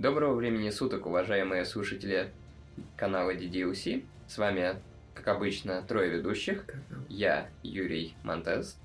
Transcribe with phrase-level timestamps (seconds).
[0.00, 2.30] Доброго времени суток, уважаемые слушатели
[2.96, 4.02] канала DDLC.
[4.28, 4.76] С вами,
[5.12, 6.64] как обычно, трое ведущих.
[7.10, 8.78] Я, Юрий Монтез,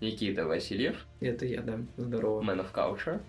[0.00, 1.80] Никита Васильев, Это я, да.
[1.98, 2.40] Здорово.
[2.40, 3.20] Man of Culture,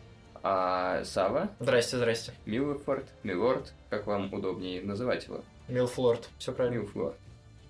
[0.41, 2.31] а Сава, Здрасте, здрасте.
[2.45, 5.43] Милфорд, Милорд, как вам удобнее называть его?
[5.67, 6.79] Милфлорд, все правильно.
[6.79, 7.17] Милфлор.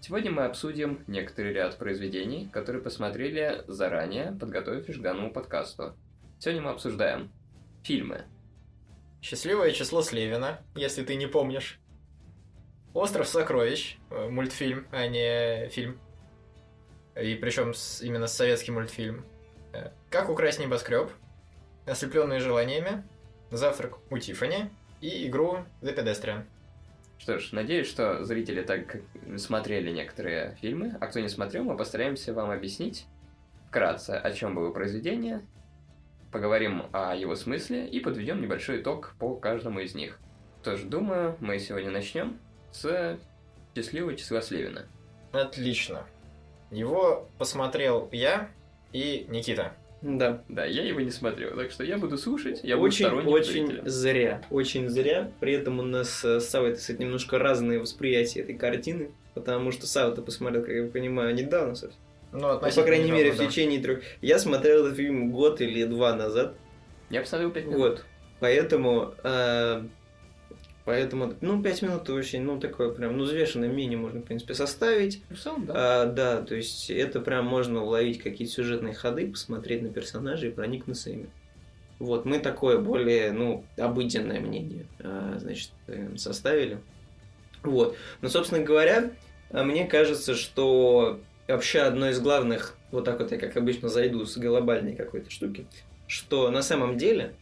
[0.02, 5.95] Сегодня мы обсудим некоторый ряд произведений, которые посмотрели заранее, подготовившись к данному подкасту.
[6.38, 7.31] Сегодня мы обсуждаем
[7.81, 8.26] фильмы.
[9.21, 11.80] Счастливое число Слевина, если ты не помнишь.
[12.93, 16.00] Остров сокровищ, э, мультфильм, а не фильм.
[17.16, 19.23] И причем с- именно советский мультфильм.
[19.73, 21.09] Э, Как украсть небоскреб,
[21.86, 23.03] ослепленные желаниями,
[23.52, 24.69] завтрак у Тиффани
[25.00, 26.44] и игру The Pedestrian.
[27.17, 28.97] Что ж, надеюсь, что зрители так
[29.38, 33.06] смотрели некоторые фильмы, а кто не смотрел, мы постараемся вам объяснить
[33.69, 35.45] вкратце, о чем было произведение,
[36.32, 40.20] поговорим о его смысле и подведем небольшой итог по каждому из них.
[40.62, 42.38] Что ж, думаю, мы сегодня начнем
[42.72, 43.20] с
[43.76, 44.88] счастливого числа Слевина.
[45.32, 46.06] Отлично.
[46.72, 48.50] Его посмотрел я
[48.94, 49.74] и Никита.
[50.02, 50.44] Да.
[50.50, 53.68] Да, я его не смотрел, так что я буду слушать, я буду очень, сторонним очень
[53.68, 53.90] зрителем.
[53.90, 54.42] зря.
[54.50, 55.32] Очень зря.
[55.40, 59.12] При этом у нас э, с Савой, так сказать, немножко разные восприятия этой картины.
[59.36, 62.02] Потому что Сава-то посмотрел, как я понимаю, недавно совсем.
[62.32, 63.50] Ну, Ну, по крайней мере, в недавно, да.
[63.50, 64.04] течение трех.
[64.22, 66.56] Я смотрел этот фильм год или два назад.
[67.10, 67.78] Я посмотрел 5 минут.
[67.78, 68.06] Вот.
[68.40, 69.14] Поэтому.
[69.24, 69.84] э,
[70.84, 75.22] Поэтому, ну, пять минут очень, ну, такое прям, ну, взвешенное мнение можно, в принципе, составить.
[75.30, 75.74] В целом, да.
[75.76, 80.52] А, да, то есть это прям можно уловить какие-то сюжетные ходы, посмотреть на персонажей и
[80.52, 81.30] проникнуться ими.
[82.00, 86.80] Вот, мы такое более, ну, обыденное мнение, а, значит, э, составили.
[87.62, 87.96] Вот.
[88.22, 89.12] Но, собственно говоря,
[89.52, 91.20] мне кажется, что
[91.51, 95.66] вообще одно из главных, вот так вот я как обычно зайду с глобальной какой-то штуки,
[96.07, 97.34] что на самом деле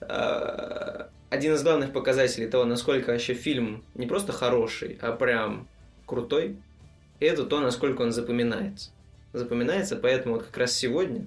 [0.00, 5.68] а, один из главных показателей того, насколько вообще фильм не просто хороший, а прям
[6.06, 6.56] крутой,
[7.20, 8.90] это то, насколько он запоминается.
[9.32, 11.26] Запоминается, поэтому вот как раз сегодня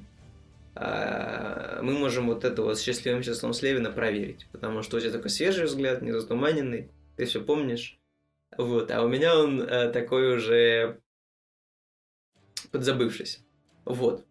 [0.75, 5.11] а, мы можем вот это вот с счастливым числом Слевина проверить, потому что у тебя
[5.11, 7.97] такой свежий взгляд, не затуманенный, ты все помнишь.
[8.57, 10.99] Вот, а у меня он э, такой уже
[12.75, 13.39] подзабывшийся.
[13.85, 14.25] Вот.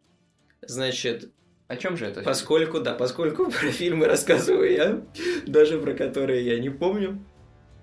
[0.60, 1.30] Значит,
[1.66, 2.20] О чем же это?
[2.20, 5.02] Поскольку, да, поскольку про фильмы рассказываю я,
[5.46, 7.24] даже про которые я не помню.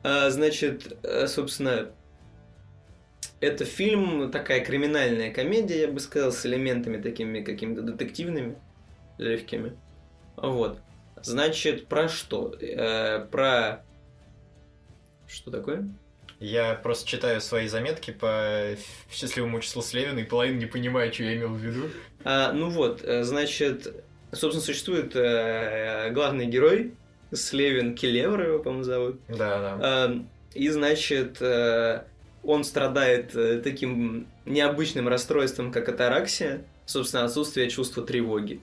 [0.04, 1.92] А, значит, э, собственно,
[3.40, 8.56] это фильм, такая криминальная комедия, я бы сказал, с элементами такими какими-то детективными,
[9.18, 9.76] легкими.
[10.38, 10.80] Вот.
[11.24, 12.54] Значит, про что?
[12.62, 13.84] Э, про...
[15.28, 15.90] Что такое?
[16.42, 18.76] Я просто читаю свои заметки по
[19.12, 21.90] счастливому числу Слевина и половину не понимаю, что я имел в виду.
[22.24, 26.96] А, ну вот, э, значит, собственно, существует э, главный герой,
[27.32, 29.20] Слевин Келевр его, по-моему, зовут.
[29.28, 29.80] Да, да.
[29.82, 30.26] А,
[30.56, 32.06] И, значит, э,
[32.44, 38.62] он страдает э, таким необычным расстройством, как атараксия, собственно, отсутствие чувства тревоги.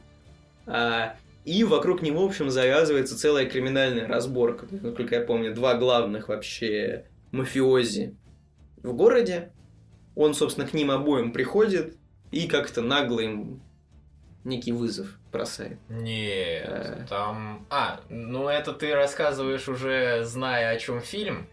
[0.66, 1.14] А,
[1.44, 4.66] И вокруг него, в общем, завязывается целая криминальная разборка.
[4.68, 8.16] Насколько я помню, два главных вообще мафиози
[8.82, 9.52] в городе.
[10.14, 11.96] Он, собственно, к ним обоим приходит
[12.30, 13.62] и как-то нагло им
[14.44, 15.78] некий вызов бросает.
[15.88, 17.06] Нет, Э.
[17.08, 17.66] там...
[17.70, 21.48] А, ну это ты рассказываешь уже, зная, о чем фильм,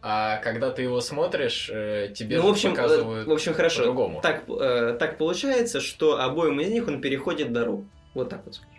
[0.00, 3.80] а когда ты его смотришь, э, тебе ну, в общем, показывают в общем, хорошо.
[3.80, 4.20] по-другому.
[4.20, 7.86] Так, э, так получается, что обоим из них он переходит дорогу.
[8.14, 8.72] Вот так вот скажем.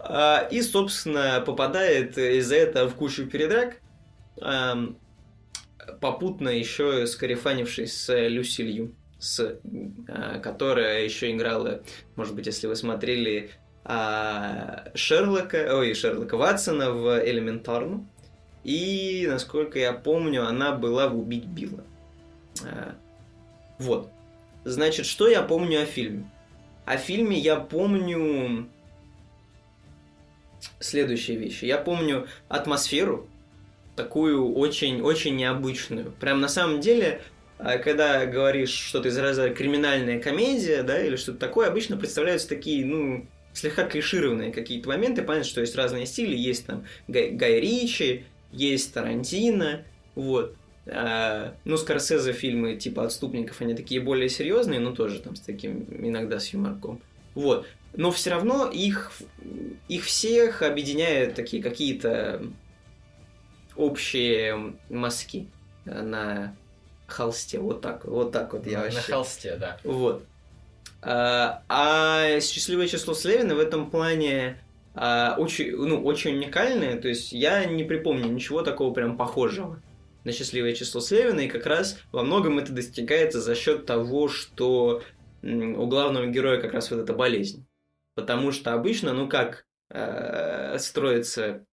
[0.00, 3.80] А, и, собственно, попадает из-за этого в кучу передрак,
[4.40, 4.96] ам,
[6.00, 9.58] попутно еще скарифанившись с Люсилью, с,
[10.08, 11.82] а, которая еще играла,
[12.16, 13.50] может быть, если вы смотрели
[13.84, 18.06] а, Шерлока, ой, Шерлока Ватсона в Элементарну.
[18.64, 21.84] И, насколько я помню, она была в «Убить Билла».
[22.64, 22.94] А,
[23.78, 24.10] Вот.
[24.64, 26.30] Значит, что я помню о фильме?
[26.86, 28.68] О фильме я помню
[30.80, 31.66] следующие вещи.
[31.66, 33.28] Я помню атмосферу,
[33.96, 36.12] такую очень-очень необычную.
[36.20, 37.20] Прям на самом деле,
[37.58, 42.84] а, когда говоришь что-то из разряда криминальная комедия, да, или что-то такое, обычно представляются такие,
[42.84, 45.22] ну, слегка клишированные какие-то моменты.
[45.22, 46.36] Понятно, что есть разные стили.
[46.36, 50.56] Есть там Гай, Гай Ричи, есть Тарантино, вот.
[50.86, 55.86] А, ну, Скорсезе фильмы типа «Отступников», они такие более серьезные, но тоже там с таким,
[55.90, 57.00] иногда с юморком.
[57.34, 57.66] Вот.
[57.96, 59.12] Но все равно их,
[59.88, 62.44] их всех объединяют такие какие-то
[63.76, 65.48] общие мазки
[65.84, 66.54] на
[67.06, 67.58] холсте.
[67.58, 68.96] Вот так, вот так вот я на, вообще.
[68.98, 69.78] на холсте, да.
[69.84, 70.24] Вот.
[71.02, 74.58] А, а счастливое число Слевина в этом плане
[74.94, 76.96] а, очень, ну, очень уникальные.
[76.96, 79.80] То есть я не припомню ничего такого прям похожего
[80.24, 85.02] на счастливое число Слевина, и как раз во многом это достигается за счет того, что
[85.42, 87.66] у главного героя как раз вот эта болезнь.
[88.14, 91.66] Потому что обычно, ну как э, строится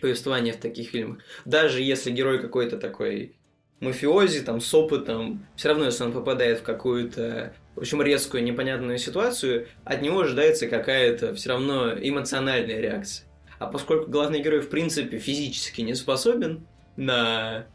[0.00, 3.34] повествование в таких фильмах, даже если герой какой-то такой
[3.80, 8.98] мафиози, там, с опытом, все равно, если он попадает в какую-то, в общем, резкую, непонятную
[8.98, 13.26] ситуацию, от него ожидается какая-то все равно эмоциональная реакция.
[13.58, 16.66] А поскольку главный герой, в принципе, физически не способен
[16.96, 17.66] на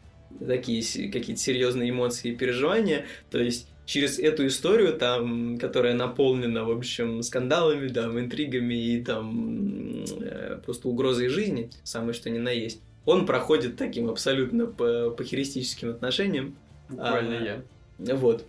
[0.46, 6.70] такие какие-то серьезные эмоции и переживания, то есть через эту историю, там, которая наполнена, в
[6.70, 12.80] общем, скандалами, там, интригами и там э, просто угрозой жизни, самое что ни на есть,
[13.04, 16.56] он проходит таким абсолютно по, по херистическим отношениям.
[16.88, 18.14] Буквально а, я.
[18.14, 18.46] Вот.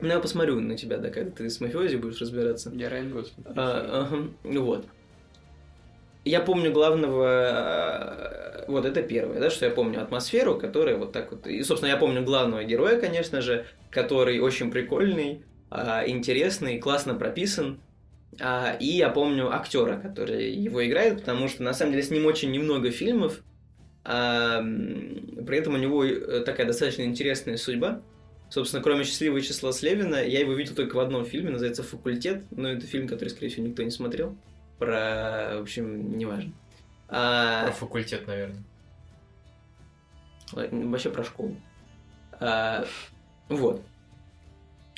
[0.00, 2.72] Ну, я посмотрю на тебя, да, когда ты с мафиози будешь разбираться.
[2.74, 3.46] Я Райан Гослинг.
[3.54, 4.86] А, ага, вот.
[6.24, 8.41] Я помню главного...
[8.68, 11.46] Вот это первое, да, что я помню атмосферу, которая вот так вот...
[11.46, 17.80] И, собственно, я помню главного героя, конечно же, который очень прикольный, а, интересный, классно прописан.
[18.40, 22.26] А, и я помню актера, который его играет, потому что на самом деле с ним
[22.26, 23.42] очень немного фильмов,
[24.04, 28.02] а при этом у него э, такая достаточно интересная судьба.
[28.50, 32.70] Собственно, кроме «Счастливого числа Слевина», я его видел только в одном фильме, называется «Факультет», но
[32.70, 34.36] это фильм, который, скорее всего, никто не смотрел.
[34.78, 36.52] Про, в общем, неважно.
[37.14, 37.64] А...
[37.66, 38.64] Про факультет, наверное.
[40.52, 41.56] Вообще про школу.
[42.40, 42.86] А...
[43.48, 43.82] Вот.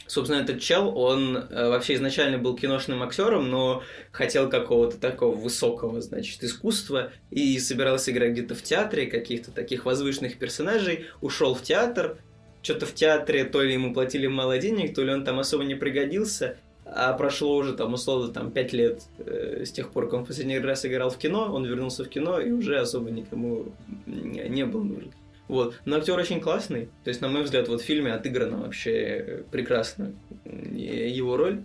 [0.06, 3.82] Собственно, этот чел, он э, вообще изначально был киношным актером, но
[4.12, 10.38] хотел какого-то такого высокого, значит, искусства и собирался играть где-то в театре каких-то таких возвышенных
[10.38, 12.18] персонажей, ушел в театр,
[12.62, 15.74] что-то в театре то ли ему платили мало денег, то ли он там особо не
[15.74, 20.24] пригодился, а прошло уже там условно там пять лет э, с тех пор, как он
[20.24, 23.66] в последний раз играл в кино, он вернулся в кино и уже особо никому
[24.06, 25.12] не был нужен.
[25.48, 25.80] Вот.
[25.84, 26.88] Но актер очень классный.
[27.04, 30.14] То есть, на мой взгляд, вот в фильме отыграна вообще прекрасно
[30.44, 31.62] его роль.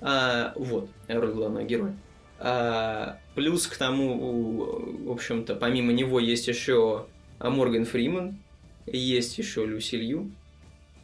[0.00, 1.96] А, вот, роль главного героя.
[2.38, 7.06] А, плюс к тому, в общем-то, помимо него есть еще
[7.40, 8.38] Морган Фриман,
[8.86, 10.30] есть еще Люси Лью,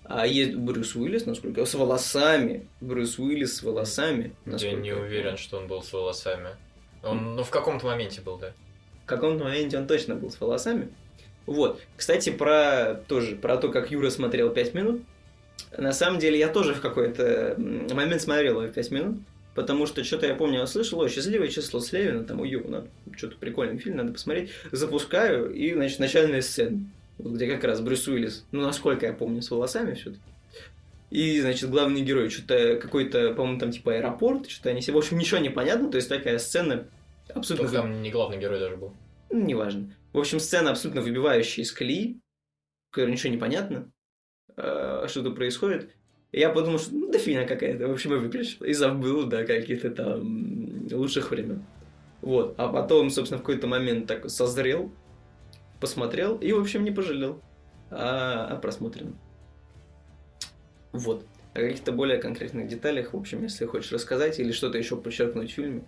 [0.05, 2.67] а есть Брюс Уиллис, насколько с волосами.
[2.81, 4.35] Брюс Уиллис с волосами.
[4.47, 6.51] Я не уверен, что он был с волосами.
[7.03, 8.53] Он, ну, в каком-то моменте был, да.
[9.05, 10.89] В каком-то моменте он точно был с волосами.
[11.47, 11.81] Вот.
[11.97, 15.03] Кстати, про тоже про то, как Юра смотрел 5 минут.
[15.77, 19.19] На самом деле, я тоже в какой-то момент смотрел его 5 минут.
[19.55, 23.37] Потому что что-то я помню, я слышал, о, счастливое число Слевина, там, ой, надо, что-то
[23.37, 24.51] прикольный фильм, надо посмотреть.
[24.71, 26.81] Запускаю, и, значит, начальная сцена,
[27.23, 30.23] где как раз Брюс Уиллис, ну, насколько я помню, с волосами все-таки.
[31.11, 35.19] И, значит, главный герой, что-то какой-то, по-моему, там типа аэропорт, что-то они себе, в общем,
[35.19, 36.89] ничего не понятно, то есть такая сцена
[37.29, 37.69] абсолютно...
[37.69, 38.95] Только там не главный герой даже был.
[39.31, 39.95] Ну, неважно.
[40.13, 42.21] В общем, сцена абсолютно выбивающая из колеи,
[42.91, 43.91] в которой ничего не понятно,
[44.57, 45.91] э, что тут происходит.
[46.33, 47.89] И я подумал, что ну, дофина какая-то.
[47.89, 48.65] В общем, я выключил.
[48.65, 51.65] И забыл, да, каких-то там лучших времен.
[52.23, 52.55] Вот.
[52.57, 54.91] А потом, собственно, в какой-то момент так созрел,
[55.83, 57.43] посмотрел и, в общем, не пожалел
[57.91, 59.19] о, о просмотренном.
[60.93, 61.27] Вот.
[61.55, 65.55] О каких-то более конкретных деталях, в общем, если хочешь рассказать или что-то еще подчеркнуть в
[65.55, 65.83] фильме,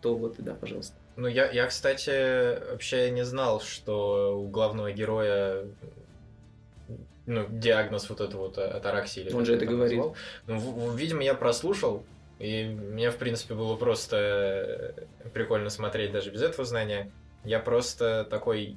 [0.00, 0.94] то вот, да, пожалуйста.
[1.16, 5.64] Ну, я, я, кстати, вообще не знал, что у главного героя
[7.26, 9.34] ну, диагноз вот это вот атараксия.
[9.34, 9.98] Он же это говорит.
[9.98, 10.16] Назвал.
[10.46, 12.04] Ну, видимо, я прослушал,
[12.38, 14.94] и мне, в принципе, было просто
[15.34, 17.10] прикольно смотреть даже без этого знания.
[17.44, 18.76] Я просто такой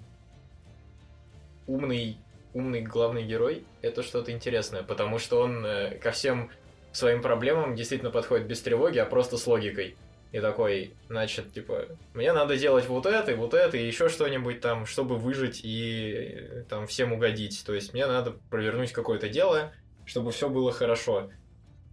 [1.67, 2.17] умный,
[2.53, 3.65] умный главный герой.
[3.81, 6.49] Это что-то интересное, потому что он э, ко всем
[6.91, 9.95] своим проблемам действительно подходит без тревоги, а просто с логикой.
[10.31, 14.61] И такой, значит, типа, мне надо делать вот это, и вот это, и еще что-нибудь
[14.61, 17.63] там, чтобы выжить и э, там всем угодить.
[17.65, 19.73] То есть мне надо провернуть какое-то дело,
[20.05, 21.29] чтобы все было хорошо.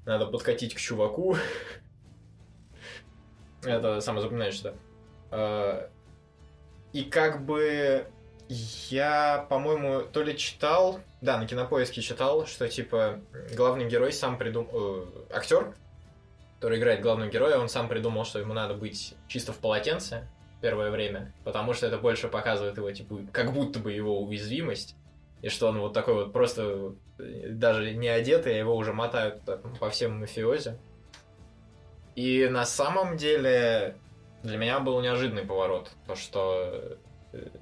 [0.07, 1.37] Надо подкатить к чуваку.
[3.63, 4.75] Это самое запоминающее, да.
[5.31, 5.91] А,
[6.95, 8.07] и как бы
[8.91, 13.21] я, по-моему, то ли читал, да, на кинопоиске читал, что типа
[13.55, 15.75] главный герой сам придумал, э, актер
[16.61, 20.29] который играет главного героя, он сам придумал, что ему надо быть чисто в полотенце
[20.61, 24.95] первое время, потому что это больше показывает его, типа, как будто бы его уязвимость,
[25.41, 29.63] и что он вот такой вот просто даже не одетый, а его уже мотают так,
[29.79, 30.77] по всем мафиозе.
[32.15, 33.97] И на самом деле
[34.43, 36.97] для меня был неожиданный поворот, то что э,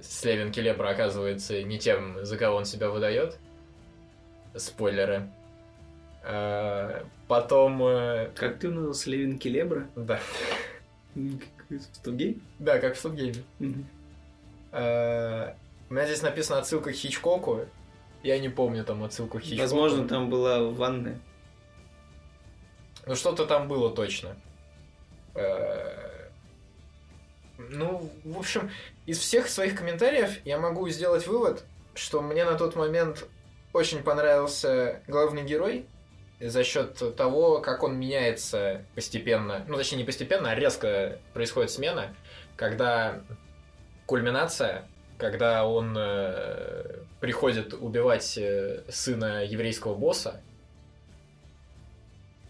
[0.03, 3.39] Слевин Келебра оказывается не тем, за кого он себя выдает.
[4.55, 5.31] Спойлеры.
[6.25, 7.83] А, потом...
[7.83, 9.87] Э, как ты назвал Слевин Келебра?
[9.95, 10.21] Да.
[11.15, 12.41] из Стугей?
[12.59, 13.43] Да, как в Студгейме.
[14.73, 15.53] Э,
[15.91, 17.67] У меня здесь написано отсылка к Хичкоку.
[18.23, 19.63] Я не помню там отсылку к Хичкоку.
[19.63, 21.19] Возможно, там была ванная.
[23.07, 24.37] Ну, что-то там было точно.
[25.35, 26.29] Э,
[27.59, 28.71] Ну, в общем,
[29.09, 33.25] из всех своих комментариев я могу сделать вывод, что мне на тот момент
[33.73, 35.87] очень понравился главный герой
[36.41, 39.65] за счет того, как он меняется постепенно.
[39.67, 42.15] Ну, точнее, не постепенно, а резко происходит смена,
[42.55, 43.23] когда
[44.05, 44.87] кульминация,
[45.17, 50.43] когда он э, приходит убивать э, сына еврейского босса.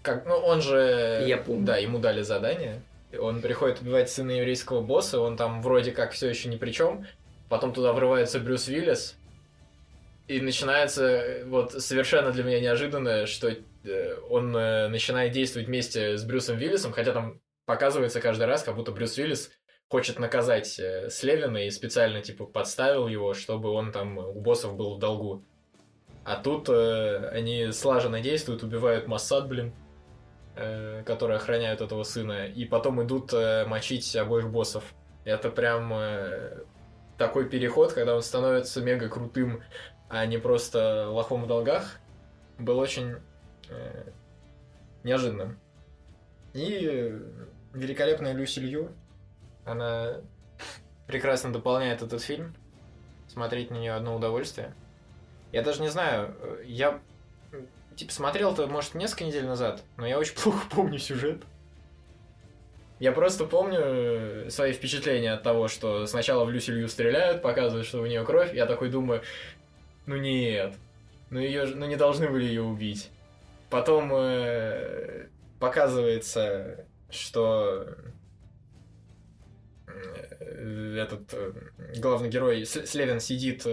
[0.03, 1.23] Как, ну, он же...
[1.25, 1.65] Я помню.
[1.65, 2.83] Да, ему дали задание.
[3.19, 7.07] Он приходит убивать сына еврейского босса, он там вроде как все еще ни при чем.
[7.49, 9.17] Потом туда врывается Брюс Уиллис.
[10.27, 16.19] И начинается э, вот совершенно для меня неожиданное, что э, он э, начинает действовать вместе
[16.19, 19.51] с Брюсом Уиллисом, хотя там показывается каждый раз, как будто Брюс Уиллис
[19.89, 24.99] хочет наказать Слевина и специально типа подставил его, чтобы он там у боссов был в
[24.99, 25.43] долгу.
[26.29, 29.73] А тут э, они слаженно действуют, убивают Массад, блин,
[31.05, 34.85] которые охраняют этого сына, и потом идут э, мочить обоих боссов.
[35.25, 36.65] Это прям э,
[37.17, 39.63] такой переход, когда он становится мега крутым,
[40.09, 42.01] а не просто лохом в долгах,
[42.59, 43.17] был очень
[43.69, 44.11] э,
[45.05, 45.59] неожиданным.
[46.55, 47.21] И э,
[47.75, 48.91] великолепная Люси Лью,
[49.65, 50.23] она
[51.07, 52.55] прекрасно дополняет этот фильм.
[53.29, 54.75] Смотреть на нее одно удовольствие.
[55.53, 57.01] Я даже не знаю, э, я
[57.99, 61.43] типа смотрел это, может, несколько недель назад, но я очень плохо помню сюжет.
[63.01, 67.87] Я просто помню э, свои впечатления от того, что сначала в Люси Лью стреляют, показывают,
[67.87, 68.53] что у нее кровь.
[68.55, 69.23] Я такой думаю,
[70.07, 70.75] ну нет,
[71.31, 73.11] ну ее, ну не должны были ее убить.
[73.71, 75.27] Потом э,
[75.61, 77.87] показывается, что
[79.87, 81.53] э, этот э,
[81.99, 83.67] главный герой Слевин сидит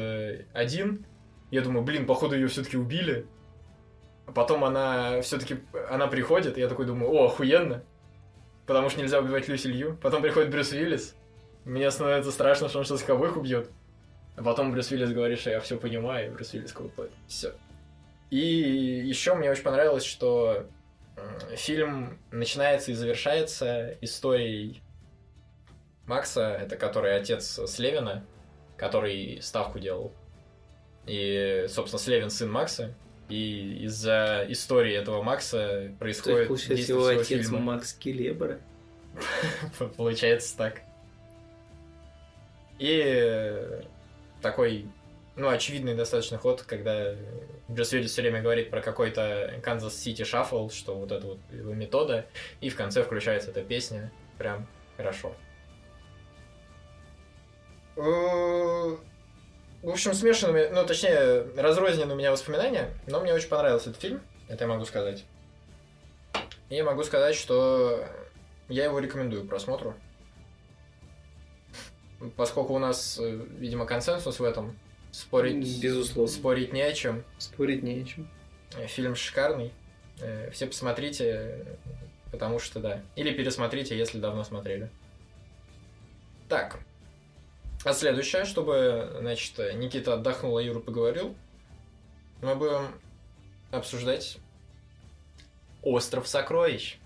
[0.53, 1.05] один.
[1.49, 3.25] Я думаю, блин, походу ее все-таки убили.
[4.25, 7.83] А потом она все-таки она приходит, и я такой думаю, о, охуенно.
[8.65, 9.97] Потому что нельзя убивать Люси Лью.
[10.01, 11.15] Потом приходит Брюс Уиллис.
[11.65, 13.69] Мне становится страшно, что он что-то обоих убьет.
[14.35, 17.11] А потом Брюс Уиллис говорит, что я все понимаю, и Брюс Уиллис колупает.
[17.27, 17.53] Все.
[18.31, 20.65] И еще мне очень понравилось, что
[21.55, 24.81] фильм начинается и завершается историей
[26.05, 28.25] Макса, это который отец Слевина,
[28.77, 30.11] который ставку делал.
[31.05, 32.93] И, собственно, Слевин сын Макса.
[33.29, 37.59] И из-за истории этого Макса То есть, происходит получается, действие его отец фильма.
[37.59, 38.59] Макс Келебра.
[39.97, 40.81] Получается так.
[42.77, 43.81] И э,
[44.41, 44.87] такой,
[45.35, 47.15] ну, очевидный достаточно ход, когда
[47.67, 51.73] Брюс Уиллис все время говорит про какой-то Канзас Сити Шаффл, что вот это вот его
[51.73, 52.25] метода,
[52.61, 54.11] и в конце включается эта песня.
[54.37, 54.67] Прям
[54.97, 55.33] хорошо.
[59.85, 64.19] В общем, смешанными, ну, точнее, разрознены у меня воспоминания, но мне очень понравился этот фильм,
[64.47, 65.23] это я могу сказать.
[66.71, 68.03] И могу сказать, что
[68.67, 69.93] я его рекомендую к просмотру.
[72.35, 74.75] Поскольку у нас, э, видимо, консенсус в этом,
[75.11, 76.31] спорить, Безусловно.
[76.31, 77.23] спорить не о чем.
[77.37, 78.27] Спорить не о чем.
[78.87, 79.71] Фильм шикарный.
[80.19, 81.63] Э, Все посмотрите,
[82.31, 83.03] потому что да.
[83.15, 84.89] Или пересмотрите, если давно смотрели.
[86.49, 86.79] Так.
[87.85, 91.35] А следующее, чтобы, значит, Никита отдохнул, а Юра поговорил,
[92.41, 92.87] мы будем
[93.71, 94.39] обсуждать
[95.83, 96.97] Остров сокровищ.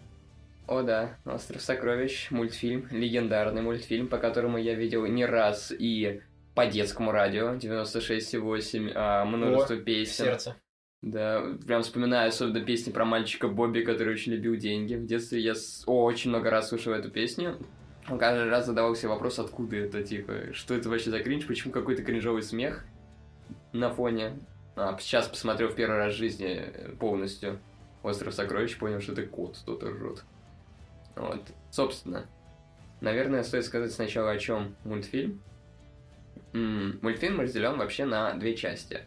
[0.67, 6.21] О да, «Остров сокровищ», мультфильм, легендарный мультфильм, по которому я видел не раз и
[6.55, 10.25] по детскому радио 96,8, а множество песен.
[10.25, 10.55] Сердце.
[11.01, 14.95] Да, прям вспоминаю особенно песни про мальчика Бобби, который очень любил деньги.
[14.95, 15.55] В детстве я
[15.87, 17.57] очень много раз слушал эту песню.
[18.17, 22.03] Каждый раз задавал себе вопрос, откуда это, типа, что это вообще за кринж, почему какой-то
[22.03, 22.85] кринжовый смех
[23.73, 24.39] на фоне.
[24.75, 26.65] А, сейчас посмотрел в первый раз в жизни
[26.99, 27.59] полностью
[28.03, 30.23] «Остров сокровищ», понял, что это кот, кто-то ржет.
[31.15, 32.25] Вот, собственно.
[33.01, 35.41] Наверное, стоит сказать сначала, о чем мультфильм.
[36.53, 39.01] М, Мультфильм разделен вообще на две части.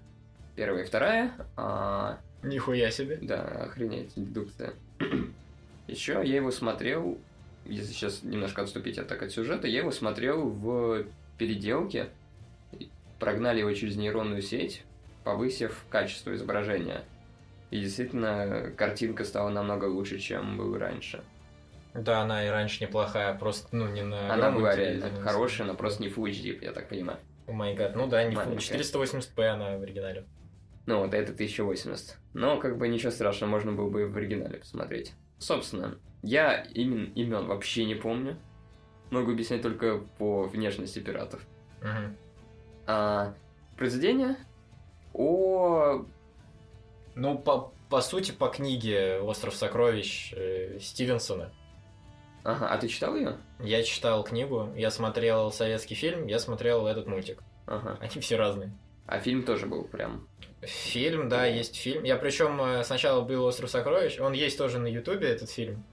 [0.54, 1.32] Первая и вторая.
[1.56, 3.18] а, Нихуя себе.
[3.22, 4.74] да, охренеть, дедукция.
[5.88, 7.18] Еще я его смотрел,
[7.64, 11.04] если сейчас немножко отступить от, так, от сюжета, я его смотрел в
[11.38, 12.08] переделке.
[13.18, 14.82] Прогнали его через нейронную сеть,
[15.24, 17.04] повысив качество изображения.
[17.70, 21.22] И действительно, картинка стала намного лучше, чем был раньше.
[21.94, 24.32] Да, она и раньше неплохая, просто, ну, не на...
[24.32, 27.18] Она была реально хорошая, но просто не Full HD, я так понимаю.
[27.46, 27.94] О май гад.
[27.94, 28.78] Ну да, не Маленькая.
[28.78, 30.24] 480p она в оригинале.
[30.86, 32.16] Ну, вот это 1080.
[32.34, 35.12] Но, как бы, ничего страшного, можно было бы и в оригинале посмотреть.
[35.38, 38.36] Собственно, я имен, имен вообще не помню.
[39.10, 41.44] Могу объяснять только по внешности пиратов.
[41.82, 42.16] Мгм.
[42.86, 43.34] А,
[43.76, 44.36] произведение
[45.12, 46.06] о...
[47.14, 51.52] Ну, по, по сути, по книге «Остров сокровищ» э, Стивенсона.
[52.42, 53.36] Ага, а ты читал ее?
[53.60, 57.42] Я читал книгу, я смотрел советский фильм, я смотрел этот мультик.
[57.66, 57.98] Ага.
[58.00, 58.72] Они все разные.
[59.06, 60.26] А фильм тоже был прям...
[60.62, 62.04] Фильм, да, есть фильм.
[62.04, 65.84] Я причем э, сначала был «Остров сокровищ», он есть тоже на Ютубе, этот фильм.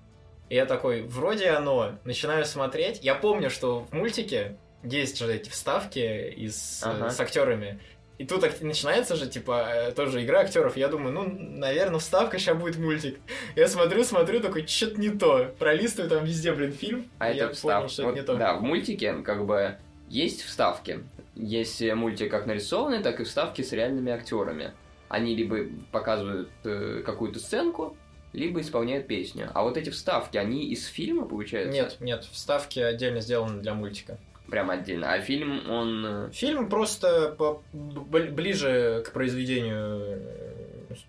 [0.49, 2.99] И я такой, вроде оно, начинаю смотреть.
[3.03, 5.99] Я помню, что в мультике есть же эти вставки
[6.31, 7.09] из, э, Ага.
[7.11, 7.79] с актерами.
[8.17, 10.75] И тут ак- начинается же, типа, э, тоже игра актеров.
[10.75, 13.17] Я думаю, ну, наверное, вставка, сейчас будет мультик.
[13.55, 15.53] Я смотрю, смотрю, такой, что-то не то.
[15.57, 17.09] Пролистываю там везде, блин, фильм.
[17.19, 18.35] А и я это понял, что это Вот, не то.
[18.35, 19.77] Да, в мультике как бы
[20.09, 21.03] есть вставки.
[21.35, 24.73] Есть э, мультик как нарисованный, так и вставки с реальными актерами.
[25.07, 25.59] Они либо
[25.91, 27.95] показывают э, какую-то сценку,
[28.33, 29.50] либо исполняют песню.
[29.53, 31.71] А вот эти вставки, они из фильма, получается?
[31.74, 34.17] Нет, нет, вставки отдельно сделаны для мультика.
[34.50, 35.13] Прям отдельно.
[35.13, 36.05] А фильм, он...
[36.05, 40.19] э, Фильм просто по- ближе к произведению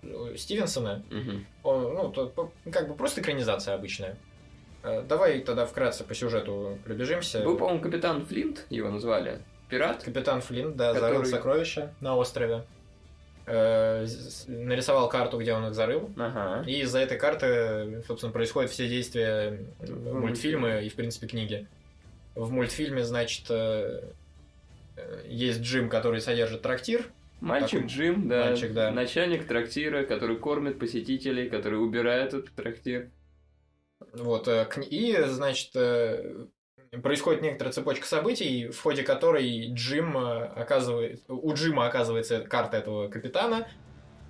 [0.03, 1.03] э, Стивенсона.
[1.11, 1.47] мгм.
[1.62, 4.17] Он, ну, то- как бы просто экранизация обычная.
[4.83, 7.41] Э, Давай тогда вкратце по сюжету пробежимся.
[7.43, 9.41] Был, по-моему, капитан Флинт, его назвали.
[9.71, 10.03] Пират.
[10.03, 12.65] Капитан Флинт, да, Который- зарыл сокровища на острове.
[13.52, 14.07] Э,
[14.47, 16.09] нарисовал карту, где он их зарыл.
[16.16, 16.62] Ага.
[16.69, 20.87] И из-за этой карты, собственно, происходят все действия В мультфильма мультфильме.
[20.87, 21.66] и, в принципе, книги.
[22.37, 24.12] В мультфильме, значит, э,
[24.97, 27.07] э, есть Джим, который содержит трактир.
[27.40, 28.45] Мальчик Такой Джим, да.
[28.45, 28.92] мальчик, да.
[28.92, 33.11] Начальник трактира, который кормит посетителей, который убирает этот трактир.
[34.12, 36.46] Вот, э, и, значит, э,
[37.03, 43.09] происходит некоторая цепочка событий, в ходе которой Джим э, оказывает, у Джима оказывается карта этого
[43.09, 43.68] капитана,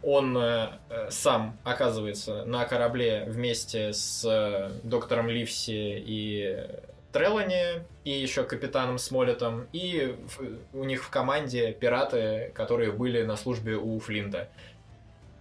[0.02, 6.66] он э, э, сам оказывается на корабле вместе с э, доктором Ливси и
[7.12, 13.36] Трелани, и еще капитаном Смолетом, и в- у них в команде пираты, которые были на
[13.36, 14.48] службе у Флинта.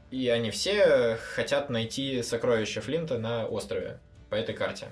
[0.10, 4.88] И они все хотят найти сокровища Флинта на острове по этой карте.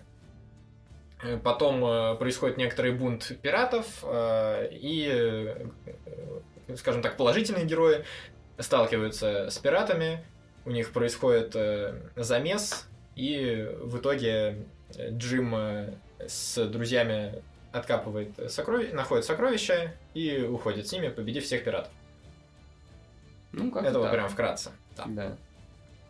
[1.22, 5.56] Э, Потом э, происходит некоторый бунт пиратов, э, и,
[6.76, 8.04] скажем так, положительные герои
[8.60, 10.24] сталкиваются с пиратами,
[10.66, 11.56] у них происходит
[12.16, 14.66] замес, и в итоге
[14.98, 15.56] Джим
[16.20, 21.94] с друзьями откапывает сокровища, находит сокровища и уходит с ними, победив всех пиратов.
[23.54, 24.14] Ну, как Это вот так.
[24.14, 24.72] прям вкратце.
[24.98, 25.06] Да.
[25.08, 25.38] Да.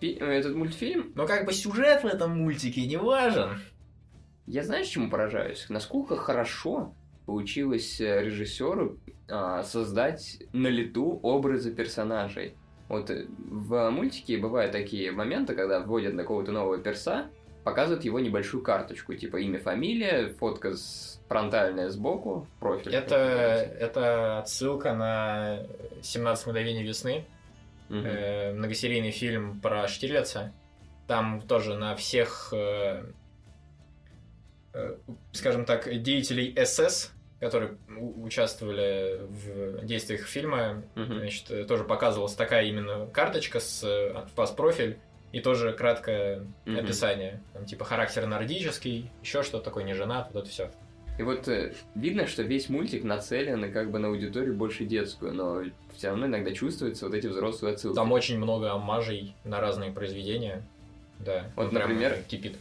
[0.02, 3.60] Этот мультфильм, Но как бы сюжет в этом мультике не важен.
[4.48, 5.66] Я знаешь, чему поражаюсь?
[5.70, 6.94] Насколько хорошо
[7.26, 8.98] получилось э, режиссеру
[9.30, 12.56] а, создать на лету образы персонажей.
[12.88, 17.28] Вот э, в мультике бывают такие моменты, когда вводят на какого-то нового перса,
[17.66, 22.96] показывают его небольшую карточку, типа имя, фамилия, фотка с фронтальная сбоку, профиль.
[22.96, 25.60] Это, это отсылка на
[26.02, 27.26] 17 мгновений весны,
[27.90, 28.06] Мгм.
[28.06, 30.54] э, многосерийный фильм про Штирлица.
[31.08, 33.04] Там тоже на всех, э,
[35.32, 37.78] скажем так, деятелей СС, которые
[38.28, 41.20] участвовали в действиях фильма, Мгм.
[41.20, 44.98] значит, э, тоже показывалась такая именно карточка с э, пас-профиль
[45.32, 46.78] и тоже краткое Мгм.
[46.80, 47.42] описание.
[47.54, 50.72] Там, типа характер нордический, еще что-то такое, не женат, вот это все.
[51.20, 55.64] И вот э, видно, что весь мультик нацелен как бы на аудиторию больше детскую, но
[55.96, 57.96] все равно иногда чувствуются вот эти взрослые отсылки.
[57.96, 60.64] Там очень много омажей на разные произведения.
[61.20, 61.52] Да.
[61.56, 62.58] Вот, например, кипит.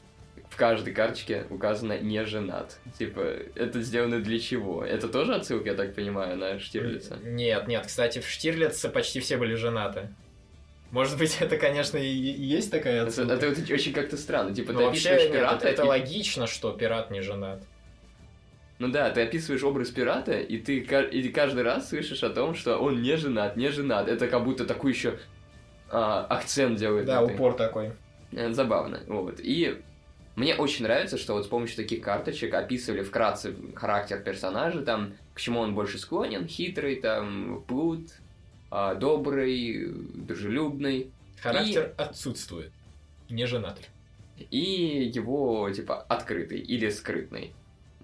[0.57, 2.79] В каждой карточке указано «не женат».
[2.99, 3.21] Типа,
[3.57, 4.83] это сделано для чего?
[4.83, 7.19] Это тоже отсылка, я так понимаю, на Штирлица?
[7.23, 10.09] Нет, нет, кстати, в Штирлице почти все были женаты.
[10.92, 13.35] Может быть, это, конечно, и есть такая Это, отсылка.
[13.35, 14.55] это вот очень как-то странно.
[14.55, 17.62] Типа, Но ты вообще, нет, пирата, это, это и- логично, что пират не женат.
[18.79, 22.79] Ну да, ты описываешь образ пирата, и ты и каждый раз слышишь о том, что
[22.79, 24.09] он не женат, не женат.
[24.09, 25.19] Это как будто такой еще
[25.90, 27.05] акцент делает.
[27.05, 27.92] Да, упор такой.
[28.33, 29.03] Это забавно.
[29.07, 29.38] Вот.
[29.38, 29.83] И
[30.37, 35.40] мне очень нравится, что вот с помощью таких карточек описывали вкратце характер персонажа, там, к
[35.40, 38.11] чему он больше склонен, хитрый, там, плут,
[38.70, 42.72] а, добрый, дружелюбный, Характер отсутствует.
[43.31, 43.79] Не женат.
[44.51, 47.53] и его, типа, открытый или скрытный.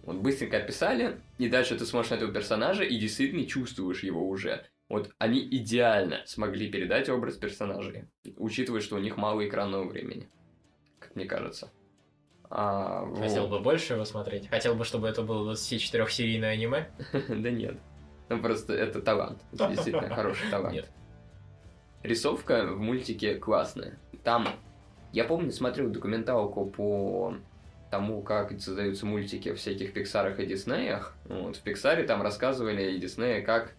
[0.03, 4.65] Вот быстренько описали, и дальше ты смотришь на этого персонажа и действительно чувствуешь его уже.
[4.89, 8.05] Вот они идеально смогли передать образ персонажей,
[8.37, 10.29] учитывая, что у них мало экранного времени,
[10.99, 11.71] как мне кажется.
[12.55, 13.59] А, Хотел вот.
[13.59, 14.49] бы больше его смотреть.
[14.49, 16.89] Хотел бы, чтобы это было 24-серийное аниме.
[17.29, 17.77] Да нет.
[18.29, 19.41] Ну просто это талант.
[19.53, 20.75] Это действительно хороший талант.
[20.75, 20.91] Нет.
[22.03, 23.99] Рисовка в мультике классная.
[24.23, 24.49] Там,
[25.13, 27.35] я помню, смотрел документалку по
[27.91, 31.15] тому, как создаются мультики в всяких Пиксарах и Диснеях.
[31.25, 33.73] Вот, в Пиксаре там рассказывали и Диснея, как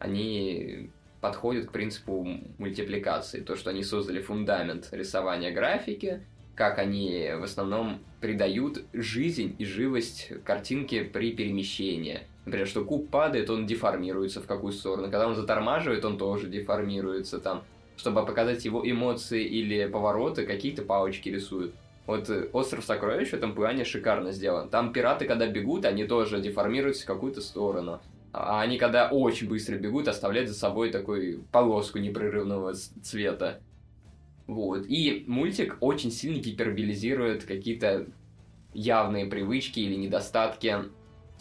[0.00, 2.26] они подходят к принципу
[2.58, 3.40] мультипликации.
[3.40, 6.24] То, что они создали фундамент рисования графики,
[6.56, 12.22] как они в основном придают жизнь и живость картинке при перемещении.
[12.46, 15.04] Например, что куб падает, он деформируется в какую сторону.
[15.04, 17.62] Когда он затормаживает, он тоже деформируется там.
[17.96, 21.74] Чтобы показать его эмоции или повороты, какие-то палочки рисуют.
[22.06, 24.68] Вот э, «Остров сокровищ» в этом плане шикарно сделан.
[24.68, 28.00] Там пираты, когда бегут, они тоже деформируются в какую-то сторону.
[28.32, 33.60] А они, когда очень быстро бегут, оставляют за собой такую полоску непрерывного цвета.
[34.46, 34.86] Вот.
[34.88, 38.06] И мультик очень сильно гиперболизирует какие-то
[38.72, 40.76] явные привычки или недостатки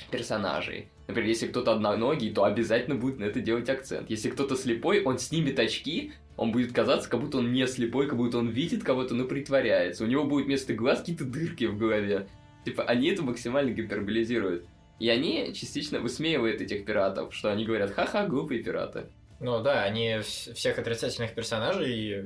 [0.10, 0.89] персонажей.
[1.08, 4.10] Например, если кто-то одноногий, то обязательно будет на это делать акцент.
[4.10, 8.18] Если кто-то слепой, он снимет очки, он будет казаться, как будто он не слепой, как
[8.18, 10.04] будто он видит кого-то, но притворяется.
[10.04, 12.28] У него будет вместо глаз какие-то дырки в голове.
[12.65, 14.65] Типа, они это максимально гиперболизируют.
[15.00, 19.06] И они частично высмеивают этих пиратов, что они говорят, ха-ха, глупые пираты.
[19.39, 22.26] Ну да, они всех отрицательных персонажей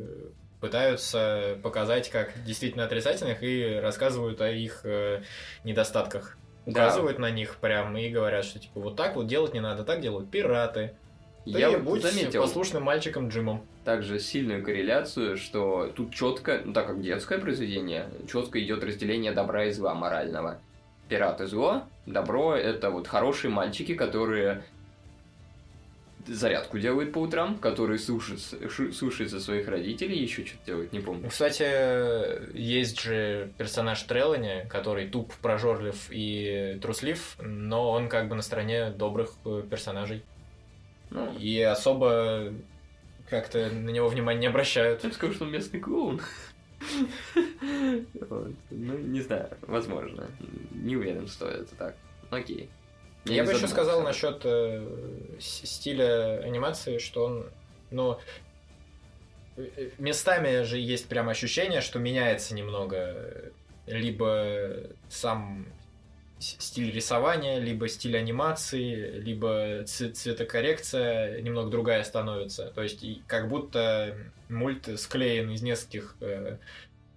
[0.59, 5.21] пытаются показать как действительно отрицательных и рассказывают о их э,
[5.63, 6.37] недостатках.
[6.65, 7.23] Указывают да.
[7.23, 10.29] на них прям и говорят, что типа вот так вот делать не надо, так делают
[10.29, 10.95] пираты.
[11.45, 13.65] Я вот будь заметил послушным мальчиком Джимом.
[13.85, 19.65] Также сильную корреляцию, что тут четко, ну так как детское произведение, четко идет разделение добра
[19.65, 20.59] и зла морального.
[21.07, 24.63] Пираты зло, добро это вот хорошие мальчики, которые
[26.29, 28.57] зарядку делают по утрам, которые слушаются,
[28.93, 31.29] слушаются своих родителей, еще что-то делают, не помню.
[31.29, 38.41] Кстати, есть же персонаж Трелани, который туп, прожорлив и труслив, но он как бы на
[38.41, 40.23] стороне добрых э, персонажей.
[41.09, 42.53] Ну, и особо
[43.29, 45.03] как-то на него внимания не обращают.
[45.03, 46.21] Я скажу, что он местный клоун.
[48.71, 50.27] Ну, не знаю, возможно.
[50.71, 51.95] Не уверен, что это так.
[52.29, 52.69] Окей.
[53.29, 54.85] Я, Я бы еще сказал насчет э,
[55.39, 57.49] стиля анимации, что он,
[57.91, 58.17] ну,
[59.57, 63.51] э, местами же есть прям ощущение, что меняется немного
[63.85, 65.67] либо сам
[66.39, 72.71] стиль рисования, либо стиль анимации, либо цветокоррекция немного другая становится.
[72.71, 74.15] То есть как будто
[74.47, 76.57] мульт склеен из нескольких э,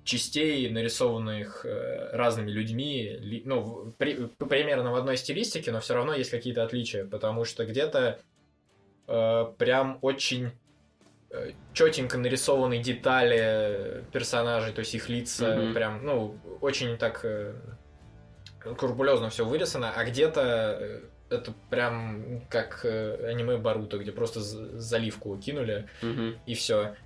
[0.04, 6.30] частей, нарисованных э, разными людьми, ну, при, примерно в одной стилистике, но все равно есть
[6.30, 8.18] какие-то отличия, потому что где-то
[9.06, 10.50] э, прям очень
[11.30, 15.72] э, четенько нарисованы детали персонажей, то есть их лица, mm-hmm.
[15.72, 17.54] прям, ну, очень так э,
[18.60, 25.36] скрупулезно все вырисовано, а где-то э, это прям как э, аниме Баруто, где просто заливку
[25.38, 26.38] кинули mm-hmm.
[26.46, 26.96] и все.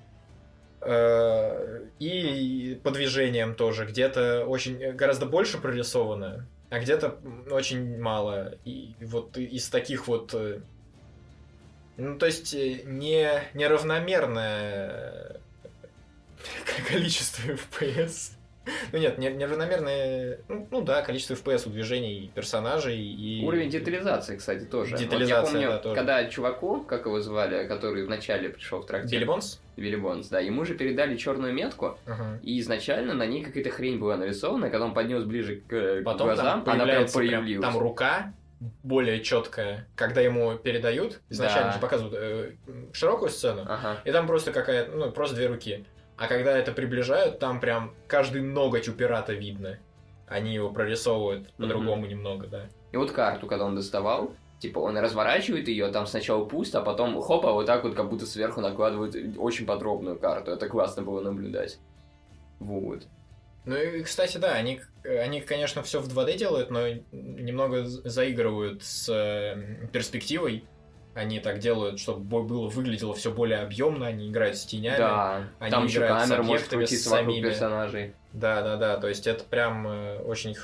[0.86, 3.86] Э, и по движениям тоже.
[3.86, 7.18] Где-то очень гораздо больше прорисовано, а где-то
[7.50, 8.54] очень мало.
[8.64, 10.32] И вот из таких вот...
[10.34, 10.60] Э,
[11.96, 15.40] ну, то есть не, неравномерное
[16.88, 18.35] количество FPS.
[18.92, 23.44] Ну нет, неравномерное, ну, ну да, количество FPS у движений персонажей и...
[23.44, 24.96] Уровень детализации, кстати, тоже.
[24.96, 25.94] Детализация, вот я помню, да, тоже.
[25.94, 29.20] когда чуваку, как его звали, который вначале пришел в трактир...
[29.20, 29.60] Билли Бонс?
[29.76, 32.40] Билли Бонс, да, ему же передали черную метку, uh-huh.
[32.42, 36.62] и изначально на ней какая-то хрень была нарисована, когда он поднес ближе к Потом глазам,
[36.66, 37.64] она прям появилась.
[37.64, 38.32] Там рука
[38.82, 41.72] более четкая, когда ему передают, изначально да.
[41.74, 42.52] же показывают э,
[42.92, 44.00] широкую сцену, ага.
[44.04, 45.84] и там просто какая-то, ну, просто две руки.
[46.16, 49.78] А когда это приближают, там прям каждый ноготь у пирата видно.
[50.26, 52.08] Они его прорисовывают по-другому mm-hmm.
[52.08, 52.66] немного, да.
[52.92, 57.20] И вот карту, когда он доставал, типа он разворачивает ее, там сначала пусто, а потом
[57.20, 60.50] хопа, вот так вот как будто сверху накладывают очень подробную карту.
[60.50, 61.78] Это классно было наблюдать.
[62.58, 63.02] Вот.
[63.66, 69.08] Ну и, кстати, да, они, они конечно, все в 2D делают, но немного заигрывают с
[69.08, 70.64] э, перспективой
[71.16, 75.70] они так делают, чтобы было выглядело все более объемно, они играют с тенями, да, они
[75.70, 78.12] там еще камера может крутиться вокруг персонажей.
[78.34, 80.54] Да, да, да, то есть это прям э, очень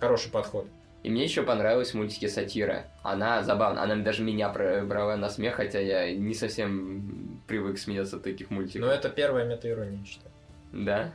[0.00, 0.66] хороший подход.
[1.04, 2.86] И мне еще понравилась мультики сатира.
[3.02, 8.24] Она забавна, она даже меня брала на смех, хотя я не совсем привык смеяться от
[8.24, 8.88] таких мультиков.
[8.88, 10.32] Но это первая мета-ирония, считаю.
[10.72, 11.12] Да?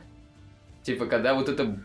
[0.82, 1.78] Типа, когда вот это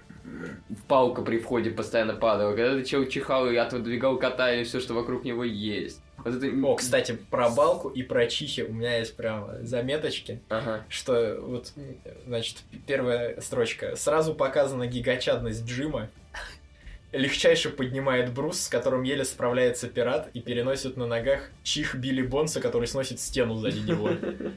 [0.88, 4.94] палка при входе постоянно падала, когда ты чел чихал и отодвигал кота и все, что
[4.94, 6.02] вокруг него есть.
[6.24, 6.48] Вот это...
[6.66, 10.84] О, кстати, про балку и про чихи у меня есть прям заметочки, ага.
[10.90, 11.74] что вот,
[12.26, 12.58] значит,
[12.88, 13.96] первая строчка.
[13.96, 16.10] Сразу показана гигачадность Джима.
[17.14, 22.60] легчайше поднимает брус, с которым еле справляется пират, и переносит на ногах чих Билли Бонса,
[22.60, 24.10] который сносит стену сзади него.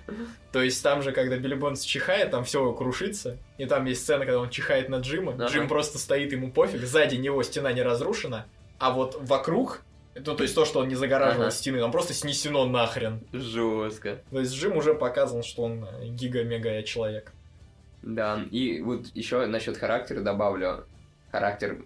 [0.53, 4.25] То есть там же, когда Билли Бонс чихает, там все крушится, и там есть сцена,
[4.25, 5.33] когда он чихает на Джима.
[5.47, 8.47] Джим просто стоит, ему пофиг, сзади него стена не разрушена,
[8.79, 9.83] а вот вокруг,
[10.25, 11.51] ну, то есть то, что он не загораживал Ага.
[11.51, 13.21] стены, там просто снесено нахрен.
[13.33, 14.23] Жестко.
[14.31, 17.33] То есть Джим уже показан, что он гига-мега человек.
[18.03, 20.85] Да, и вот еще насчет характера добавлю.
[21.33, 21.85] Характер,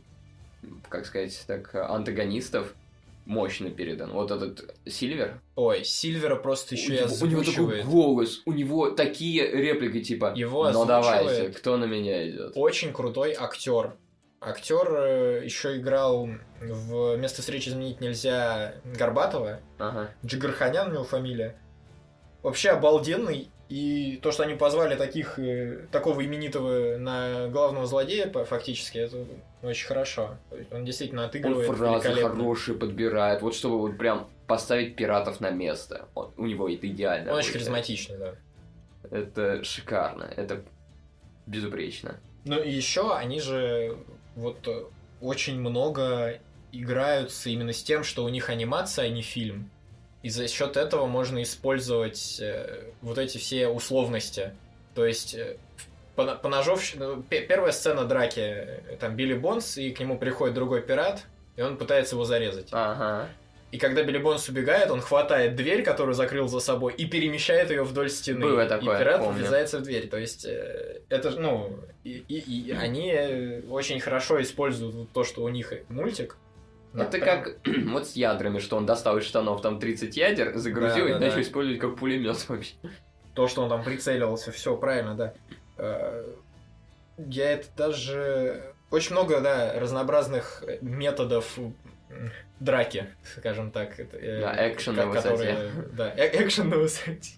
[0.88, 2.74] как сказать, так, антагонистов
[3.26, 4.12] мощно передан.
[4.12, 5.40] Вот этот Сильвер.
[5.56, 7.84] Ой, Сильвера просто еще и него, у него такой озвучивает.
[7.86, 12.92] голос, у него такие реплики типа Его «Ну давайте, озвучивает кто на меня идет?» Очень
[12.92, 13.94] крутой актер.
[14.50, 19.60] Актер еще играл в «Место встречи изменить нельзя» Горбатова.
[19.78, 20.10] Ага.
[20.24, 21.56] Джигарханян у него фамилия.
[22.42, 23.50] Вообще обалденный.
[23.68, 29.24] И то, что они позвали таких, э, такого именитого на главного злодея, фактически, это
[29.62, 30.36] очень хорошо.
[30.72, 32.30] Он действительно Он отыгрывает фразы великолепно.
[32.30, 36.08] хорошие подбирает, вот чтобы вот прям поставить пиратов на место.
[36.14, 37.30] Он- у него это идеально.
[37.32, 37.70] Он очень получается.
[37.70, 38.34] харизматичный, да.
[39.10, 40.62] Это шикарно, это
[41.46, 42.18] безупречно.
[42.46, 43.96] Ну и еще они же
[44.36, 44.84] вот э,
[45.20, 46.38] очень много
[46.72, 49.70] играются именно с тем, что у них анимация, а не фильм.
[50.22, 54.52] И за счет этого можно использовать э, вот эти все условности.
[54.94, 55.56] То есть э,
[56.14, 60.54] по, по ну, пе- первая сцена драки, э, там Билли Бонс, и к нему приходит
[60.54, 61.24] другой пират,
[61.56, 62.68] и он пытается его зарезать.
[62.72, 63.30] Ага.
[63.72, 67.84] И когда Билли Бонс убегает, он хватает дверь, которую закрыл за собой, и перемещает ее
[67.84, 68.40] вдоль стены.
[68.40, 69.38] Было такое, и пират помню.
[69.40, 70.08] врезается в дверь.
[70.08, 75.44] То есть, э, это, ну, и, и- и они э, очень хорошо используют то, что
[75.44, 76.36] у них мультик.
[76.92, 77.56] Ну, Это прям- как
[77.86, 81.18] вот с ядрами, что он достал из штанов там 30 ядер, загрузил Да, и да,
[81.20, 81.42] начал да.
[81.42, 82.74] использовать как пулемет вообще.
[83.34, 85.34] То, что он там прицеливался, все правильно, да.
[85.78, 86.24] Э,
[87.18, 88.74] Я это даже...
[88.90, 91.56] Очень много, да, разнообразных методов
[92.60, 93.98] драки, скажем так.
[93.98, 95.56] э, Да, экшен на высоте.
[95.92, 97.32] Да, э- экшен на высоте.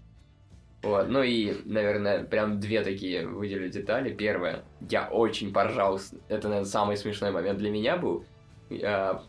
[0.82, 4.12] Вот, ну и, наверное, прям две такие выделю детали.
[4.12, 8.24] Первое, я очень поржал, это, наверное, самый смешной момент для меня был,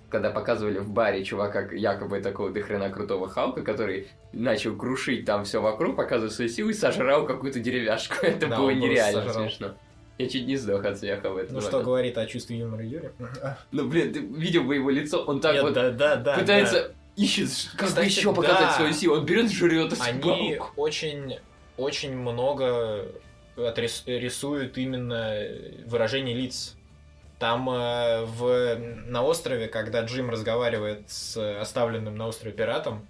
[0.10, 5.62] когда показывали в баре чувака якобы такого дохрена крутого Халка, который начал крушить там все
[5.62, 8.16] вокруг, показывать свои силы и сожрал какую-то деревяшку.
[8.26, 9.44] Это Да, было нереально сожрал.
[9.44, 9.76] смешно.
[10.18, 11.86] Я чуть не сдох от смеха в этом Ну, что момент.
[11.86, 13.12] говорит о чувстве юмора Юрия?
[13.72, 16.38] Ну, блин, ты видел бы его лицо, он так Нет, вот да, да, да.
[16.38, 18.74] пытается, ищет, как Кстати, еще показать да.
[18.74, 19.16] свою силу.
[19.18, 20.06] Он берет, жрет эту да.
[20.06, 20.22] Они
[20.58, 20.74] палку.
[20.82, 21.40] очень,
[21.78, 23.08] очень много
[23.58, 25.36] отрис- рисуют именно
[25.88, 26.76] выражений лиц.
[27.40, 33.06] Там э, в, на острове, когда Джим разговаривает с оставленным на острове пиратом,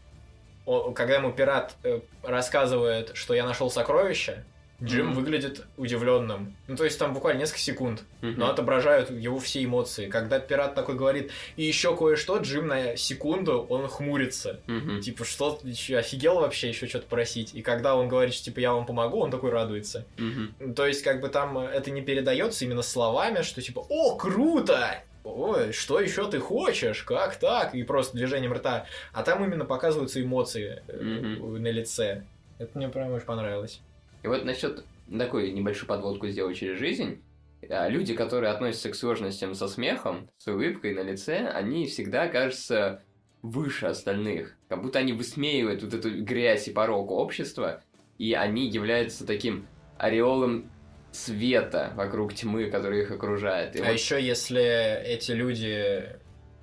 [0.65, 4.43] о- когда ему пират э, рассказывает, что я нашел сокровище,
[4.83, 5.15] Джим Мгм.
[5.15, 6.55] выглядит удивленным.
[6.67, 8.03] Ну, то есть там буквально несколько секунд.
[8.21, 8.39] Мгм.
[8.39, 10.09] но отображают его все эмоции.
[10.09, 14.59] Когда пират такой говорит, и еще кое-что, Джим на секунду, он хмурится.
[14.67, 15.01] Мгм.
[15.01, 17.53] Типа, что, офигел вообще еще что-то просить?
[17.53, 20.05] И когда он говорит, что типа я вам помогу, он такой радуется.
[20.17, 20.73] Мгм.
[20.73, 24.99] То есть, как бы там э, это не передается именно словами, что типа, о, круто!
[25.25, 27.03] Ой, что еще ты хочешь?
[27.03, 27.75] Как так?
[27.75, 28.85] И просто движением рта.
[29.13, 31.61] А там именно показываются эмоции Мгм.
[31.61, 32.23] на лице.
[32.59, 33.79] Это мне прям очень понравилось.
[34.23, 34.85] И вот насчет
[35.17, 37.21] такой небольшую подводку сделать через жизнь.
[37.69, 43.03] А, Люди, которые относятся к сложностям со смехом, с улыбкой на лице, они всегда кажутся
[43.41, 44.55] выше остальных.
[44.69, 47.81] Как будто они высмеивают вот эту грязь и порог общества,
[48.17, 50.71] и они являются таким ореолом
[51.11, 53.75] света вокруг тьмы, который их окружает.
[53.75, 56.17] И А вот- еще если эти люди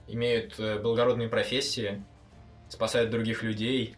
[0.08, 2.02] имеют э, благородные профессии,
[2.68, 3.96] спасают других людей,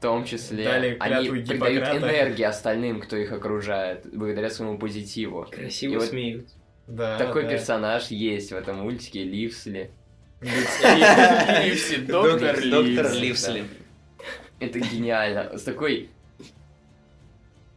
[0.00, 5.46] в том числе Дали они придают энергии остальным, кто их окружает, благодаря своему позитиву.
[5.50, 6.48] Красиво И вот смеют.
[6.86, 7.50] да, Такой да.
[7.50, 9.90] персонаж есть в этом мультике Ливсли.
[10.40, 12.58] Ливси, доктор.
[12.62, 13.64] Ливсли.
[14.58, 15.58] Это гениально.
[15.58, 16.08] С такой...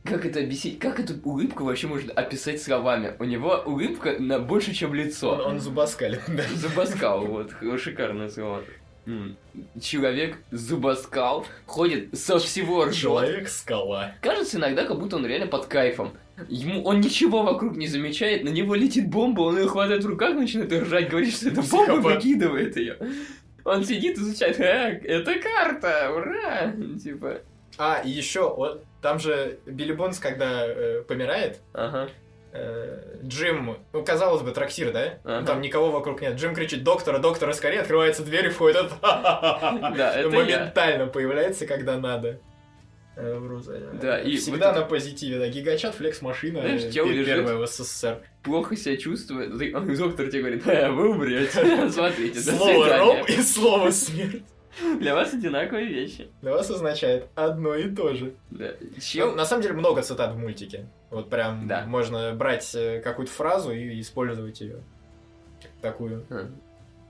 [0.05, 0.79] Как это объяснить?
[0.79, 3.15] Как эту улыбку вообще можно описать словами?
[3.19, 5.29] У него улыбка на больше, чем Он, лицо.
[5.45, 6.43] он зубоскалит, да.
[6.55, 8.63] Зубоскал, вот, шикарное слово.
[9.81, 13.01] Человек зубоскал ходит со всего ржет.
[13.01, 14.15] Человек-скала.
[14.21, 16.13] Кажется иногда, как будто он реально под кайфом.
[16.47, 20.33] Ему он ничего вокруг не замечает, на него летит бомба, он ее хватает в руках,
[20.35, 22.97] начинает ржать, говорит, что это бомба, выкидывает ее.
[23.63, 26.73] Он сидит, изучает, «Э, это карта, ура!
[27.01, 27.41] Типа,
[27.77, 32.09] А, и еще, вот, там же Билли Бонс, когда э, помирает, ага.
[32.53, 35.19] Э, Джим, ну, казалось бы, трактир, да?
[35.23, 35.45] Ну, Ага.
[35.47, 36.35] Там никого вокруг нет.
[36.35, 38.77] Джим кричит, доктора, доктора, скорее, открывается дверь и входит.
[38.77, 40.29] этот, Да, это я.
[40.29, 42.39] Моментально появляется, когда надо.
[43.15, 43.93] э.
[44.01, 47.35] Да, и Всегда вот на позитиве, да, гигачат, флекс-машина, Знаешь, э, чел пер- лежит.
[47.35, 48.21] первая в СССР.
[48.43, 49.51] Плохо себя чувствует.
[49.97, 51.89] Доктор тебе говорит, «Э, вы умрете.
[51.91, 52.97] Смотрите, Слово свидания».
[52.99, 54.43] ром и слово смерть.
[54.99, 56.29] Для вас одинаковые вещи.
[56.41, 58.33] Для вас означает одно и то же.
[58.49, 58.71] Да.
[59.15, 60.87] Ну, на самом деле много цитат в мультике.
[61.09, 61.85] Вот прям Да.
[61.85, 64.77] можно брать э, какую-то фразу и использовать ее.
[65.81, 66.25] Такую.
[66.29, 66.49] А,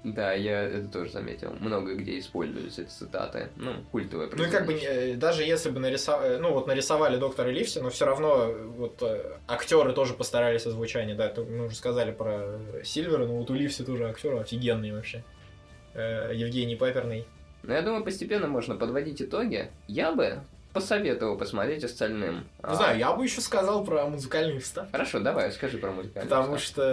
[0.04, 1.56] Да, я это тоже заметил.
[1.60, 3.47] Много где используются эти цитаты.
[3.56, 7.49] Ну, культовые Ну и как бы э, даже если бы нарисовали, ну вот нарисовали доктора
[7.49, 9.02] Ливси, но все равно э, вот
[9.47, 14.10] актеры тоже постарались озвучание, да, мы уже сказали про Сильвера, но вот у Ливси тоже
[14.10, 15.23] актер офигенный вообще.
[15.93, 17.26] Э, Евгений Паперный.
[17.63, 19.71] Но я думаю, постепенно можно подводить итоги.
[19.88, 20.41] Я бы
[20.73, 22.36] посоветовал посмотреть остальным.
[22.39, 24.91] Не А, знаю, я бы еще сказал про музыкальные вставки.
[24.91, 26.65] Хорошо, давай, скажи про музыкальный Потому вставки.
[26.65, 26.84] что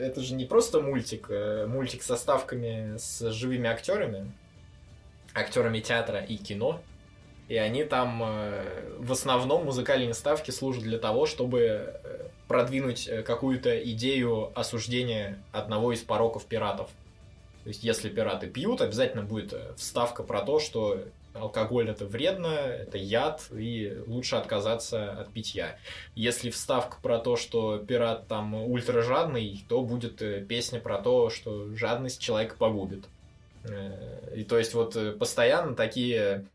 [0.00, 4.30] это же не просто мультик, э, мультик со ставками с живыми актерами,
[5.34, 6.80] актерами театра и кино.
[7.48, 8.62] И они там э,
[8.98, 16.00] в основном музыкальные ставки служат для того, чтобы э, продвинуть какую-то идею осуждения одного из
[16.00, 16.90] пороков пиратов.
[17.66, 21.00] То есть, если пираты пьют, обязательно будет э, вставка про то, что
[21.34, 25.76] алкоголь это вредно, это яд, и лучше отказаться от питья.
[26.14, 31.74] Если вставка про то, что пират там ультражадный, то будет э, песня про то, что
[31.74, 33.06] жадность человека погубит.
[33.64, 36.46] Э, И то есть вот постоянно такие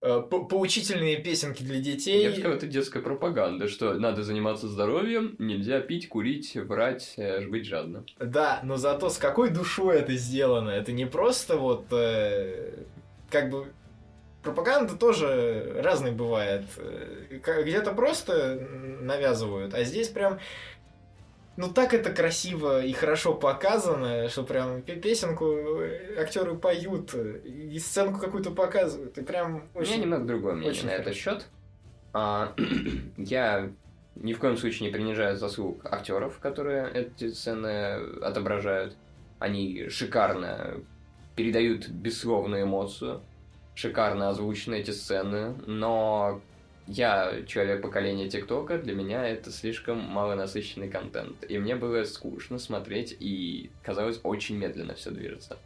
[0.00, 2.22] поучительные песенки для детей.
[2.22, 7.46] Я бы сказал, это детская пропаганда, что надо заниматься здоровьем, нельзя пить, курить, врать, э,
[7.46, 8.06] быть жадным.
[8.18, 10.70] Да, но зато с какой душой это сделано.
[10.70, 12.84] Это не просто вот э,
[13.28, 13.66] как бы
[14.42, 16.64] пропаганда тоже разной бывает.
[16.78, 18.66] Э, Где-то просто
[19.02, 20.38] навязывают, а здесь прям
[21.60, 27.78] ну так это красиво и хорошо показано, что прям пе- песенку э, актеры поют, и
[27.78, 30.00] сценку какую-то показывают, и прям У меня очень...
[30.00, 31.46] немного другое мнение очень на этот счет.
[32.14, 32.54] А,
[33.18, 33.70] я
[34.14, 38.96] ни в коем случае не принижаю заслуг актеров, которые эти сцены отображают.
[39.38, 40.76] Они шикарно
[41.36, 43.20] передают бессловную эмоцию,
[43.74, 46.40] шикарно озвучены эти сцены, но
[46.90, 51.44] я человек поколения ТикТока, для меня это слишком малонасыщенный контент.
[51.48, 55.56] И мне было скучно смотреть, и казалось, очень медленно все движется.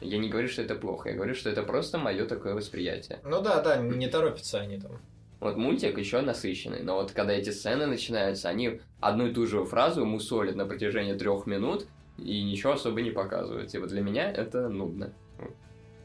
[0.00, 3.18] Я не говорю, что это плохо, я говорю, что это просто мое такое восприятие.
[3.24, 4.92] Ну да, да, не торопятся они там.
[5.40, 9.64] Вот мультик еще насыщенный, но вот когда эти сцены начинаются, они одну и ту же
[9.64, 11.86] фразу мусолят на протяжении трех минут
[12.18, 13.74] и ничего особо не показывают.
[13.74, 15.12] И вот для меня это нудно.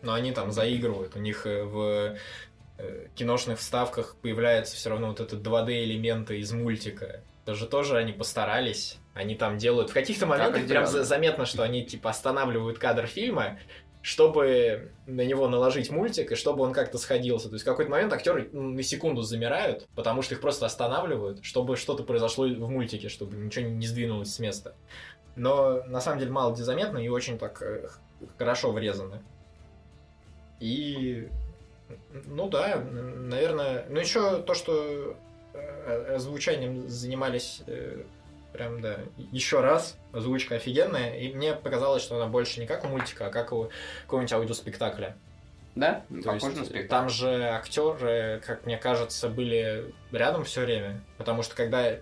[0.01, 1.15] Но они там заигрывают.
[1.15, 2.15] У них э, в
[3.15, 7.21] киношных вставках появляется все равно вот этот 2D элементы из мультика.
[7.43, 8.97] Это же тоже они постарались.
[9.13, 9.91] Они там делают...
[9.91, 13.59] В каких-то моментах прям заметно, что они типа останавливают кадр фильма,
[14.01, 17.49] чтобы на него наложить мультик, и чтобы он как-то сходился.
[17.49, 21.75] То есть в какой-то момент актеры на секунду замирают, потому что их просто останавливают, чтобы
[21.75, 24.75] что-то произошло в мультике, чтобы ничего не сдвинулось с места.
[25.35, 27.89] Но на самом деле мало где заметно и очень так э,
[28.37, 29.23] хорошо врезано.
[30.59, 31.27] И,
[32.25, 35.15] ну да, наверное, ну еще то, что
[35.53, 38.03] э, озвучанием занимались э,
[38.53, 38.99] прям, да,
[39.31, 43.29] еще раз, озвучка офигенная, и мне показалось, что она больше не как у мультика, а
[43.29, 43.69] как у
[44.03, 45.15] какого-нибудь аудиоспектакля.
[45.75, 46.87] Да, То похоже на есть спектакль.
[46.87, 51.97] там же актеры, как мне кажется, были рядом все время, потому что когда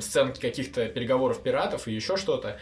[0.00, 2.58] сценки каких-то переговоров пиратов и еще что-то,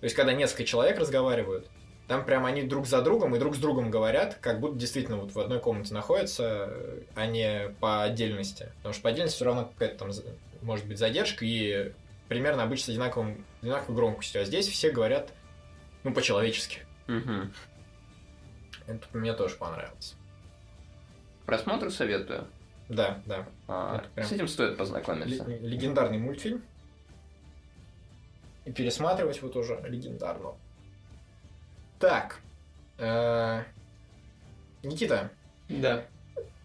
[0.00, 1.68] то есть когда несколько человек разговаривают,
[2.08, 5.32] там прям они друг за другом и друг с другом говорят, как будто действительно вот
[5.32, 6.72] в одной комнате находятся,
[7.14, 8.70] а не по отдельности.
[8.78, 10.10] Потому что по отдельности все равно какая-то там
[10.62, 11.92] может быть задержка и
[12.28, 14.42] примерно обычно с одинаковым, одинаковой громкостью.
[14.42, 15.32] А здесь все говорят,
[16.04, 16.78] ну, по-человечески.
[17.08, 17.52] Мгм.
[18.86, 20.14] Это мне тоже понравилось.
[21.44, 22.46] Просмотр советую.
[22.88, 23.48] Да, да.
[23.66, 25.44] А, Это прям С этим стоит познакомиться.
[25.44, 26.62] Ле- легендарный мультфильм.
[28.64, 30.54] И пересматривать вот уже легендарно.
[31.98, 32.40] Так.
[32.98, 33.62] э,
[34.82, 35.30] Никита,
[35.68, 36.06] Да.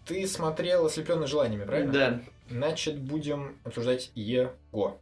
[0.06, 1.92] ты смотрел «Ослепленный желаниями», правильно?
[1.92, 2.22] Да.
[2.50, 4.98] Значит, будем обсуждать его.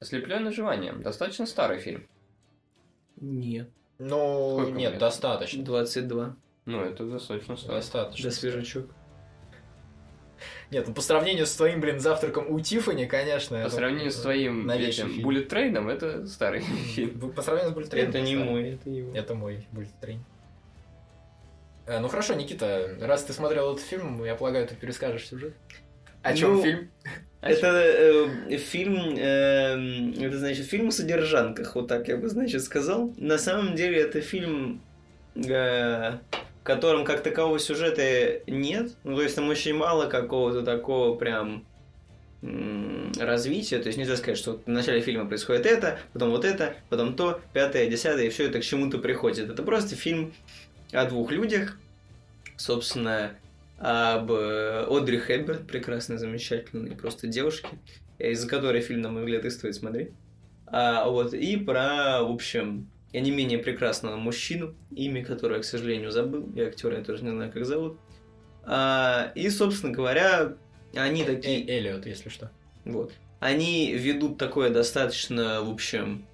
[0.00, 1.02] Ослепленный желанием.
[1.02, 2.06] Достаточно старый фильм.
[3.16, 3.70] Нет.
[3.98, 5.00] Ну, Сколько нет, лет?
[5.00, 5.64] достаточно.
[5.64, 6.36] 22.
[6.66, 7.76] Ну, это достаточно старый.
[7.76, 8.30] Достаточно.
[8.30, 8.90] Да, свежачок.
[10.70, 13.56] Нет, ну по сравнению с твоим, блин, завтраком у Тиффани, конечно.
[13.58, 15.22] По это, сравнению с твоим этим.
[15.22, 17.32] Bullet Train ом, это старый фильм.
[17.32, 18.10] По сравнению с Bullet Train ом.
[18.10, 18.50] Это не старый.
[18.50, 19.14] мой, это его.
[19.14, 20.24] Это мой Bullet Train.
[21.86, 25.54] Э, Ну хорошо, Никита, раз ты смотрел этот фильм, я полагаю, ты перескажешь сюжет.
[26.22, 26.90] О чем Ну, фильм?
[27.40, 33.14] Это э, фильм, э, это значит фильм о содержанках, вот так я бы, значит, сказал.
[33.16, 34.82] На самом деле это фильм
[35.36, 36.14] э,
[36.66, 38.96] котором как такового сюжета нет.
[39.04, 41.64] Ну, то есть там очень мало какого-то такого прям
[43.18, 43.78] развития.
[43.78, 47.40] То есть нельзя сказать, что в начале фильма происходит это, потом вот это, потом то,
[47.52, 49.48] пятое, десятое, и все это к чему-то приходит.
[49.48, 50.34] Это просто фильм
[50.92, 51.78] о двух людях,
[52.56, 53.32] собственно,
[53.78, 57.68] об э, Одри Хепберн, прекрасной, замечательной просто девушке,
[58.18, 60.10] из-за которой фильм, на мой взгляд, и стоит смотреть.
[60.66, 65.64] А, вот, и про, в общем, я не менее прекрасного мужчину, имя которого я, к
[65.64, 67.98] сожалению, забыл, и актера я тоже не знаю, как зовут.
[68.64, 70.54] А, и, собственно говоря,
[70.94, 71.64] они такие...
[71.64, 72.50] Э, Эллиот, если что.
[72.84, 73.12] Вот.
[73.38, 76.26] Они ведут такое достаточно, в общем,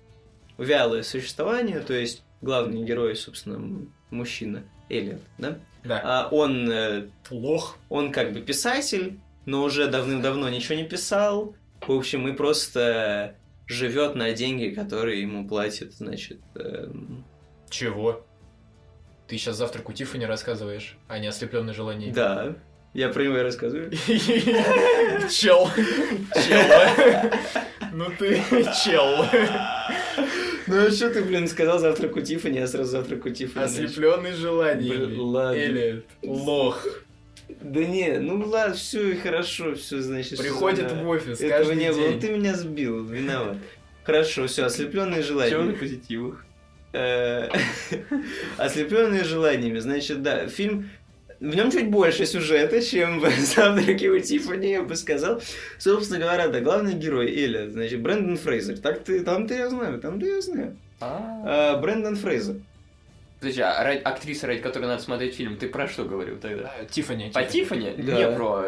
[0.59, 5.59] вялое существование, то есть главный герой, собственно, мужчина Эллиот, да?
[5.85, 6.01] Да.
[6.05, 7.77] А он, э, Лох.
[7.89, 11.57] он как бы писатель, но уже давным-давно ничего не писал.
[11.81, 13.35] В общем, и просто
[13.73, 17.25] живет на деньги, которые ему платят, значит, эм,
[17.71, 18.25] Чего?
[19.29, 22.13] Ты сейчас завтрак у Тиффани рассказываешь, а не ослепленное желание.
[22.13, 22.55] да,
[22.95, 23.91] я про него и рассказываю.
[25.31, 25.69] Чел.
[26.35, 27.33] Чел.
[27.95, 28.37] Ну ты
[28.85, 29.25] чел.
[30.67, 33.65] Ну а что ты, блин, сказал завтрак у Тиффани, я сразу завтрак у Тиффани.
[33.65, 35.19] Ослепленный Блин, желание.
[35.19, 35.59] ладно.
[35.59, 36.05] Эллиот.
[36.23, 36.87] Лох.
[37.61, 40.39] Да не, ну ладно, все хорошо, все, значит.
[40.39, 42.21] Приходит в офис Этого не было, день.
[42.21, 43.57] ты меня сбил, виноват.
[44.05, 45.73] Хорошо, все, ослепленные желания.
[45.79, 46.45] позитивах?
[48.59, 49.79] Ослепленные желаниями.
[49.79, 50.91] Значит, да, фильм
[51.41, 55.43] в нем чуть больше сюжета, чем в «Завтраке у Тиффани», я бы сказал.
[55.79, 58.79] Собственно говоря, да, главный герой Эля, значит, Брэндон Фрейзер.
[58.79, 60.77] Так ты, там-то я знаю, там-то я знаю.
[61.01, 62.57] А, А, Брэндон Фрейзер.
[63.43, 66.73] Подожди, а ради- актриса, ради которой надо смотреть фильм, ты про что говорил тогда?
[66.81, 67.33] А, Тиффани.
[67.35, 67.93] По Тиффани?
[67.99, 68.13] Да.
[68.17, 68.63] Не про...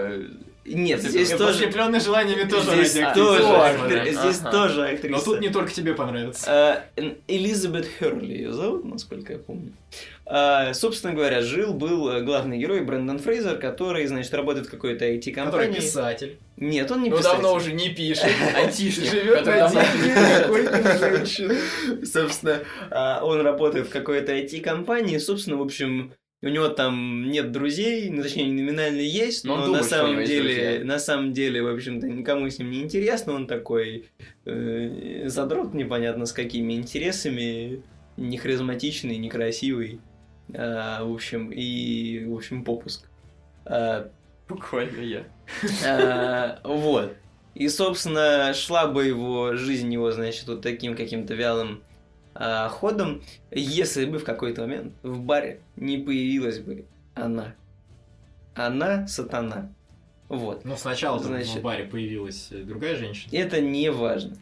[0.65, 1.51] э, Нет, Если здесь Э, тоже...
[1.65, 4.51] Ослепленный желаниями тоже Здесь ради тоже, актрисы здесь Ага.
[4.51, 5.17] тоже актриса.
[5.17, 6.85] Но тут не только тебе понравится.
[6.97, 9.73] Н- Элизабет Херли ее зовут, насколько я помню.
[10.27, 15.19] А, собственно говоря, жил-был э, главный герой Брэндон Фрейзер, который, значит, работает в какой-то Который
[15.19, 15.75] IT-компании.
[15.75, 16.39] писатель.
[16.57, 17.43] Нет, он не Ну писатель.
[17.43, 18.25] давно уже не пишет.
[18.57, 21.57] Айтишник, Живет который на какой-то женщины.
[22.07, 22.61] Собственно,
[23.23, 26.13] он работает в какой-то IT-компании, собственно, в общем,
[26.45, 30.85] у него там нет друзей, ну, точнее, номинально есть, Но но, думает, на самом деле,
[30.85, 34.11] на самом деле, в общем-то, никому с ним не интересно, он такой
[34.45, 37.83] э, задрот непонятно с какими интересами,
[38.19, 40.01] не харизматичный, некрасивый,
[40.53, 43.09] а, в общем, и, в общем, попуск.
[43.65, 44.11] А,
[44.47, 45.25] Буквально я.
[45.87, 47.17] а, Вот.
[47.55, 51.83] И, собственно, шла бы его жизнь его, значит, вот таким каким-то вялым
[52.35, 57.55] а, ходом, если бы в какой-то момент в баре не появилась бы она.
[58.55, 59.73] Она сатана.
[60.29, 60.65] Вот.
[60.65, 63.31] Ну, сначала Значит- в баре появилась э, другая женщина.
[63.37, 64.37] Это не важно.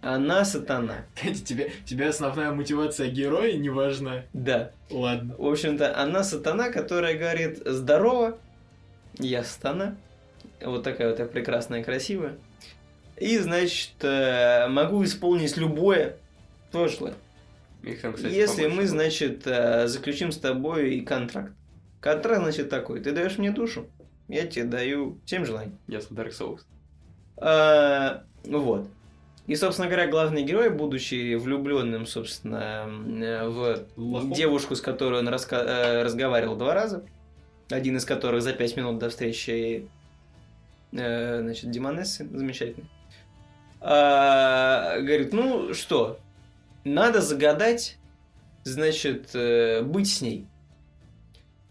[0.00, 1.06] Она сатана.
[1.44, 4.24] Тебе, тебе основная мотивация героя не важна.
[4.32, 4.70] Да.
[4.90, 5.34] Ладно.
[5.38, 8.38] В общем-то, она сатана, которая говорит «Здорово,
[9.18, 9.96] я сатана».
[10.60, 12.36] Вот такая вот я прекрасная, красивая.
[13.16, 16.16] И, значит, э, могу исполнить любое
[16.72, 17.16] желание.
[17.88, 18.86] Их там, кстати, Если мы, было.
[18.86, 21.52] значит, э, заключим с тобой контракт.
[22.00, 23.00] Контракт, значит, такой.
[23.00, 23.86] Ты даешь мне душу,
[24.28, 25.72] я тебе даю 7 желаний.
[25.86, 26.60] Ясно, Dark Souls.
[27.36, 28.88] А, вот.
[29.46, 34.32] И, собственно говоря, главный герой, будучи влюбленным, собственно, э, в Лохом.
[34.32, 37.02] девушку, с которой он раска- э, разговаривал два раза,
[37.70, 39.88] один из которых за пять минут до встречи,
[40.92, 42.86] значит, Демонессы, замечательно,
[43.80, 46.18] а, говорит, ну что,
[46.84, 47.98] надо загадать,
[48.64, 50.46] значит, э, быть с ней.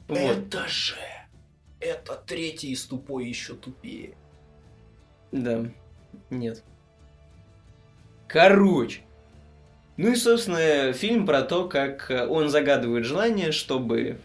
[0.08, 0.18] Вот.
[0.18, 0.96] Это же...
[1.80, 4.16] Это третий из тупой еще тупее.
[5.32, 5.66] Да.
[6.30, 6.64] Нет.
[8.28, 9.02] Короче.
[9.96, 14.20] Ну и, собственно, фильм про то, как э, он загадывает желание, чтобы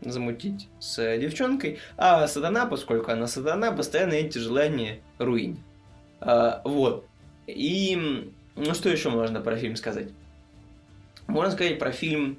[0.00, 5.60] замутить с девчонкой, а сатана, поскольку она сатана, постоянно эти желания руинит.
[6.20, 7.06] А, вот.
[7.46, 10.08] И, ну что еще можно про фильм сказать?
[11.26, 12.38] Можно сказать про фильм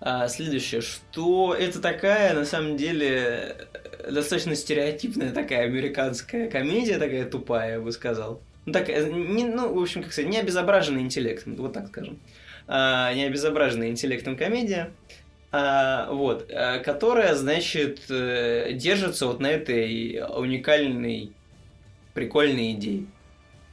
[0.00, 3.68] а, следующее, что это такая, на самом деле,
[4.10, 8.40] достаточно стереотипная такая американская комедия, такая тупая, я бы сказал.
[8.66, 12.18] Ну, так, не, ну, в общем, как сказать, не обезображенная интеллектом, вот так скажем.
[12.66, 14.90] А, не обезображенная интеллектом комедия,
[15.52, 21.32] а, вот, а, которая, значит, э, держится вот на этой уникальной,
[22.14, 23.06] прикольной идее.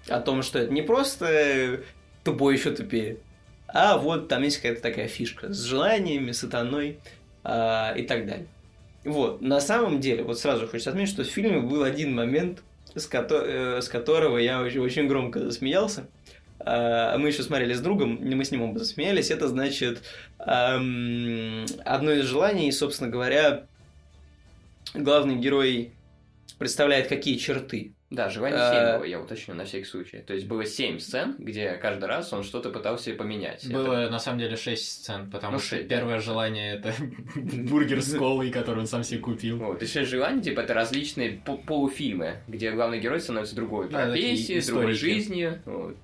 [0.10, 1.84] О том, что это не просто э,
[2.24, 3.18] тупой еще тупее,
[3.68, 7.02] а вот там есть какая-то такая фишка с желаниями, сатаной
[7.44, 8.48] а, и так далее.
[9.04, 12.64] Вот, на самом деле, вот сразу хочется отметить, что в фильме был один момент,
[12.96, 16.10] с, кото- э, с которого я очень, очень громко засмеялся.
[16.60, 20.04] а, мы еще смотрели с другом, мы с ним оба засмеялись, это значит
[20.40, 23.68] эм, одно из желаний, собственно говоря,
[24.94, 25.94] главный герой
[26.58, 27.94] представляет какие черты.
[28.10, 30.20] Да, желание А, 7 было, я уточню на всякий случай.
[30.20, 33.66] То есть было 7 сцен, где каждый раз он что-то пытался поменять.
[33.66, 36.94] Это- Было на самом деле 6 сцен, потому Ну, что шесть, первое желание это
[37.36, 39.58] бургер с колой, который он сам себе купил.
[39.58, 44.06] Вот, и шесть желаний, типа, это различные по- полуфильмы, где главный герой становится другой Да,
[44.06, 45.62] профессией, другой жизнью.
[45.66, 45.98] Вот.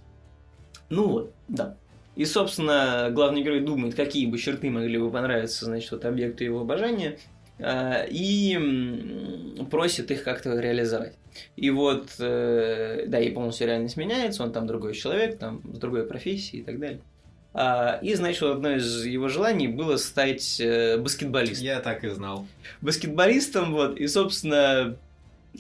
[0.89, 1.78] Ну вот, да.
[2.18, 6.60] И, собственно, главный герой думает, какие бы черты могли бы понравиться, значит, вот объекту его
[6.60, 7.18] обожания,
[7.60, 11.14] и м, просит их как-то реализовать.
[11.56, 16.06] И вот, э, да, и полностью реальность меняется, он там другой человек, там с другой
[16.06, 16.99] профессией и так далее.
[17.56, 21.66] А, И, значит, одно из его желаний было стать э, баскетболистом.
[21.66, 22.47] Я так и знал.
[22.82, 24.95] баскетболистом, вот, и, собственно,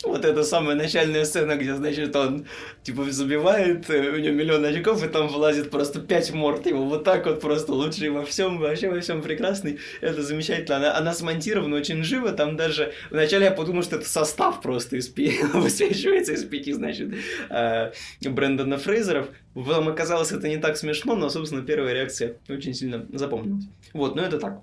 [0.01, 2.47] вот эта самая начальная сцена, где, значит, он,
[2.81, 6.65] типа, забивает, э, у него миллион очков, и там вылазит просто пять морд.
[6.65, 10.97] Его, вот так вот просто лучший во всем, вообще во всем прекрасный, это замечательно, она,
[10.97, 15.43] она смонтирована очень живо, там даже, вначале я подумал, что это состав просто из пяти,
[15.53, 17.13] высвечивается из пяти, значит,
[17.49, 17.91] э,
[18.21, 23.65] Брэндона Фрейзеров, вам оказалось это не так смешно, но, собственно, первая реакция очень сильно запомнилась.
[23.93, 24.61] Вот, но это так.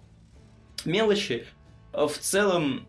[0.85, 1.45] Мелочи,
[1.93, 2.87] в целом,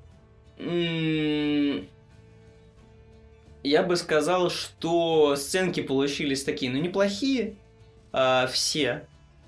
[3.64, 7.56] я бы сказал, что сценки получились такие, ну, неплохие,
[8.12, 9.06] а, все.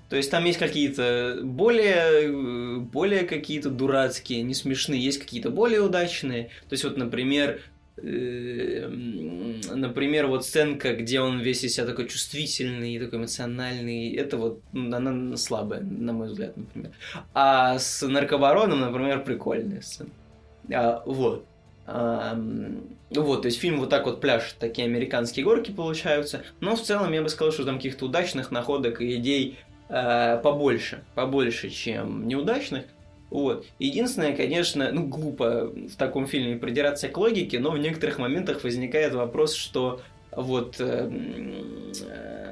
[0.08, 5.80] То есть там есть какие-то более, э, более какие-то дурацкие, не смешные, есть какие-то более
[5.80, 6.50] удачные.
[6.68, 7.62] То есть вот, например,
[7.96, 8.86] э,
[9.74, 15.36] например, вот сценка, где он весь из себя такой чувствительный, такой эмоциональный, это вот, она
[15.36, 16.92] слабая, на мой взгляд, например.
[17.32, 20.10] А с наркобароном, например, прикольная сцена.
[20.72, 21.46] А, вот.
[21.86, 26.42] Ам, вот, то есть фильм вот так вот пляж, такие американские горки получаются.
[26.60, 29.58] Но в целом я бы сказал, что там каких-то удачных находок и идей
[29.88, 32.84] э, побольше, побольше, чем неудачных.
[33.30, 33.66] Вот.
[33.78, 39.12] Единственное, конечно, ну, глупо в таком фильме придираться к логике, но в некоторых моментах возникает
[39.14, 42.43] вопрос, что вот э, м, э,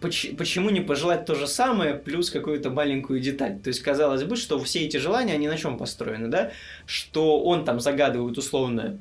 [0.00, 3.58] почему не пожелать то же самое, плюс какую-то маленькую деталь.
[3.60, 6.52] То есть, казалось бы, что все эти желания, они на чем построены, да?
[6.86, 8.98] Что он там загадывает условно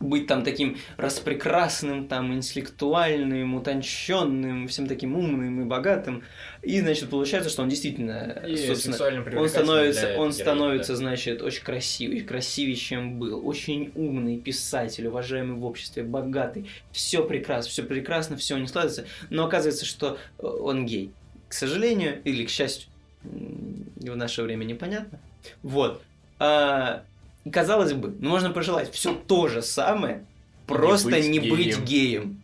[0.00, 6.24] быть там таким распрекрасным, там, интеллектуальным, утонченным, всем таким умным и богатым.
[6.62, 8.96] И, значит, получается, что он действительно, И собственно,
[9.38, 10.96] он становится, он героини, становится, да.
[10.96, 17.70] значит, очень красивый, красивее, чем был, очень умный писатель, уважаемый в обществе, богатый, все прекрасно,
[17.70, 21.12] все прекрасно, все не складывается, но оказывается, что э, он гей.
[21.48, 22.88] К сожалению, или к счастью,
[23.22, 25.20] в наше время непонятно.
[25.62, 26.02] Вот.
[26.38, 27.04] А,
[27.44, 30.26] и казалось бы, ну, можно пожелать все то же самое,
[30.66, 31.84] просто быть не быть геем.
[31.84, 32.42] геем.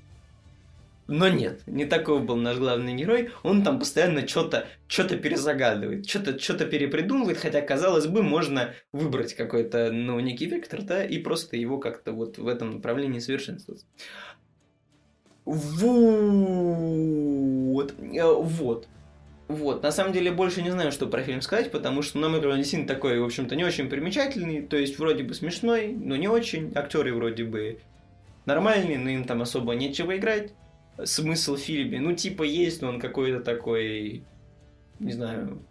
[1.09, 3.31] Но нет, не такой был наш главный герой.
[3.45, 9.93] Он там постоянно что-то что перезагадывает, что-то что перепридумывает, хотя, казалось бы, можно выбрать какой-то,
[9.93, 13.87] ну, некий вектор, да, и просто его как-то вот в этом направлении совершенствовать.
[15.45, 16.25] Вот.
[18.01, 18.89] Э, Вот.
[19.49, 22.89] Вот, на самом деле больше не знаю, что про фильм сказать, потому что, он действительно
[22.89, 27.15] такой, в общем-то, не очень примечательный, то есть вроде бы смешной, но не очень, актеры
[27.15, 27.79] вроде бы
[28.45, 30.53] нормальные, но им там особо нечего играть.
[31.05, 34.25] Смысл в фильме, ну, типа, есть, но он какой-то такой,
[34.99, 35.63] не знаю,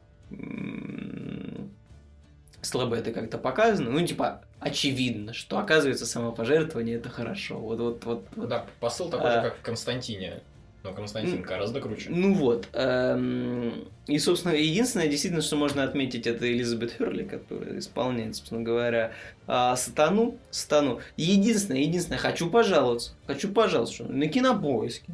[2.61, 8.27] слабо это как-то показано, ну, типа, очевидно, что, оказывается, самопожертвование это хорошо, вот, вот, вот,
[8.35, 8.47] вот.
[8.47, 9.33] Да, посыл такой А.
[9.33, 10.41] же, как в Константине.
[10.85, 12.11] Но Константин гораздо круче.
[12.11, 12.69] Ну вот.
[12.73, 19.11] эм, И, собственно, единственное, действительно, что можно отметить, это Элизабет Херли, которая исполняет, собственно говоря,
[19.47, 20.37] а, Сатану.
[20.51, 20.99] Сатану.
[21.17, 25.11] Единственное, единственное, хочу пожаловаться, хочу пожаловаться, что на кинопоиске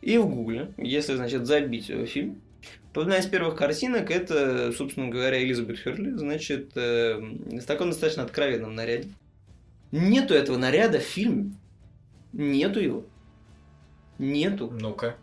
[0.00, 2.40] и в Гугле, если, значит, забить э, фильм,
[2.94, 8.74] одна из первых картинок это, собственно говоря, Элизабет Херли, значит, э, в таком достаточно откровенном
[8.74, 9.10] наряде.
[9.90, 11.52] Нету этого наряда в фильме.
[12.32, 13.04] Нету его.
[14.18, 15.16] Нету Ну-ка.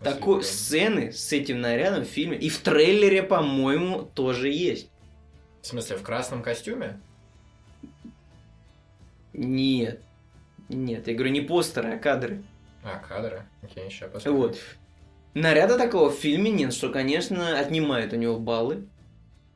[0.00, 2.36] такой сцены с этим нарядом в фильме.
[2.38, 4.90] И в трейлере, по-моему, тоже есть.
[5.62, 7.00] В смысле, в красном костюме?
[9.32, 10.02] Нет.
[10.68, 12.42] Нет, я говорю не постеры, а кадры.
[12.82, 13.46] А, кадры.
[13.62, 14.36] Окей, сейчас посмотрим.
[14.36, 14.58] Вот.
[15.34, 18.86] Наряда такого в фильме нет, что, конечно, отнимает у него баллы.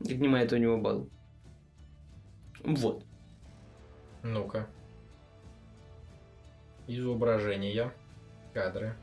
[0.01, 1.09] Отнимает у него баллы.
[2.65, 3.05] Вот.
[4.23, 4.67] Ну-ка.
[6.89, 7.93] Изображения.
[8.53, 8.97] Кадры.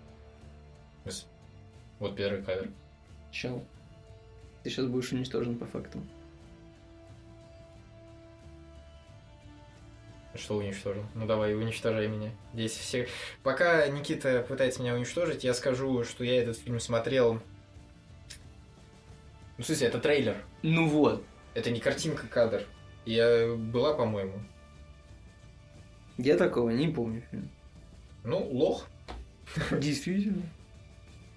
[2.00, 2.70] Вот первый кадр.
[3.32, 3.64] Чел.
[4.64, 6.02] Ты сейчас будешь уничтожен по факту.
[10.34, 11.06] Что уничтожил?
[11.14, 12.32] Ну давай, уничтожай меня.
[12.54, 13.08] Здесь все...
[13.44, 17.36] Пока Никита пытается меня уничтожить, я скажу, что я этот фильм смотрел...
[19.58, 20.44] Ну, в смысле, это трейлер.
[20.64, 21.24] Ну вот.
[21.54, 22.64] Это не картинка, кадр.
[23.06, 24.42] Я была, по-моему.
[26.18, 27.24] Я такого не помню.
[28.26, 28.88] Ну, лох.
[29.72, 30.44] Действительно.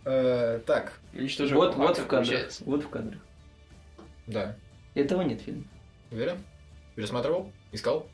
[0.04, 2.08] Э, так, Уничтожим Вот, в кадрах.
[2.08, 2.64] получается.
[2.64, 3.20] Вот в кадрах.
[4.26, 4.56] да.
[4.94, 5.64] Этого нет фильма.
[6.10, 6.42] Уверен?
[6.96, 7.52] Пересматривал?
[7.72, 8.08] Искал?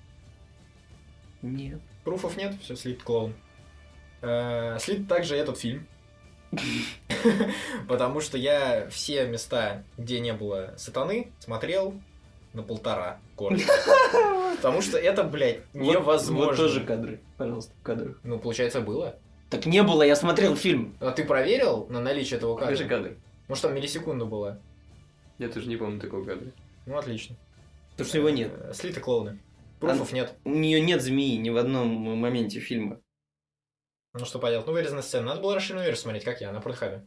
[1.40, 1.80] Нет.
[2.02, 3.32] Пруфов нет, все, слит клоун.
[4.20, 5.86] Э, Слит также этот фильм.
[7.88, 12.00] Потому что я все места, где не было сатаны, смотрел
[12.54, 13.66] на полтора короче.
[14.56, 16.46] Потому что это, блядь, невозможно.
[16.46, 17.20] Вот тоже кадры.
[17.36, 18.18] Пожалуйста, в кадрах.
[18.22, 19.16] Ну, получается, было.
[19.50, 20.96] Так не было, я смотрел фильм.
[21.00, 23.08] А ты проверил на наличие этого Покажи кадра?
[23.08, 23.16] кадр.
[23.48, 24.58] Может, там миллисекунда была?
[25.38, 26.50] Я тоже не помню такого кадра.
[26.86, 27.36] Ну, отлично.
[27.90, 28.52] Потому что его нет.
[28.54, 29.38] Э, Слиты клоуны.
[29.80, 30.34] Пруфов нет.
[30.44, 31.88] У нее нет змеи ни в одном
[32.18, 33.00] моменте фильма.
[34.14, 35.26] Ну что поделать, ну вырезанная сцена.
[35.26, 37.04] Надо было расширенную версию смотреть, как я, на Порнхабе.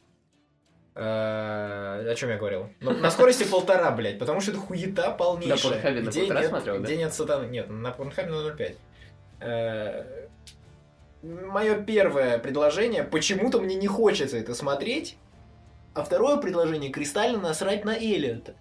[1.00, 2.70] Э, О чем я говорил?
[2.82, 5.84] Ну, на скорости полтора, блядь, потому что это хуета полнейшая.
[5.84, 6.96] На на где полтора нет, смотрел, да?
[6.96, 7.46] Нет сатаны.
[7.46, 8.76] Нет, на Порнхабе на
[9.42, 10.18] 0,5.
[11.22, 15.18] Мое первое предложение, почему-то мне не хочется это смотреть,
[15.94, 18.56] а второе предложение кристально насрать на Эллиота.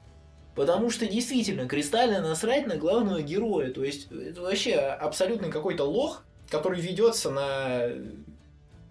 [0.54, 3.70] Потому что действительно кристально насрать на главного героя.
[3.70, 7.88] То есть это вообще абсолютный какой-то лох, который ведется на,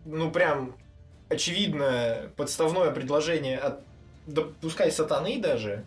[0.06, 0.78] ну прям
[1.30, 3.80] очевидно подставное предложение от,
[4.28, 5.84] да пускай сатаны даже,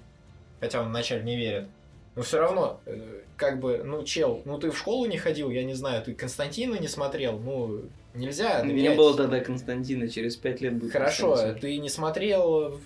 [0.60, 1.68] хотя он вначале не верит,
[2.16, 5.64] но все равно, э, как бы, ну, чел, ну ты в школу не ходил, я
[5.64, 7.82] не знаю, ты Константина не смотрел, ну,
[8.14, 8.96] нельзя Не доверять.
[8.96, 11.60] было тогда Константина, через пять лет будет Хорошо, Константин.
[11.60, 12.80] ты не смотрел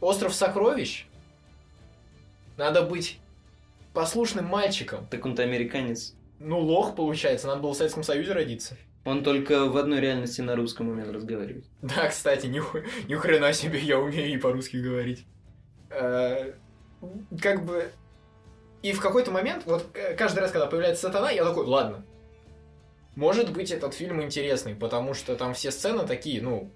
[0.00, 1.06] Остров сокровищ?
[2.56, 3.18] Надо быть
[3.94, 5.06] послушным мальчиком.
[5.10, 6.14] Так он-то американец.
[6.38, 8.76] Ну, лох, получается, надо было в Советском Союзе родиться.
[9.04, 11.64] Он только в одной реальности на русском умел разговаривать.
[11.82, 12.60] Да, кстати, ни,
[13.08, 15.24] ни хрена себе, я умею и по-русски говорить.
[15.90, 16.52] Э,
[17.40, 17.90] Как бы...
[18.82, 22.04] И в какой-то момент, вот э, каждый раз, когда появляется сатана, я такой, ладно.
[23.16, 26.70] Может быть, этот фильм интересный, потому что там все сцены такие, ну,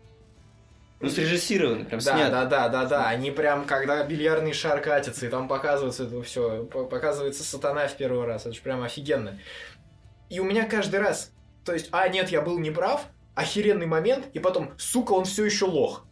[1.01, 2.31] Ну, срежиссирован, прям Да, снят.
[2.31, 3.09] да, да, да, да.
[3.09, 8.27] Они прям, когда бильярдный шар катится, и там показывается это все, показывается сатана в первый
[8.27, 8.43] раз.
[8.47, 9.39] Это же прям офигенно.
[10.31, 11.31] И у меня каждый раз,
[11.65, 15.65] то есть, а, нет, я был неправ, охеренный момент, и потом, сука, он все еще
[15.65, 16.07] лох.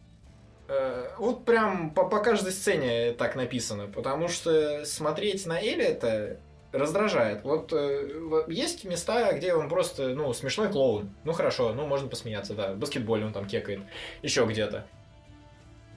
[0.67, 6.39] Э, Вот прям по, по каждой сцене так написано, потому что смотреть на Эли это
[6.71, 7.43] раздражает.
[7.43, 11.15] Вот э, есть места, где он просто, ну, смешной клоун.
[11.23, 12.73] Ну, хорошо, ну, можно посмеяться, да.
[12.73, 13.81] В баскетболе он там кекает.
[14.21, 14.85] Еще где-то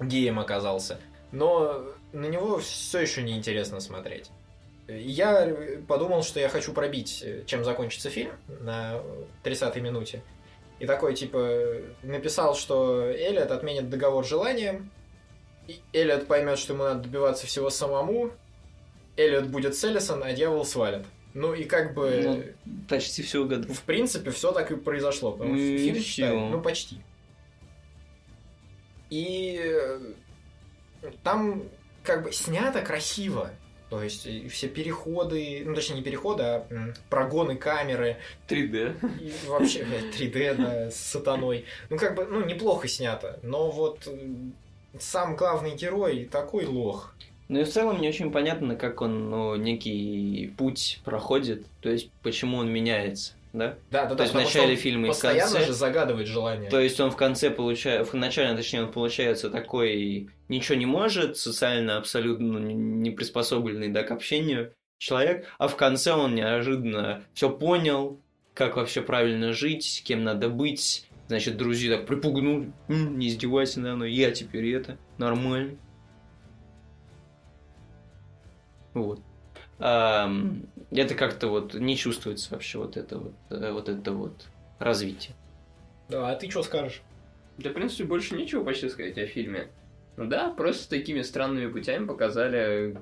[0.00, 1.00] геем оказался.
[1.32, 4.30] Но на него все еще неинтересно смотреть.
[4.88, 5.56] Я
[5.88, 9.00] подумал, что я хочу пробить, чем закончится фильм на
[9.42, 10.22] 30-й минуте.
[10.78, 14.90] И такой, типа, написал, что Эллиот отменит договор желанием,
[15.66, 18.30] и Эллиот поймет, что ему надо добиваться всего самому,
[19.16, 21.04] Эллиот будет с Эллисон, а дьявол свалит.
[21.34, 22.54] Ну и как бы,
[22.88, 23.72] Почти все угадал.
[23.72, 25.32] в принципе, все так и произошло.
[25.32, 27.00] Потому что И фильм считаю, ну почти.
[29.10, 30.00] И э,
[31.22, 31.64] там
[32.02, 33.50] как бы снято красиво.
[33.88, 36.66] То есть все переходы, ну точнее не переходы, а
[37.08, 38.16] прогоны камеры,
[38.48, 38.96] 3D.
[39.20, 41.64] и вообще блядь, 3D да, с сатаной.
[41.88, 44.34] Ну как бы, ну неплохо снято, но вот э,
[44.98, 47.14] сам главный герой такой лох.
[47.48, 52.10] Ну и в целом не очень понятно, как он ну, некий путь проходит, то есть
[52.22, 53.78] почему он меняется, да?
[53.90, 54.14] Да, да, да.
[54.16, 55.66] То есть в начале фильма и в постоянно конце.
[55.66, 56.70] же загадывает желание.
[56.70, 61.36] То есть он в конце получает, в начале, точнее, он получается такой ничего не может,
[61.36, 68.20] социально абсолютно не- приспособленный да, к общению человек, а в конце он неожиданно все понял,
[68.54, 71.06] как вообще правильно жить, кем надо быть.
[71.28, 75.76] Значит, друзья так припугнули, «М, не издевайся надо мной, я теперь это, нормально.
[78.94, 79.20] Вот.
[79.78, 84.46] Это как-то вот не чувствуется вообще вот это вот, э, вот это вот
[84.78, 85.34] развитие.
[86.08, 87.02] Да, а ты что скажешь?
[87.58, 89.68] Да, в принципе, больше нечего почти сказать о фильме.
[90.16, 92.96] Ну да, просто такими странными путями показали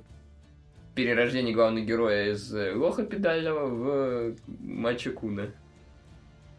[0.94, 5.50] перерождение главного героя из э, лоха педального в мачо Куна.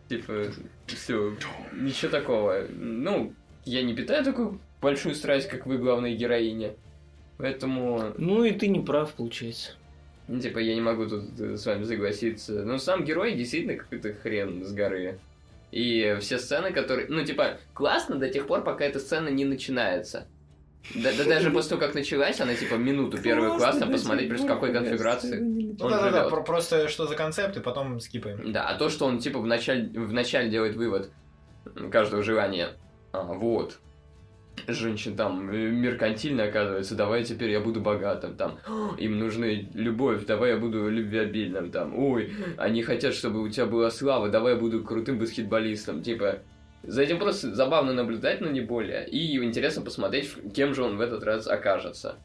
[0.10, 0.46] Типа,
[0.88, 1.36] все,
[1.74, 2.66] ничего такого.
[2.70, 3.34] Ну,
[3.66, 6.74] я не питаю такую большую страсть, как вы, главная героиня.
[7.38, 9.72] Поэтому, Ну и ты не прав, получается.
[10.28, 12.64] Ну, типа, я не могу тут э, с вами согласиться.
[12.64, 15.20] Но сам герой действительно какой-то хрен с горы.
[15.72, 17.08] И все сцены, которые...
[17.10, 20.28] Ну, типа, классно до тех пор, пока эта сцена не начинается.
[20.94, 24.48] Да, да даже после того, как началась, она типа минуту первый класс, там посмотреть просто
[24.48, 25.40] какой конфигурации.
[25.40, 28.52] Ну да-да-да, просто что за концепт, и потом скипаем.
[28.52, 31.10] Да, а то, что он типа вначале, вначале делает вывод
[31.92, 32.70] каждого желания,
[33.12, 33.80] а, вот,
[34.68, 38.60] женщин там э, меркантильно оказывается, давай теперь я буду богатым, там,
[38.98, 43.90] им нужны любовь, давай я буду любвеобильным, там, ой, они хотят, чтобы у тебя была
[43.90, 46.40] слава, давай я буду крутым баскетболистом, типа,
[46.84, 51.02] за этим просто забавно наблюдать, но не более, и интересно посмотреть, кем же он в
[51.02, 52.18] этот раз окажется.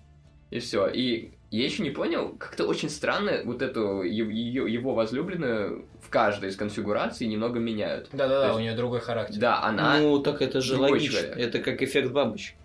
[0.51, 0.89] И все.
[0.89, 6.51] И я еще не понял, как-то очень странно вот эту ее, его возлюбленную в каждой
[6.51, 8.09] из конфигураций немного меняют.
[8.13, 9.41] Да-да-да, есть- у нее другой характер.
[9.41, 9.99] Да, она...
[9.99, 11.19] Ну, так это же логично.
[11.21, 11.37] человек.
[11.37, 12.57] Это как эффект бабочки.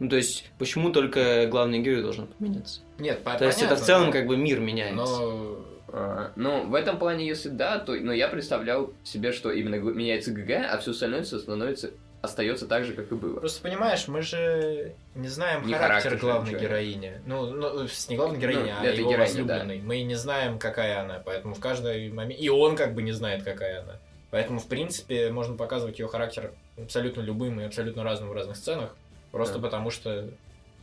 [0.00, 2.80] Ну, то есть, почему только главный герой должен поменяться?
[2.98, 4.96] Нет, по- То есть, это в понятно, целом но- как бы мир меняется.
[4.96, 7.94] Но а, ну, в этом плане, если да, то...
[7.94, 11.90] Но я представлял себе, что именно меняется ГГ, а все остальное становится...
[12.24, 13.38] остается так же, как и было.
[13.40, 17.20] Просто понимаешь, мы же не знаем Не характер, характер главной героини.
[17.26, 19.78] Ну, ну, с- не главной героини, Ну, а этой его героини, возлюбленной.
[19.80, 22.40] Мы не знаем, какая она, поэтому в каждый момент...
[22.40, 23.98] И он как бы не знает, какая она.
[24.30, 28.96] Поэтому, в принципе, можно показывать ее характер абсолютно любым и абсолютно разным в разных сценах,
[29.30, 29.62] просто Да.
[29.68, 30.28] потому что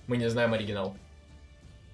[0.08, 0.96] мы не знаем оригинал.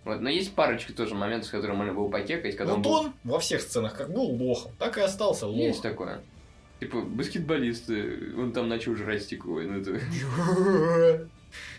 [0.06, 3.14] Вот, но есть парочка тоже моментов, с которыми можно было покекать, когда Вот был- он
[3.24, 5.60] во всех сценах как был лохом, так и остался лохом.
[5.62, 6.22] Есть такое.
[6.80, 9.62] Типа, баскетболисты, он там начал жрать стекло.
[9.62, 10.00] Ну, это...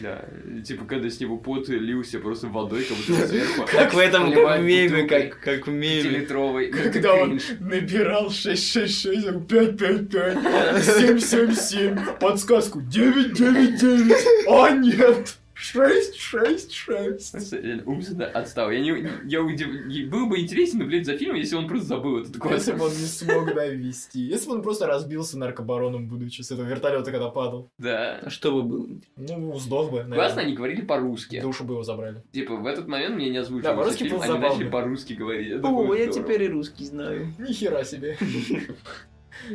[0.01, 0.25] Да,
[0.65, 3.67] типа, когда с него пот лился просто водой, как будто сверху.
[3.71, 6.03] Как в этом Поливает меме, как, как в меме.
[6.03, 6.69] Пятилитровый.
[6.69, 14.17] Когда он набирал 666, 555, 777, подсказку 999,
[14.49, 17.53] а нет, 666.
[17.53, 18.71] Реально, Умственно отстал.
[18.71, 19.69] Я не, я удив...
[20.09, 22.53] Было бы интересно наблюдать за фильмом, если он просто забыл этот код.
[22.53, 24.21] Если бы он не смог довести.
[24.29, 27.69] Если бы он просто разбился наркобароном, будучи с этого вертолета, когда падал.
[27.79, 28.21] Да.
[28.23, 28.87] А что бы было?
[29.17, 30.17] Ну, сдох бы, наверное.
[30.19, 31.41] Классно они говорили по-русски.
[31.41, 32.23] Душу бы его забрали.
[32.33, 34.55] Типа, в этот момент мне не Да, озвучивался по-русски фильм, было они забавно.
[34.57, 35.49] начали по-русски говорить.
[35.49, 36.13] Это О, я здорово.
[36.13, 37.35] теперь и русский знаю.
[37.39, 38.17] Нихера себе.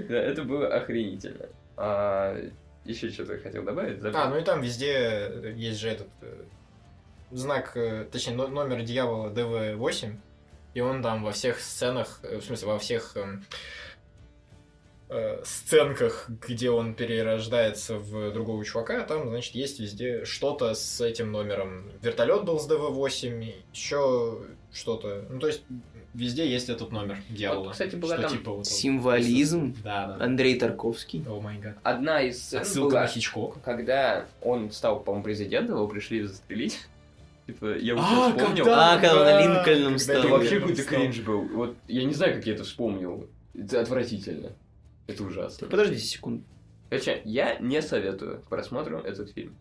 [0.08, 1.48] Да, это было охренительно.
[2.86, 4.02] Еще что-то хотел добавить?
[4.02, 4.20] Забыл.
[4.20, 6.44] А, ну и там везде есть же этот э,
[7.32, 10.16] знак, э, точнее, но- номер дьявола ДВ-8,
[10.74, 13.46] и он там во всех сценах, э, в смысле, во всех эм,
[15.10, 21.32] э, сценках, где он перерождается в другого чувака, там, значит, есть везде что-то с этим
[21.32, 21.92] номером.
[22.02, 24.42] Вертолет был с ДВ-8, еще
[24.74, 25.26] что-то.
[25.30, 25.64] Ну, то есть,
[26.14, 27.64] везде есть этот номер дьявола.
[27.66, 29.76] Вот, кстати, была Что там типа вот- Символизм.
[29.84, 30.24] Да, да.
[30.26, 31.24] Андрей Тарковский.
[31.28, 31.78] О май гад.
[31.84, 33.62] Одна из сцен Отсылка была, на Хичкок.
[33.64, 36.80] когда он стал, по-моему, президентом, его пришли застрелить.
[37.48, 38.64] Типа, я вот А, сейчас вспомнил.
[38.64, 40.16] когда- А, когда на Линкольном стал.
[40.20, 41.42] Это вообще какой-то кринж был.
[41.50, 43.28] Вот я не знаю, как я это вспомнил.
[43.54, 44.52] Это отвратительно.
[45.08, 45.68] Это ужасно.
[45.68, 46.44] Подождите секунду.
[46.90, 49.56] Короче, я не советую к просмотру этот фильм.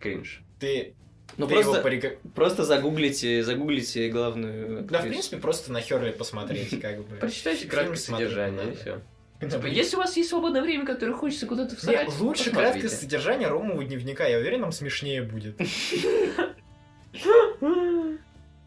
[0.00, 0.42] Кринж.
[0.58, 0.94] Ты,
[1.36, 4.82] Ну просто, порека- просто загуглите, загуглите главную.
[4.82, 7.16] Да, в принципе, просто на Херли посмотреть, как бы.
[7.16, 9.00] Прочитайте краткое содержание, и все.
[9.40, 13.82] Типа, если у вас есть свободное время, которое хочется куда-то всрать, лучше краткое содержание Ромового
[13.84, 15.56] дневника, я уверен, нам смешнее будет.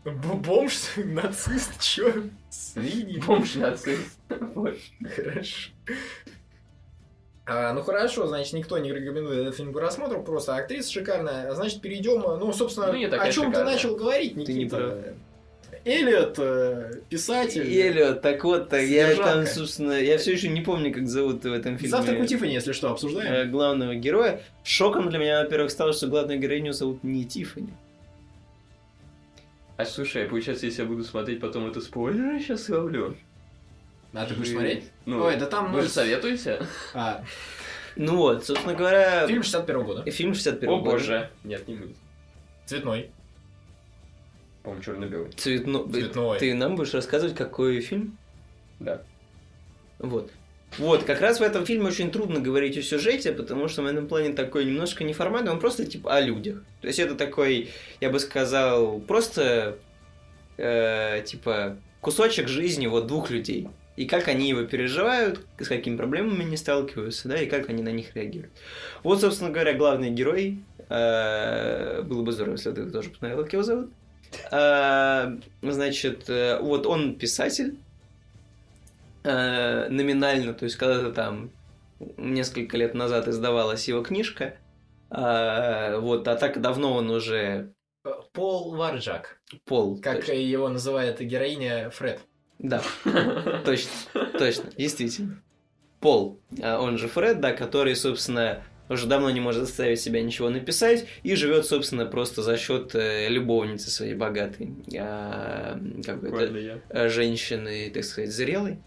[0.06, 2.12] Бомж, нацист, чё?
[2.50, 3.20] Свиньи.
[3.20, 4.20] Бомж нацист.
[5.16, 5.70] Хорошо.
[7.46, 11.50] А, ну хорошо, значит, никто не рекомендует этот фильм к просмотру, просто актриса шикарная.
[11.52, 14.78] А Значит, перейдем, ну, собственно, Ну, о чем ты начал говорить, Ты не Никита.
[14.78, 14.94] прав.
[15.86, 17.62] Эллиот, э, писатель.
[17.70, 21.52] Эллиот, так вот, так я там, собственно, я все еще не помню, как зовут в
[21.52, 21.90] этом фильме.
[21.90, 23.34] Завтрак у Тиффани, если что, обсуждаем.
[23.34, 24.42] э, главного героя.
[24.64, 27.74] Шоком для меня, во-первых, стало, что главную героиню зовут не Тиффани.
[29.76, 33.18] А слушай, получается, если я буду смотреть потом это спойлеры, сейчас ловлю.
[34.14, 34.92] А ты будешь смотреть?
[35.06, 35.72] Ну, Ой, да там...
[35.72, 36.62] вы ну, же советуете?
[36.94, 37.24] а,
[37.96, 40.12] Ну вот, собственно говоря, фильм 61 года.
[40.12, 40.92] фильм 61 О года.
[40.92, 41.30] боже.
[41.44, 41.96] Нет, не будет.
[42.66, 43.12] Цветной.
[44.62, 45.32] По-моему, черно-белый.
[45.32, 45.92] Цветно...
[45.92, 46.40] Цветной.
[46.40, 48.18] Ты нам будешь рассказывать, какой фильм?
[48.80, 49.02] Да.
[50.00, 50.32] Вот.
[50.78, 54.08] Вот, как раз в этом фильме очень трудно говорить о сюжете, потому что в этом
[54.08, 56.64] плане такой немножко неформальный, он просто типа о людях.
[56.82, 57.70] То есть это такой,
[58.02, 59.78] я бы сказал, просто
[60.58, 63.70] э, типа кусочек жизни вот двух людей.
[63.96, 67.92] И как они его переживают, с какими проблемами они сталкиваются, да, и как они на
[67.92, 68.52] них реагируют.
[69.04, 70.64] Вот, собственно говоря, главный герой.
[70.90, 73.92] э, было бы здорово, если ты тоже посмотрел, как его зовут.
[74.52, 77.78] Э, значит, э, вот он писатель,
[79.24, 81.50] номинально, то есть когда-то там
[82.18, 84.56] несколько лет назад издавалась его книжка,
[85.10, 87.74] вот, а так давно он уже
[88.34, 89.40] Пол Варджак.
[89.66, 90.00] пол.
[90.02, 90.34] Как точно.
[90.34, 92.20] его называет героиня Фред.
[92.60, 92.82] Да,
[93.66, 93.92] точно,
[94.38, 95.42] точно, действительно.
[96.00, 100.50] Пол, а он же Фред, да, который, собственно, уже давно не может заставить себя ничего
[100.50, 107.90] написать и живет, собственно, просто за счет э, любовницы своей богатой, а, какой-то э, женщины,
[107.94, 108.80] так сказать, зрелой.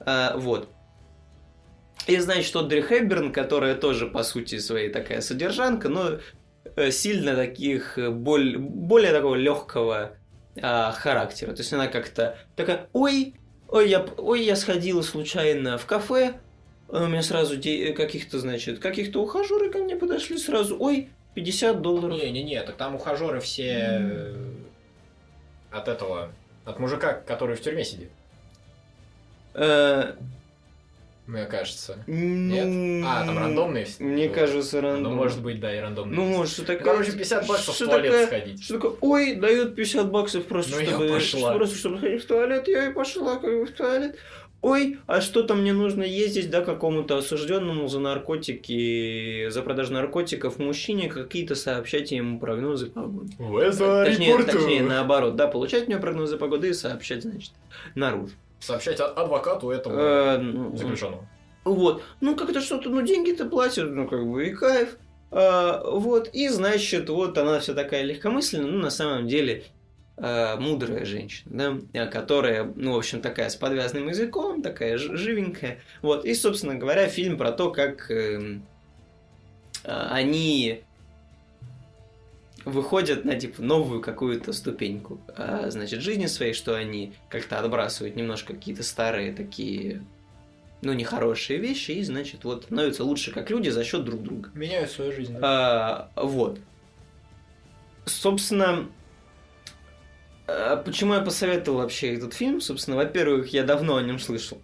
[0.00, 0.68] А, вот.
[2.06, 6.18] И, значит, Одри Хэбберн, которая тоже, по сути, своей такая содержанка, но
[6.76, 10.16] э, сильно таких, э, боль- более такого легкого
[10.60, 11.52] характера.
[11.52, 13.34] То есть она как-то такая, ой,
[13.68, 16.34] ой, я, ой, я сходила случайно в кафе,
[16.88, 21.80] а у меня сразу де- каких-то, значит, каких-то ухажеры ко мне подошли сразу, ой, 50
[21.80, 22.18] долларов.
[22.18, 24.34] Не-не-не, так там ухажеры все э,
[25.70, 26.30] от этого,
[26.66, 28.10] от мужика, который в тюрьме сидит,
[29.54, 30.14] Э,
[31.26, 32.02] мне кажется.
[32.06, 34.02] ну, А, там рандомные все?
[34.02, 35.16] Мне кажется, Ну, рандомные.
[35.16, 36.16] может быть, да, и рандомные.
[36.16, 36.84] Ну, может, что такое...
[36.84, 38.64] Короче, 50 баксов в что туалет такая- сходить.
[38.64, 41.54] Что такое, ой, дают 50 баксов просто, Ну, я чтобы, пошла.
[41.54, 44.16] просто чтобы сходить в туалет, я и пошла как бы в туалет.
[44.62, 51.08] Ой, а что-то мне нужно ездить, да, какому-то осужденному за наркотики, за продажу наркотиков мужчине,
[51.08, 53.32] какие-то сообщать ему прогнозы погоды.
[53.38, 57.50] Точнее, точнее, наоборот, да, получать у него прогнозы погоды и сообщать, значит,
[57.94, 58.34] наружу.
[58.62, 61.28] Сообщать адвокату этого Э, ну, заключенного.
[61.64, 62.02] Вот.
[62.20, 64.96] Ну, как-то что-то, ну, деньги-то платят, ну, как бы, и кайф.
[65.32, 66.28] А, вот.
[66.32, 69.64] И, значит, вот она вся такая легкомысленная, ну, на самом деле,
[70.16, 75.80] а, мудрая женщина, да, а, которая, ну, в общем, такая с подвязанным языком, такая живенькая.
[76.00, 76.24] Вот.
[76.24, 78.10] И, собственно говоря, фильм про то, как
[79.84, 80.84] а, они
[82.64, 88.54] выходят на типа новую какую-то ступеньку, а, значит, жизни своей, что они как-то отбрасывают немножко
[88.54, 90.02] какие-то старые такие
[90.82, 94.50] ну, нехорошие вещи, и, значит, вот становятся лучше как люди за счет друг друга.
[94.54, 95.36] Меняют свою жизнь.
[95.40, 96.58] А, вот.
[98.04, 98.88] Собственно,
[100.46, 102.60] а почему я посоветовал вообще этот фильм?
[102.60, 104.60] Собственно, во-первых, я давно о нем слышал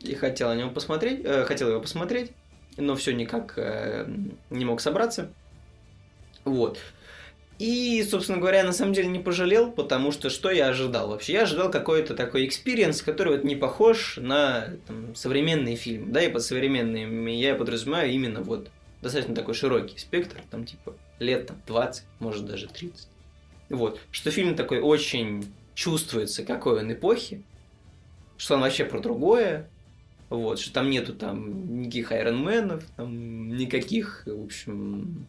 [0.00, 2.32] и хотел о нем посмотреть, э, хотел его посмотреть,
[2.76, 4.08] но все никак э,
[4.50, 5.30] не мог собраться.
[6.44, 6.78] Вот.
[7.58, 11.32] И, собственно говоря, на самом деле не пожалел, потому что что я ожидал вообще?
[11.32, 16.12] Я ожидал какой-то такой experience, который вот не похож на там, современный фильм.
[16.12, 18.68] Да, и под современными я подразумеваю именно вот
[19.00, 23.08] достаточно такой широкий спектр, там типа лет там, 20, может даже 30.
[23.70, 24.00] Вот.
[24.10, 27.42] Что фильм такой очень чувствуется, какой он эпохи,
[28.36, 29.68] что он вообще про другое,
[30.28, 35.26] вот, что там нету там никаких айронменов, там никаких, в общем,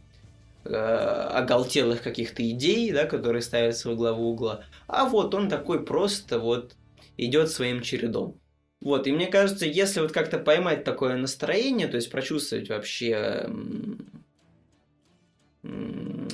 [0.65, 4.63] э, оголтелых каких-то идей, да, которые ставятся во главу угла.
[4.87, 6.75] А вот он такой просто вот
[7.17, 8.39] идет своим чередом.
[8.79, 13.49] Вот, и мне кажется, если вот как-то поймать такое настроение, то есть прочувствовать вообще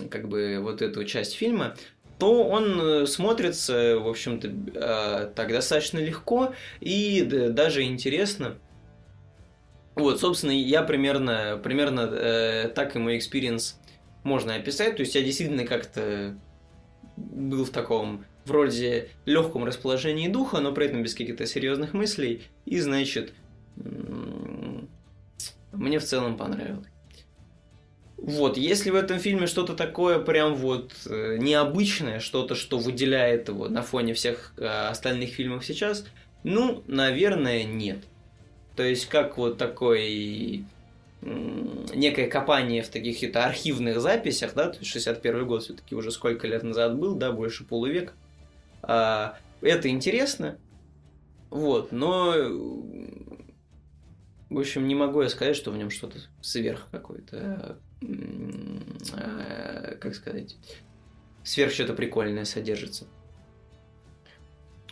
[0.10, 1.76] как бы вот эту часть фильма,
[2.20, 8.58] то он э, смотрится, в общем-то, э, так достаточно легко и даже интересно.
[9.96, 13.80] Вот, собственно, я примерно, примерно так и мой experience
[14.24, 14.96] можно описать.
[14.96, 16.36] То есть я действительно как-то
[17.18, 22.44] был в таком вроде легком расположении духа, но при этом без каких-то серьезных мыслей.
[22.66, 23.34] И, значит,
[25.72, 26.88] мне в целом понравилось.
[28.18, 33.68] Вот, если в этом фильме что-то такое прям вот э, необычное, что-то, что выделяет его
[33.68, 36.06] на фоне всех э, остальных фильмов сейчас,
[36.44, 38.00] ну, наверное, нет.
[38.78, 40.64] То есть, как вот такой
[41.94, 46.48] некое копание в таких это архивных записях, да, то есть 61 год все-таки уже сколько
[46.48, 48.14] лет назад был, да, больше полувека.
[48.82, 50.58] А, это интересно,
[51.50, 52.34] вот, но,
[54.50, 57.78] в общем, не могу я сказать, что в нем что-то сверх какое-то,
[59.14, 60.58] а, как сказать,
[61.44, 63.06] сверх что-то прикольное содержится.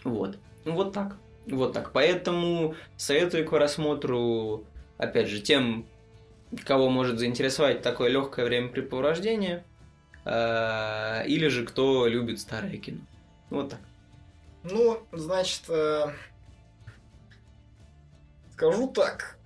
[0.04, 1.18] Вот, Ну, вот так,
[1.48, 1.92] вот так.
[1.92, 4.66] Поэтому советую к просмотру,
[4.98, 5.86] опять же, тем,
[6.66, 9.64] кого может заинтересовать такое легкое времяпрепровождение,
[10.26, 12.99] а, или же кто любит старое кино.
[13.49, 13.80] Вот так.
[14.64, 16.12] Ну, значит, э,
[18.54, 19.38] скажу так,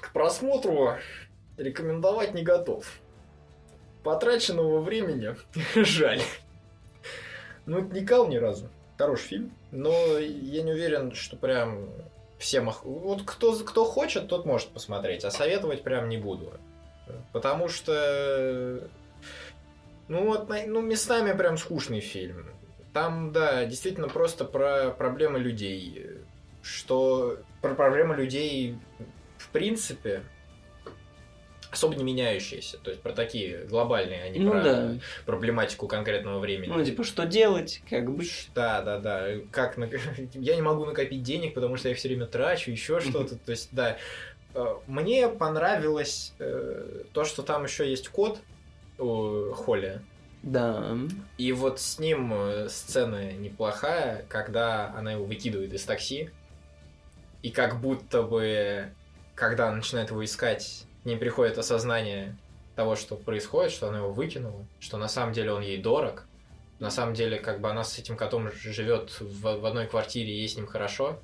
[0.00, 0.94] к просмотру
[1.58, 2.86] рекомендовать не готов.
[4.02, 5.36] Потраченного времени
[5.74, 6.22] жаль.
[7.66, 8.70] Ну, не кал ни разу.
[8.96, 11.88] Хороший фильм, но я не уверен, что прям
[12.38, 12.70] всем...
[12.82, 16.52] Вот кто, кто хочет, тот может посмотреть, а советовать прям не буду.
[17.32, 18.88] Потому что...
[20.08, 22.46] Ну, вот, ну, местами прям скучный фильм.
[22.92, 26.10] Там, да, действительно просто про проблемы людей.
[26.62, 28.78] Что про проблемы людей,
[29.38, 30.22] в принципе,
[31.74, 32.78] особо не меняющиеся.
[32.78, 34.94] То есть про такие глобальные, а не ну про да.
[35.26, 36.72] проблематику конкретного времени.
[36.72, 38.48] Ну, типа, что делать, как быть.
[38.54, 39.26] Да, да, да.
[39.50, 40.00] Как нак-
[40.34, 43.36] я не могу накопить денег, потому что я их все время трачу, еще что-то.
[43.36, 43.98] То есть, да.
[44.54, 48.38] Э, Мне понравилось э, то, что там еще есть кот
[48.98, 50.00] у Холли.
[50.42, 50.96] Да.
[51.38, 56.30] И вот с ним э, сцена неплохая, когда она его выкидывает из такси.
[57.42, 58.90] И как будто бы,
[59.34, 62.34] когда она начинает его искать, к ней приходит осознание
[62.76, 66.24] того, что происходит, что она его выкинула, что на самом деле он ей дорог.
[66.78, 70.38] На самом деле, как бы она с этим котом живет в, в одной квартире, и
[70.38, 71.20] ей с ним хорошо.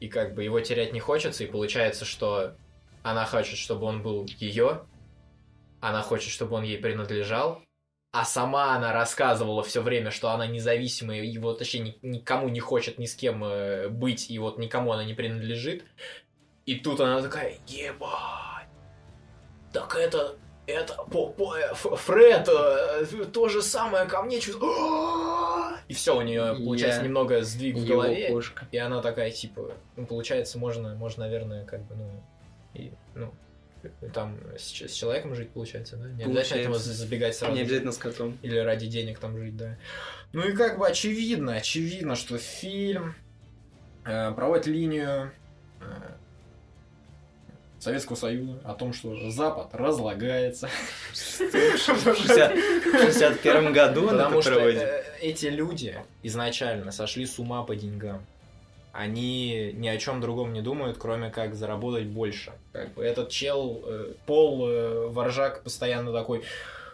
[0.00, 2.54] И как бы его терять не хочется, и получается, что
[3.02, 4.80] она хочет, чтобы он был ее,
[5.80, 7.62] она хочет, чтобы он ей принадлежал,
[8.12, 12.60] а сама она рассказывала все время, что она независимая, и вот вообще ни- никому не
[12.60, 15.84] хочет ни с кем э, быть, и вот никому она не принадлежит.
[16.64, 18.49] И тут она такая, ебать,
[19.72, 24.72] так это, это, по, по- э, Фред, э, то же самое ко мне чувствует.
[25.88, 28.28] И все, у нее получается Я немного сдвиг в голове.
[28.28, 28.66] кошка.
[28.70, 32.22] И она такая, типа, ну, получается, можно, можно, наверное, как бы, ну,
[32.74, 33.34] и, ну,
[34.12, 36.08] там с, с человеком жить, получается, да?
[36.10, 36.92] Не обязательно от него Получается.
[36.92, 37.54] забегать сразу.
[37.54, 38.38] Не обязательно с котом.
[38.42, 39.78] Или ради денег там жить, да.
[40.32, 43.14] Ну и как бы очевидно, очевидно, что фильм
[44.04, 45.32] э, проводит линию
[45.80, 45.84] э,
[47.80, 50.68] Советского Союза о том, что Запад разлагается.
[51.12, 58.24] В 61 году Потому что э, эти люди изначально сошли с ума по деньгам.
[58.92, 62.52] Они ни о чем другом не думают, кроме как заработать больше.
[62.72, 66.42] Как бы этот чел, э, Пол э, Воржак постоянно такой,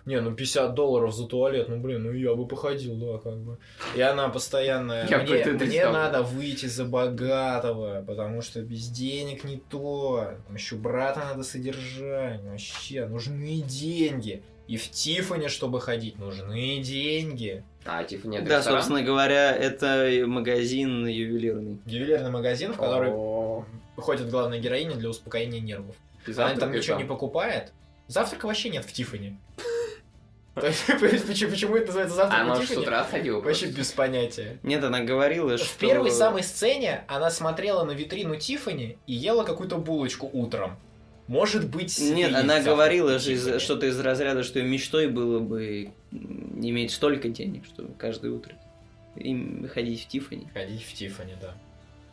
[0.06, 3.58] не, ну 50 долларов за туалет, ну блин, ну я бы походил, да, как бы.
[3.96, 9.44] И она постоянно, Я мне, это мне надо выйти за богатого, потому что без денег
[9.44, 10.34] не то.
[10.46, 14.42] Там еще брата надо содержать, вообще, нужны деньги.
[14.68, 17.62] И в Тиффани, чтобы ходить, нужны деньги.
[17.84, 18.80] А, типа нет Да, ресторан?
[18.80, 21.78] собственно говоря, это магазин ювелирный.
[21.86, 23.64] Ювелирный магазин, в который О,
[23.96, 25.94] ходит главная героиня для успокоения нервов.
[26.26, 27.72] и Она там ничего не покупает.
[28.08, 29.36] Завтрака вообще нет в Тиффани.
[30.56, 34.58] Почему это называется А завтрак может с утра ходила Вообще без понятия.
[34.62, 35.66] Нет, она говорила, что...
[35.66, 40.78] В первой самой сцене она смотрела на витрину Тиффани и ела какую-то булочку утром.
[41.28, 43.58] Может быть, Нет, она говорила же из- Тиффани.
[43.58, 48.54] что-то из разряда, что её мечтой было бы иметь столько денег, что каждое утро
[49.16, 50.48] им ходить в Тиффани.
[50.54, 51.54] Ходить в Тиффани, да.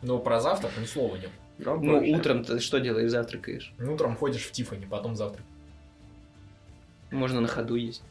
[0.01, 1.29] Но про завтрак ни слова нет.
[1.59, 3.73] Ну, Ну, утром ты что делаешь, завтракаешь?
[3.79, 5.45] Утром ходишь в Тиффани, потом завтрак.
[7.11, 8.01] Можно на ходу есть.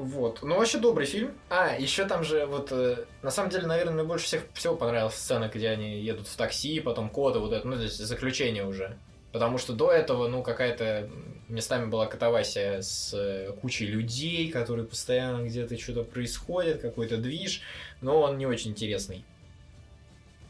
[0.00, 0.38] Вот.
[0.42, 1.34] Ну, вообще добрый фильм.
[1.50, 2.72] А, еще там же вот...
[2.72, 6.36] э, на самом деле, наверное, мне больше всех всего понравилась сцена, где они едут в
[6.36, 8.96] такси, потом код и вот это, ну, то есть заключение уже.
[9.30, 11.10] Потому что до этого, ну, какая-то
[11.48, 17.60] местами была катавасия с э, кучей людей, которые постоянно где-то что-то происходит, какой-то движ,
[18.00, 19.22] но он не очень интересный.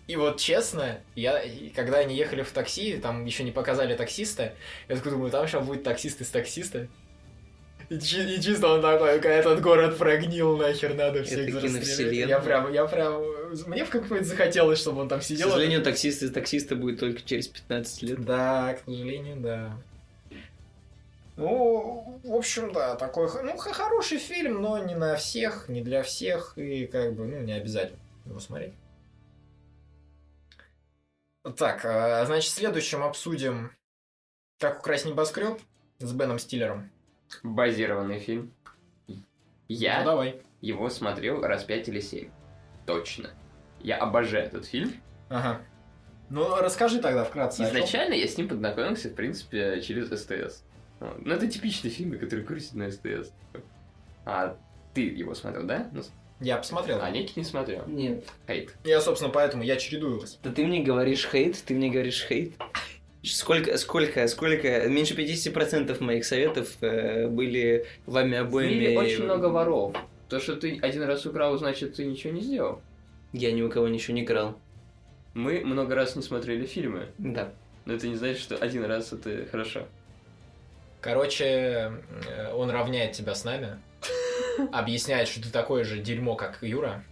[0.07, 1.43] И вот честно, я,
[1.75, 4.55] когда они ехали в такси, там еще не показали таксиста,
[4.89, 6.87] я такой думаю, там сейчас будет таксист из таксиста.
[7.91, 11.75] И, чи- и чисто он такой, «Ка этот город прогнил, нахер надо всех Это застрелять».
[11.83, 12.29] киновселенная.
[12.29, 13.23] Я прям, я прям...
[13.67, 15.49] Мне в какой-то захотелось, чтобы он там К сидел.
[15.49, 18.25] сожалению, таксист из таксиста будет только через 15 лет.
[18.25, 19.77] Да, к сожалению, да.
[21.37, 26.57] Ну, в общем, да, такой, ну, хороший фильм, но не на всех, не для всех,
[26.57, 28.75] и как бы, ну, не обязательно его смотреть.
[31.57, 33.73] Так, а, значит, следующим обсудим
[34.59, 35.59] «Как украсть небоскреб»
[35.99, 36.91] с Беном Стиллером.
[37.43, 38.53] Базированный фильм.
[39.69, 40.43] Я Ну, давай.
[40.61, 42.31] его смотрел раз пять или семь.
[42.87, 43.31] Точно.
[43.81, 44.93] Я обожаю этот фильм.
[45.29, 45.61] Ага.
[46.29, 47.63] Ну, расскажи тогда вкратце.
[47.65, 50.65] Изначально я с ним познакомился, в принципе, через СТС.
[51.01, 53.33] Ну, это типичный фильм, который крутит на СТС.
[54.27, 54.57] А
[54.95, 55.89] ты его смотрел, да?
[55.93, 56.03] Ну,
[56.41, 57.01] Я посмотрел.
[57.01, 57.87] а Никит не смотрел.
[57.87, 58.25] Нет.
[58.47, 58.75] Хейт.
[58.85, 60.39] Я, собственно, поэтому я чередую вас.
[60.43, 62.55] Да ты мне говоришь хейт, ты мне говоришь хейт.
[63.23, 68.75] Сколько, сколько, сколько, меньше 50% моих советов э, были вами В обоими.
[68.75, 69.95] мире очень много воров.
[70.31, 72.81] То, что ты один раз украл, значит, ты ничего не сделал.
[73.33, 74.59] Я ни у кого ничего не крал.
[75.35, 77.53] Мы много раз не смотрели фильмы, Да.
[77.85, 79.87] но это не значит, что один раз это хорошо.
[81.03, 83.79] Короче, э, он равняет тебя с нами,
[84.73, 87.05] объясняет, что ты такое же дерьмо, как Юра.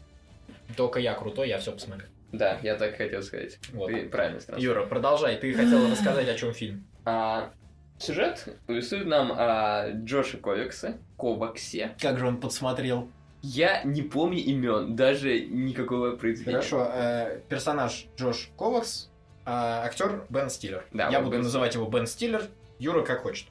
[0.77, 2.09] Только я крутой, я все посмотрел.
[2.33, 3.59] Да, я так хотел сказать.
[3.73, 3.91] Вот.
[3.91, 4.61] Ты правильно сказал.
[4.61, 5.37] Юра, продолжай.
[5.37, 6.85] Ты хотел рассказать, о чем фильм.
[7.05, 7.51] А,
[7.99, 11.95] сюжет рисует нам а, Джоша Ковекса, Коваксе.
[12.01, 13.09] Как же он подсмотрел?
[13.41, 16.57] Я не помню имен, даже никакого произведения.
[16.57, 19.11] Хорошо, э, персонаж Джош Ковакс,
[19.45, 20.85] а актер Бен Стиллер.
[20.93, 22.43] Да, Я буду Бен называть его Бен Стиллер,
[22.81, 23.47] Юра как хочет.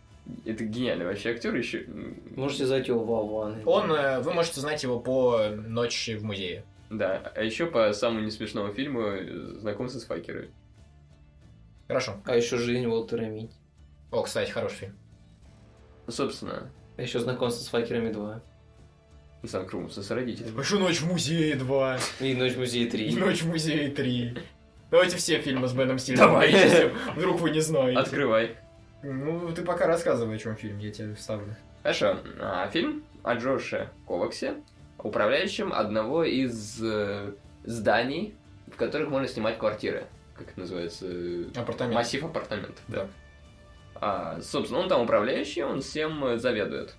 [0.46, 1.86] Это гениальный вообще актер еще.
[2.36, 3.62] Можете звать его Вован.
[3.66, 6.66] Он, э, вы можете знать его по «Ночи в музее».
[6.90, 10.50] Да, а еще по самому несмешному фильму э, «Знакомство с факерами».
[11.88, 12.18] Хорошо.
[12.26, 13.56] А еще жизнь Уолтера Митти.
[14.12, 14.98] О, кстати, хороший фильм.
[16.08, 18.42] Собственно, А еще знакомство с факерами 2.
[19.46, 20.52] Сан Крумса с родителями.
[20.52, 22.00] Большую ночь в музее 2.
[22.22, 23.08] И Ночь в музее 3.
[23.08, 24.38] И Ночь в музее 3.
[24.90, 26.92] Давайте все фильмы с Беном Стиллером Давай.
[27.16, 28.00] Вдруг вы не знаете.
[28.00, 28.56] Открывай.
[29.04, 31.56] Ну, ты пока рассказывай, о чем фильм, я тебе вставлю.
[31.84, 32.18] Хорошо.
[32.40, 34.56] А, фильм о Джоше Коваксе,
[35.08, 37.34] управляющем одного из э,
[37.64, 38.36] зданий,
[38.72, 40.08] в которых можно снимать квартиры.
[40.36, 41.08] Как это называется?
[41.56, 41.96] Апартамент.
[41.96, 42.84] Массив апартаментов.
[42.88, 43.08] Да.
[43.96, 46.96] А, собственно, он там управляющий, он всем э, заведует.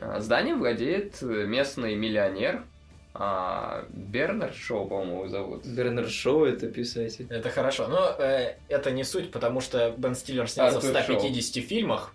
[0.00, 2.64] А, Зданием владеет э, местный миллионер
[3.12, 5.66] а, Бернард Шоу, по-моему, его зовут.
[5.66, 7.26] Бернард Шоу это писатель.
[7.28, 11.20] Это хорошо, но э, это не суть, потому что Бен Стиллер снялся в Артур Шоу.
[11.20, 12.14] 150 фильмах.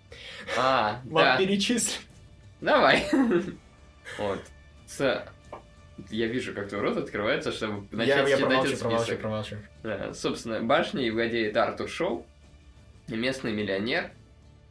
[0.58, 1.36] А, Вам да.
[1.36, 2.02] перечислим.
[2.60, 3.06] Давай.
[4.18, 4.38] Вот.
[4.86, 5.24] С-
[6.10, 9.20] Я вижу, как твой рот открывается, чтобы начать я читать промолчу, этот промолчу, список.
[9.20, 9.56] промолчу.
[9.82, 12.26] Да, собственно, башней владеет Артур Шоу,
[13.08, 14.10] местный миллионер.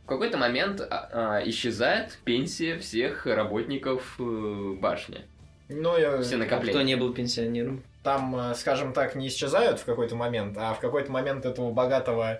[0.03, 1.09] В какой-то момент а,
[1.39, 5.21] а, исчезает пенсия всех работников э, башни.
[5.67, 6.73] Ну, я- Все А накопления.
[6.73, 7.81] кто не был пенсионером?
[8.03, 12.39] там, э, скажем так, не исчезают в какой-то момент, а в какой-то момент этого богатого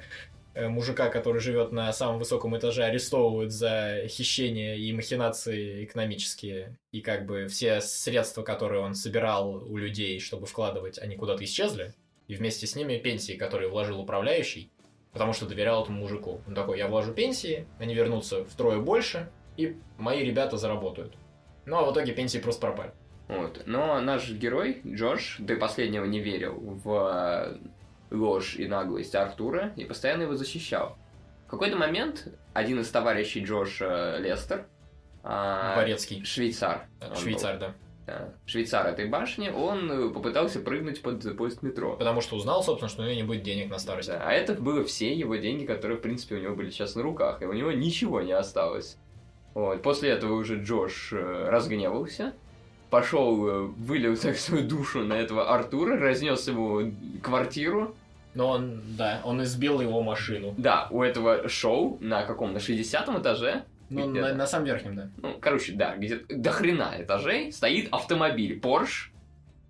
[0.56, 6.78] мужика, который живет на самом высоком этаже, арестовывают за хищение и махинации экономические.
[6.92, 11.94] И как бы все средства, которые он собирал у людей, чтобы вкладывать, они куда-то исчезли.
[12.28, 14.72] И вместе с ними пенсии, которые вложил управляющий,
[15.12, 16.42] потому что доверял этому мужику.
[16.48, 21.14] Он такой, я вложу пенсии, они вернутся втрое больше, и мои ребята заработают.
[21.66, 22.92] Ну а в итоге пенсии просто пропали.
[23.28, 23.64] Вот.
[23.66, 27.58] Но наш герой, Джош, до последнего не верил в э,
[28.16, 30.98] ложь и наглость Артура и постоянно его защищал.
[31.48, 34.66] В какой-то момент один из товарищей Джоша, Лестер,
[35.24, 36.24] а, Дворецкий.
[36.24, 37.60] швейцар, он был, Швейцар,
[38.08, 38.34] да.
[38.46, 41.96] швейцар этой башни, он попытался прыгнуть под поезд метро.
[41.96, 44.10] Потому что узнал, собственно, что у него не будет денег на старость.
[44.10, 47.04] Да, а это было все его деньги, которые, в принципе, у него были сейчас на
[47.04, 48.98] руках, и у него ничего не осталось.
[49.56, 49.82] Вот.
[49.82, 52.34] После этого уже Джош э, разгневался,
[52.90, 56.84] пошел, э, вылил так свою душу на этого Артура, разнес его
[57.24, 57.96] квартиру.
[58.36, 60.54] Но он, да, он избил его машину.
[60.58, 62.54] Да, у этого шоу на каком?
[62.54, 63.64] На 60 этаже?
[63.90, 65.10] Ну, на, на самом верхнем, да.
[65.18, 69.12] Ну, короче, да, где до хрена этажей стоит автомобиль Porsche,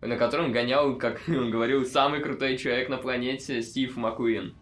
[0.02, 4.56] на котором гонял, как он говорил, самый крутой человек на планете Стив Маккуин.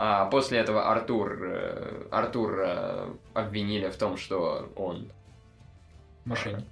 [0.00, 5.10] А после этого Артур, э, Артур э, обвинили в том, что он...
[6.24, 6.64] Машине.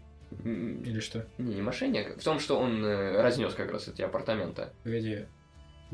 [0.45, 1.27] м, Или что?
[1.37, 4.69] Не, не мошенник, в том, что он э, разнес как раз эти апартаменты.
[4.85, 5.25] Погоди.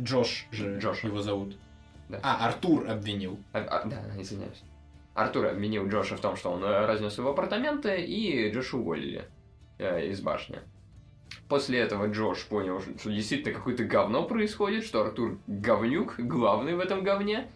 [0.01, 1.05] Джош же Джош.
[1.05, 1.57] его зовут.
[2.09, 2.21] Да.
[2.23, 3.39] А, Артур обвинил.
[3.53, 4.63] А- а, да, извиняюсь.
[5.15, 9.25] Артур обвинил Джоша в том, что он э, разнес его апартаменты, и Джоша уволили
[9.79, 10.59] э, из башни.
[11.49, 17.03] После этого Джош понял, что действительно какое-то говно происходит, что Артур говнюк, главный в этом
[17.05, 17.51] говне.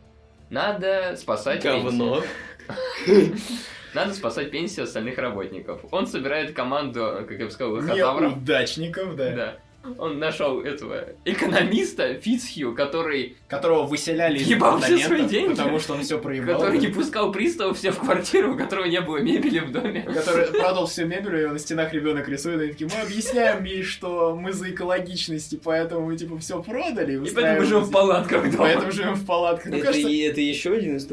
[0.51, 2.21] Надо спасать Говно.
[2.69, 3.37] пенсию.
[3.95, 5.81] Надо спасать пенсию остальных работников.
[5.91, 8.33] Он собирает команду, как я бы сказал, лохотавров.
[8.37, 9.31] Неудачников, да.
[9.35, 9.57] Да.
[9.99, 15.51] Он нашел этого экономиста Фицхью, который Которого выселяли из Ебал все свои деньги.
[15.51, 16.57] потому что он все проебал.
[16.57, 20.03] который не пускал приставов все в квартиру, у которого не было мебели в доме.
[20.03, 24.35] который продал всю мебель, и на стенах ребенок рисует, и такие, мы объясняем ей, что
[24.35, 27.15] мы за экологичность, и поэтому мы, типа, все продали.
[27.15, 28.57] И поэтому мы живем в палатках дома.
[28.59, 29.71] Поэтому живем в палатках.
[29.71, 31.07] Ну, Это, кажется, и- это еще один из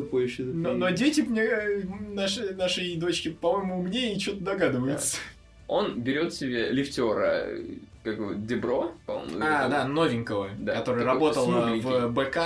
[0.54, 5.18] но, но дети мне, э, наши, нашей дочки, по-моему, умнее и что-то догадываются.
[5.68, 7.48] Он берет себе лифтера,
[8.04, 9.40] как его, Дебро, по-моему.
[9.42, 12.46] А, да, новенького, Да, который работал э, в БК.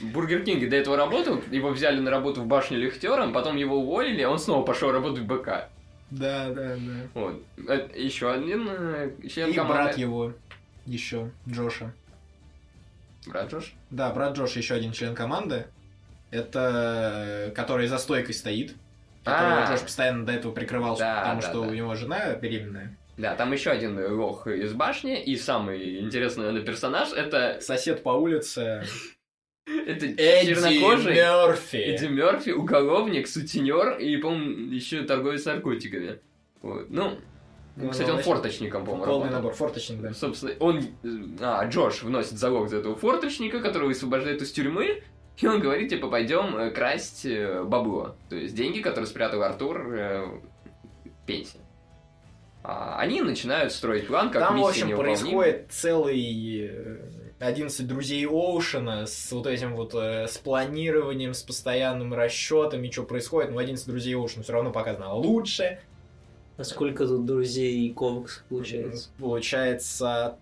[0.00, 4.24] Burger King до этого работал, его взяли на работу в башню лифтером, потом его уволили,
[4.24, 5.68] он снова пошел работать в БК.
[6.10, 7.08] Да, да, да.
[7.14, 7.42] Вот.
[7.96, 9.82] Еще один э, член И команды.
[9.82, 10.32] брат его
[10.84, 11.92] еще, Джоша.
[13.26, 13.74] Брат Джош?
[13.90, 15.66] Да, брат Джош еще один член команды.
[16.30, 18.74] Это э, который за стойкой стоит.
[19.24, 19.70] Которого А.
[19.72, 21.66] Джош постоянно до этого прикрывался, Да, потому да, что да.
[21.68, 22.96] у него жена беременная.
[23.16, 28.10] Да, там еще один лох из башни, и самый интересный, наверное, персонаж это, Сосед по
[28.10, 28.84] улице
[29.66, 31.76] это Эдди чернокожий Мерфи.
[31.76, 36.20] Эдди Мерфи, уголовник, сутенер и, по-моему, еще торговец наркотиками.
[36.60, 36.90] Вот.
[36.90, 37.18] Ну,
[37.76, 39.38] Ну, кстати, он форточником, по-моему, Полный работал.
[39.38, 40.12] набор, форточник, да.
[40.12, 40.82] Собственно, он...
[41.40, 45.02] А, Джош вносит залог за этого форточника, который освобождает из тюрьмы,
[45.38, 48.16] и он говорит, типа, пойдем э, красть э, бабло.
[48.30, 50.26] То есть деньги, которые спрятал Артур, э,
[51.26, 51.60] пенсия.
[52.68, 55.16] А, они начинают строить план, как Там, в общем, невыполнима.
[55.20, 56.98] происходит целый э,
[57.38, 63.52] 11 друзей Оушена с вот этим вот, э, с планированием, с постоянными расчетами, что происходит.
[63.52, 65.78] Но 11 друзей Оушена все равно показано лучше.
[66.56, 69.10] А сколько тут друзей и Ковакс получается?
[69.20, 70.36] Получается,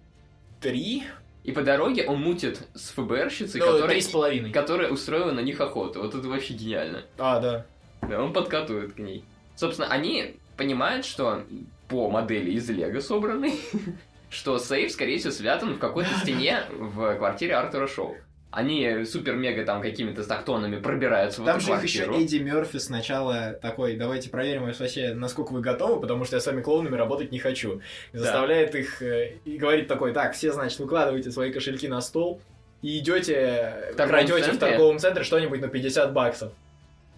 [0.62, 1.02] три.
[1.42, 4.51] И по дороге он мутит с ФБРщицей, Ну, которая, с половиной.
[4.51, 6.01] которая устроила на них охоту.
[6.01, 7.02] Вот это вообще гениально.
[7.18, 7.66] А, да.
[8.01, 9.24] Да, он подкатывает к ней.
[9.56, 11.44] Собственно, они понимают, что
[11.89, 13.55] по модели из Лего собранной,
[14.31, 18.16] что сейф, скорее всего, связан в какой-то стене в квартире Артура Шоу.
[18.51, 22.24] Они супер-мега там какими-то тактонами пробираются в Там эту же их еще квартиру.
[22.24, 26.62] Эдди Мерфи сначала такой, давайте проверим вообще, насколько вы готовы, потому что я с вами
[26.62, 27.81] клоунами работать не хочу.
[28.12, 28.20] Да.
[28.20, 32.40] заставляет их э, и говорит такой, так, все, значит, выкладывайте свои кошельки на стол
[32.81, 36.52] и идете, В крадете в торговом центре что-нибудь на 50 баксов.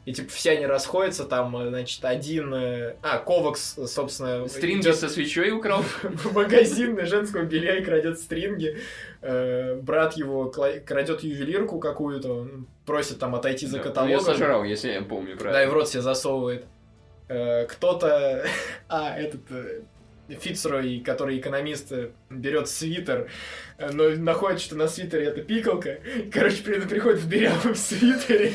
[0.07, 2.55] И типа все они расходятся, там, э, значит, один...
[2.55, 5.83] э, А, Ковакс, собственно, Стринги идет со свечой украл.
[6.03, 8.79] в магазин женского белья и крадет стринги.
[9.21, 12.49] Э, Брат его крадет ювелирку какую-то,
[12.87, 14.21] просит там отойти за Ее каталогом.
[14.21, 15.71] сожрал, если я помню Да, и правильно.
[15.71, 16.65] в рот себе засовывает.
[17.29, 18.47] Кто-то...
[18.89, 19.41] А, этот...
[20.29, 21.93] Фицрой, который экономист,
[22.31, 23.31] берет свитер,
[23.79, 26.01] но находит, что на свитере это пикалка.
[26.33, 28.53] Короче, при- приходит в дырявом свитере.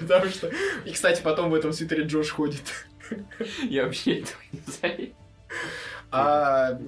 [0.00, 0.50] Потому что...
[0.84, 2.62] И, кстати, потом в этом свитере Джош ходит.
[3.68, 5.08] Я вообще этого не знаю.
[6.10, 6.78] А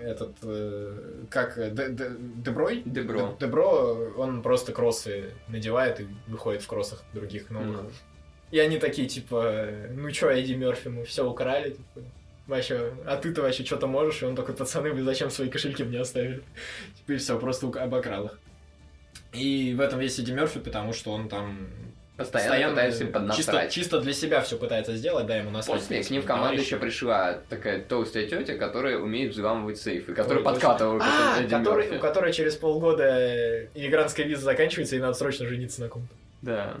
[0.00, 0.32] этот...
[0.42, 1.58] э, Как?
[1.58, 2.82] э, Де- Де- Деброй?
[2.84, 3.36] Дебро.
[3.38, 7.82] Де- Дебро, он просто кроссы надевает и выходит в кроссах других новых.
[7.82, 7.90] Ну.
[8.50, 12.00] И они такие, типа, ну чё, Эдди Мерфи, мы все украли, типа.
[12.46, 14.22] Вообще, а ты-то вообще что-то можешь?
[14.22, 16.42] И он такой, пацаны, вы зачем свои кошельки мне оставили?
[16.98, 18.38] Типа, и все, просто обокрал их.
[19.32, 21.68] И в этом весь Эдди Мерфи, потому что он там
[22.16, 23.72] Постоянно пытается им чисто, поднасрать.
[23.72, 25.80] чисто для себя все пытается сделать, да, ему насрать.
[25.80, 30.44] После к ним в команду еще пришла такая толстая тетя, которая умеет взламывать сейфы, которая
[30.44, 35.88] подкатывала А, который, у которой через полгода иммигрантская виза заканчивается, и надо срочно жениться на
[35.88, 36.14] ком-то.
[36.42, 36.74] Да.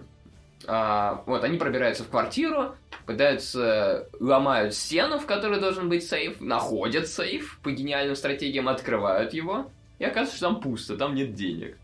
[0.66, 2.76] А, вот, они пробираются в квартиру,
[3.06, 9.70] пытаются, ломают стену, в которой должен быть сейф, находят сейф, по гениальным стратегиям открывают его,
[9.98, 11.76] и оказывается, что там пусто, там нет денег.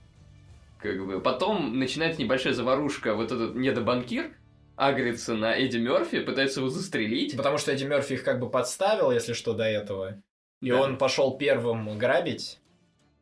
[0.81, 1.21] Как бы.
[1.21, 4.31] Потом начинается небольшая заварушка, вот этот недобанкир
[4.77, 7.37] агрится на Эдди Мерфи, пытается его застрелить.
[7.37, 10.23] Потому что Эдди Мерфи их как бы подставил, если что, до этого.
[10.61, 10.81] И Да.
[10.83, 12.59] он пошел первым грабить.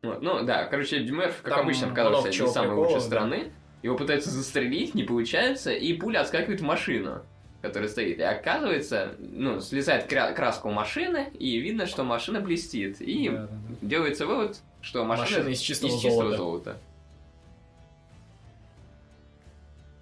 [0.03, 3.05] Вот, Ну да, короче, Эдди Мерфи, как Там обычно, оказывается, не самой приколов, лучшей да.
[3.07, 3.51] страны.
[3.81, 7.21] Его пытаются застрелить, не получается, и пуля отскакивает в машину,
[7.61, 8.19] которая стоит.
[8.19, 13.01] И оказывается, ну, слезает кра- краска у машины, и видно, что машина блестит.
[13.01, 13.75] И Да, да, да.
[13.81, 16.37] делается вывод, что машина, Машина из чистого из чистого золота.
[16.37, 16.77] золота.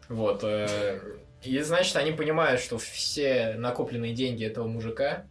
[0.10, 0.44] Вот.
[0.44, 1.00] э,
[1.44, 5.26] И значит, они понимают, что все накопленные деньги этого мужика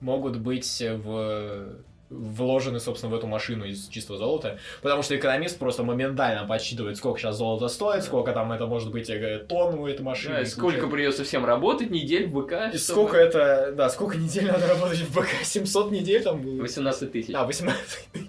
[0.00, 1.76] могут быть в
[2.10, 7.18] вложены, собственно, в эту машину из чистого золота, потому что экономист просто моментально подсчитывает, сколько
[7.18, 10.34] сейчас золото стоит, сколько там это может быть э, тонн у этой машины.
[10.34, 12.52] Да, и сколько придется всем работать, недель в ВК?
[12.74, 15.28] И чтобы- сколько это, да, сколько недель надо работать в БК?
[15.42, 16.60] 700 недель там было?
[16.60, 17.34] 18 тысяч.
[17.34, 18.26] А, 18 тысяч.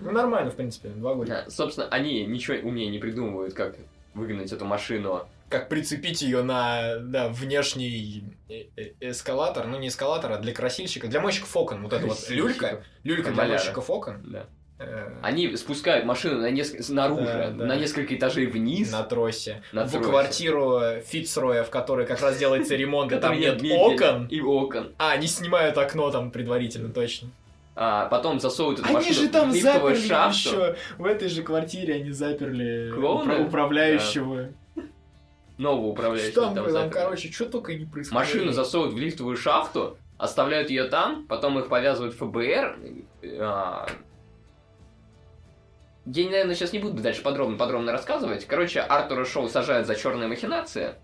[0.00, 1.44] Ну, нормально, в принципе, два года.
[1.44, 3.76] Да, Собственно, они ничего умнее не придумывают, как
[4.16, 5.26] выгнать эту машину.
[5.48, 11.06] Как прицепить ее на, да, внешний э- э- эскалатор, ну, не эскалатор, а для красильщика,
[11.06, 14.22] для мойщиков окон, вот эта вот люлька, люлька для мойщиков окон.
[14.24, 14.46] Да.
[14.78, 17.64] э, Они спускают машину на неск- снаружи, Да, да.
[17.64, 18.90] на несколько этажей вниз.
[18.90, 19.62] на тросе.
[19.72, 20.08] На в тросе.
[20.08, 24.26] квартиру Фицроя, в которой как раз делается ремонт, и там нет окон.
[24.26, 24.92] И окон.
[24.98, 27.28] А, они снимают окно там предварительно, точно.
[27.78, 30.38] А потом засовывают эту Они машину же там в лифтовую заперли шахту.
[30.48, 30.76] еще.
[30.96, 33.32] В этой же квартире они заперли Клоуна?
[33.34, 34.48] упра- управляющего.
[35.58, 36.90] Нового управляющего Там, там там, заперли.
[36.92, 38.12] короче, что только не происходит.
[38.12, 42.78] Машину засовывают в лифтовую шахту, оставляют ее там, потом их повязывают в ФБР.
[43.40, 43.86] а,
[46.06, 48.46] Я, наверное, сейчас не буду дальше подробно-подробно рассказывать.
[48.46, 50.94] Короче, Артура Шоу сажают за черные махинации,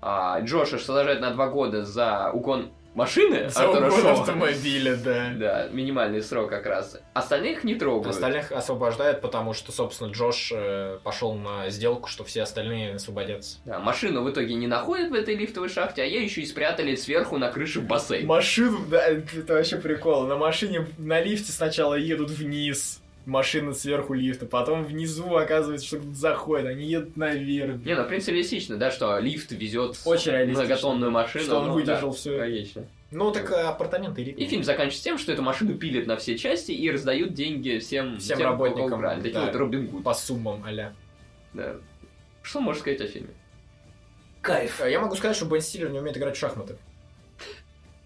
[0.00, 4.08] а Джоша сажают на два года за угон машины За Шоу.
[4.08, 5.32] автомобиля, да.
[5.34, 7.00] Да, минимальный срок как раз.
[7.12, 8.14] Остальных не трогают.
[8.14, 13.58] Остальных освобождают, потому что, собственно, Джош э, пошел на сделку, что все остальные освободятся.
[13.64, 16.94] Да, машину в итоге не находят в этой лифтовой шахте, а ей еще и спрятали
[16.96, 18.26] сверху на крыше в бассейн.
[18.26, 20.26] Машину, да, это вообще прикол.
[20.26, 26.14] На машине, на лифте сначала едут вниз, машина сверху лифта, потом внизу оказывается, что кто-то
[26.14, 27.84] заходит, они едут наверх.
[27.84, 31.44] Не, ну, в принципе, реалистично, да, что лифт везет Очень многотонную машину.
[31.44, 32.38] Что он ну, выдержал да, всё.
[32.38, 32.84] Конечно.
[33.10, 34.46] Ну, так э, апартаменты элитные.
[34.46, 38.18] И фильм заканчивается тем, что эту машину пилят на все части и раздают деньги всем,
[38.18, 39.20] Всем тем, работникам, украли.
[39.20, 39.46] Такие да.
[39.46, 40.02] вот Робин Гуд.
[40.02, 40.94] По суммам, аля.
[41.52, 41.76] Да.
[42.42, 43.30] Что можешь сказать о фильме?
[44.40, 44.80] Кайф.
[44.80, 46.76] Э, Я могу сказать, что Бен Стиллер не умеет играть в шахматы.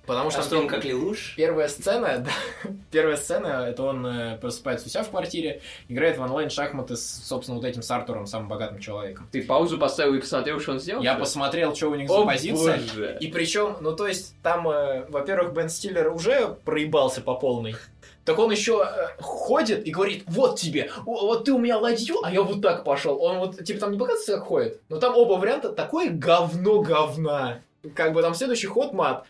[0.08, 1.34] Потому что Остром как лелуш.
[1.36, 2.18] Первая сцена,
[2.64, 6.96] да, первая сцена, это он э, просыпается у себя в квартире, играет в онлайн шахматы
[6.96, 9.28] с, собственно, вот этим с Артуром, самым богатым человеком.
[9.30, 11.02] Ты паузу поставил и посмотрел, что он сделал?
[11.02, 12.78] Я что посмотрел, что у них О, за позиция.
[12.78, 13.18] боже.
[13.20, 17.76] И причем, ну то есть там, э, во-первых, Бен Стиллер уже проебался по полной.
[18.24, 22.32] Так он еще э, ходит и говорит, вот тебе, вот ты у меня ладью, а
[22.32, 23.22] я вот так пошел.
[23.22, 27.60] Он вот, типа, там не показывается, как ходит, но там оба варианта такое говно говна.
[27.94, 29.26] Как бы там следующий ход мат.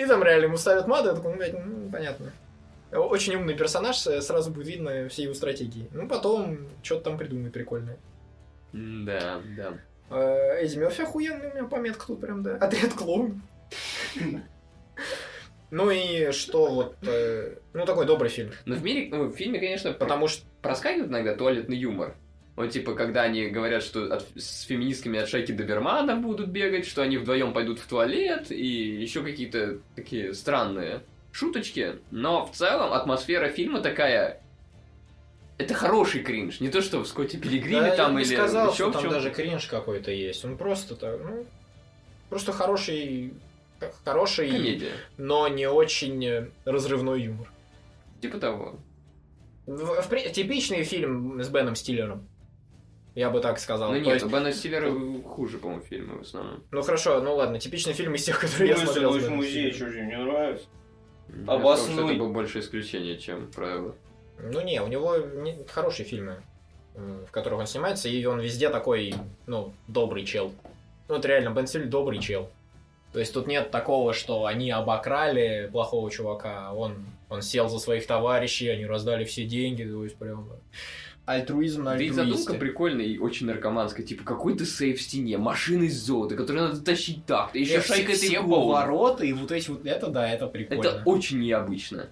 [0.00, 2.32] И там реально ему ставят мат, и я такой, ну, блядь, ну, понятно.
[2.90, 5.90] Очень умный персонаж, э, сразу будет видно все его стратегии.
[5.92, 7.98] Ну, потом что-то там придумает прикольное.
[8.72, 10.56] Да, да.
[10.58, 12.56] Эдди Мерфи охуенный у меня пометка тут прям, да.
[12.56, 13.42] Отряд клоун.
[15.72, 18.50] Ну и что вот, э, ну такой добрый фильм.
[18.64, 22.16] Но в мире, ну, в фильме, конечно, Потому что проскакивает иногда туалетный юмор.
[22.60, 27.00] Вот типа, когда они говорят, что от- с феминистками от Шайки Добермана будут бегать, что
[27.00, 31.00] они вдвоем пойдут в туалет, и еще какие-то такие странные
[31.32, 31.96] шуточки.
[32.10, 34.42] Но в целом атмосфера фильма такая...
[35.56, 36.60] Это хороший кринж.
[36.60, 39.02] Не то, что в Скотте Пилигриме Да, там я или сказал, еще что в там
[39.02, 39.10] чем.
[39.10, 40.44] даже кринж какой-то есть.
[40.44, 41.46] Он просто так, ну,
[42.28, 43.32] просто хороший,
[44.04, 44.92] хороший, Комедия.
[45.16, 47.50] но не очень разрывной юмор.
[48.20, 48.78] Типа того.
[49.66, 52.26] В- в типичный фильм с Беном Стиллером.
[53.14, 53.90] Я бы так сказал.
[53.90, 54.90] Ну нет, есть- у Бена Стиллера
[55.26, 56.62] хуже, по-моему, фильмы в основном.
[56.70, 59.30] ну хорошо, ну ладно, типичный фильм из тех, которые я Мысль смотрел.
[59.30, 59.74] музее, Стиллером.
[59.74, 60.66] что же, мне нравится.
[61.46, 62.12] Обоснуй.
[62.14, 63.94] это было больше исключение, чем правило.
[64.38, 66.42] Ну не, у него не- хорошие фильмы,
[66.94, 69.14] э, в которых он снимается, и он везде такой,
[69.46, 70.52] ну, добрый чел.
[71.08, 72.50] Ну, это реально, Бен Стиллер добрый чел.
[73.12, 77.78] То есть тут нет такого, что они обокрали плохого чувака, а он, он сел за
[77.80, 80.48] своих товарищей, они раздали все деньги, то есть прям
[81.32, 84.04] альтруизм на Да и задумка прикольная и очень наркоманская.
[84.04, 87.54] Типа, какой-то сейф в стене, машины из золота, которые надо тащить так.
[87.54, 90.80] Еще Нет, шайка этой повороты и вот эти вот, это да, это прикольно.
[90.80, 92.08] Это очень необычно.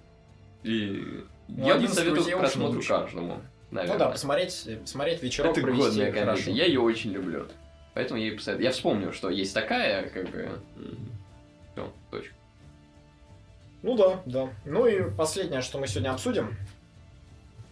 [0.63, 3.41] И Ну, я бы «Один из советую друзей» к просмотру каждому.
[3.71, 3.99] Ну Наверное.
[3.99, 6.53] да, посмотреть, посмотреть вечерок это провести годная комедия.
[6.53, 7.47] Я ее очень люблю.
[7.95, 8.65] Поэтому я ей посоветую.
[8.65, 10.49] Я вспомнил, что есть такая, как бы...
[11.73, 12.35] Все, точка.
[13.83, 14.49] Ну да, да.
[14.65, 16.57] Ну и последнее, что мы сегодня обсудим.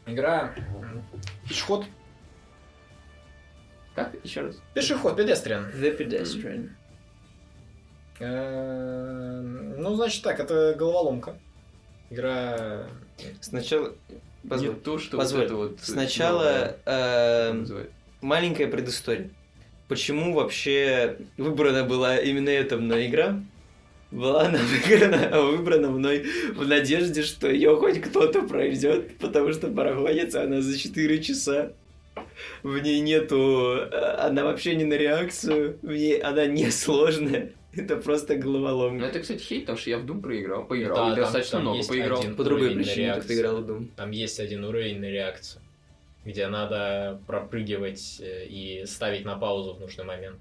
[0.07, 0.55] Игра
[1.49, 1.85] Пешеход.
[3.95, 4.13] Как?
[4.25, 4.57] Еще раз?
[4.75, 5.67] Пешеход, педестриан.
[5.75, 6.71] The Pedestrian.
[8.21, 9.41] Э,
[9.79, 11.37] Ну, значит так, это головоломка.
[12.11, 12.87] Игра...
[13.41, 13.95] Сначала...
[14.49, 14.75] Позволь.
[14.75, 15.41] Не то, что Позволь.
[15.41, 15.71] вот это вот...
[15.71, 17.87] новое, Сначала э,
[18.21, 19.31] маленькая предыстория.
[19.89, 23.41] Почему вообще выбрана была именно эта мной игра?
[24.17, 26.25] Была она выиграна, выбрана мной
[26.55, 31.73] в надежде, что ее хоть кто-то пройдет, потому что проходится она за 4 часа.
[32.63, 33.75] В ней нету...
[33.77, 37.53] э, Она вообще не на реакцию, в ней она не сложная.
[37.75, 39.05] Это просто Ну, головоломка.
[39.05, 40.65] это, кстати, хейт, потому что я в Doom проиграл.
[40.67, 42.21] Поиграл, Да, и там- достаточно там много есть поиграл.
[42.21, 43.89] один- По другой уровень причине, как ты играл в Doom.
[43.97, 45.61] Там есть один уровень на реакцию,
[46.25, 50.37] где надо пропрыгивать э, и ставить на паузу в нужный момент.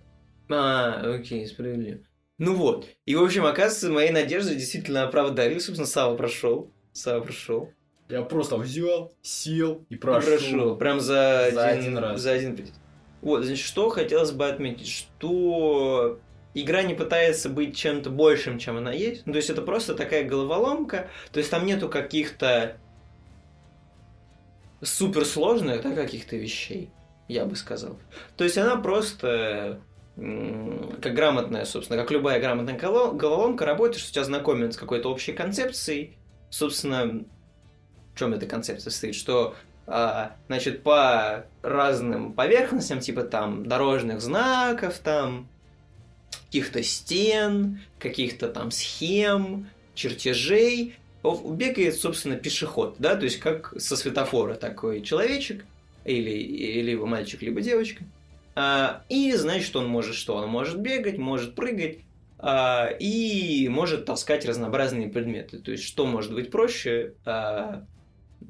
[0.49, 1.99] А, окей, справедливо.
[2.37, 2.87] Ну вот.
[3.05, 5.57] И, в общем, оказывается, мои надежды действительно оправдали.
[5.59, 6.71] Собственно, Сава прошел.
[6.91, 7.71] Сава прошел.
[8.09, 10.75] Я просто взял, сел и Прошел.
[10.77, 12.21] Прям за, За один, один раз.
[12.21, 12.57] За один.
[13.21, 16.19] Вот, значит, что хотелось бы отметить, что
[16.53, 19.25] игра не пытается быть чем-то большим, чем она есть.
[19.25, 21.09] Ну, то есть это просто такая головоломка.
[21.31, 22.77] То есть там нету каких-то
[24.83, 26.91] суперсложных, да, каких-то вещей,
[27.27, 27.97] я бы сказал.
[28.37, 29.81] То есть она просто
[30.15, 35.33] как грамотная, собственно, как любая грамотная голо- головоломка работает, что тебя знакомят с какой-то общей
[35.33, 36.17] концепцией.
[36.49, 37.25] Собственно,
[38.13, 39.15] в чем эта концепция стоит?
[39.15, 39.55] Что
[39.87, 45.47] а, значит, по разным поверхностям, типа там дорожных знаков, там
[46.45, 54.55] каких-то стен, каких-то там схем, чертежей, бегает, собственно, пешеход, да, то есть как со светофора
[54.55, 55.65] такой человечек,
[56.03, 58.03] или, и- либо мальчик, либо девочка,
[59.09, 60.35] и значит, он может что?
[60.35, 61.99] Он может бегать, может прыгать,
[62.37, 65.59] а, и может таскать разнообразные предметы.
[65.59, 67.13] То есть, что может быть проще?
[67.25, 67.83] А,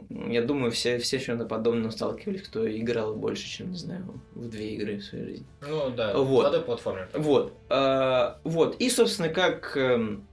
[0.10, 4.76] я думаю, все, все чем-то подобным сталкивались, кто играл больше, чем, не знаю, в две
[4.76, 5.45] игры в своей жизни.
[5.61, 6.52] Ну да, Вот.
[6.52, 6.65] вот.
[6.65, 7.07] платформе.
[7.14, 7.53] Вот.
[7.69, 8.76] а, вот.
[8.82, 10.27] И, собственно, как эм,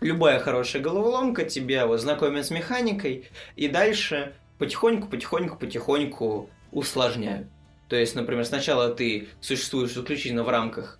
[0.00, 7.48] любая хорошая головоломка, тебя вот знакомят с механикой, и дальше потихоньку, потихоньку, потихоньку усложняют.
[7.88, 10.98] То есть, например, сначала ты существуешь исключительно в рамках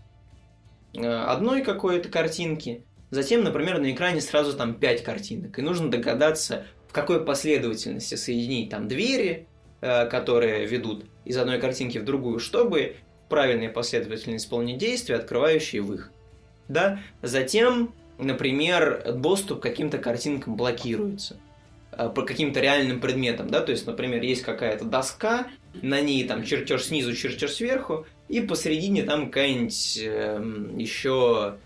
[0.94, 6.66] э, одной какой-то картинки, затем, например, на экране сразу там пять картинок, и нужно догадаться,
[6.88, 9.48] в какой последовательности соединить там двери,
[9.80, 15.82] э, которые ведут из одной картинки в другую, чтобы в правильной последовательности исполнить действия, открывающие
[15.82, 16.12] выход.
[16.68, 17.00] Да?
[17.22, 21.36] Затем, например, доступ к каким-то картинкам блокируется
[21.90, 25.48] э, по каким-то реальным предметам, да, то есть, например, есть какая-то доска,
[25.82, 31.56] на ней там чертеж снизу, чертеж сверху, и посередине там какая-нибудь эм, еще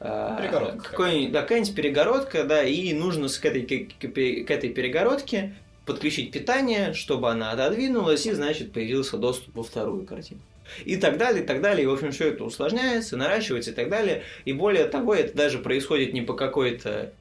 [0.00, 4.70] а, Перегородка какой, да, какая-нибудь перегородка, да, и нужно с- к этой, к, к- этой
[4.70, 5.54] перегородке
[5.86, 10.40] подключить питание, чтобы она отодвинулась, и, значит, появился доступ во вторую картину.
[10.84, 11.84] И так далее, и так далее.
[11.84, 14.22] И, в общем, все это усложняется, наращивается и так далее.
[14.44, 17.12] И более того, это даже происходит не по какой-то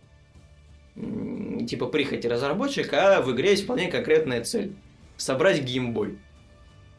[1.68, 4.74] типа прихоти разработчика, а в игре есть вполне конкретная цель.
[5.15, 6.18] Собрать Game Boy.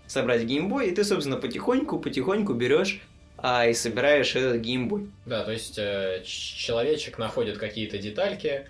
[0.08, 3.00] Собрать Game Boy, и ты, собственно, потихоньку, потихоньку берешь
[3.36, 5.10] а, и собираешь этот Game Boy.
[5.24, 8.68] Да, то есть э, человечек находит какие-то детальки,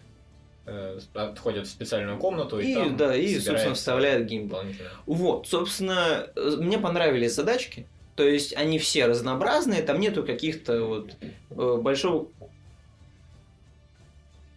[0.66, 4.76] э, отходит в специальную комнату и, И, там да, и, собственно, вставляет Game Boy.
[5.06, 7.86] Вот, собственно, э, мне понравились задачки.
[8.15, 11.12] То есть они все разнообразные, там нету каких-то вот
[11.51, 12.28] э, большого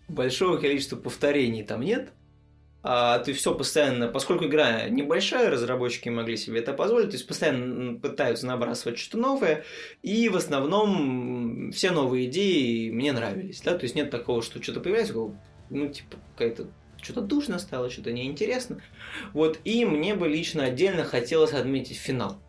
[0.07, 2.09] большого количества повторений там нет.
[2.83, 7.99] А ты все постоянно, поскольку игра небольшая, разработчики могли себе это позволить, то есть постоянно
[7.99, 9.63] пытаются набрасывать что-то новое,
[10.01, 14.79] и в основном все новые идеи мне нравились, да, то есть нет такого, что что-то
[14.79, 15.13] появляется,
[15.69, 16.69] ну, типа, какая-то
[17.01, 18.79] что-то душно стало, что-то неинтересно.
[19.33, 22.39] Вот, и мне бы лично отдельно хотелось отметить финал.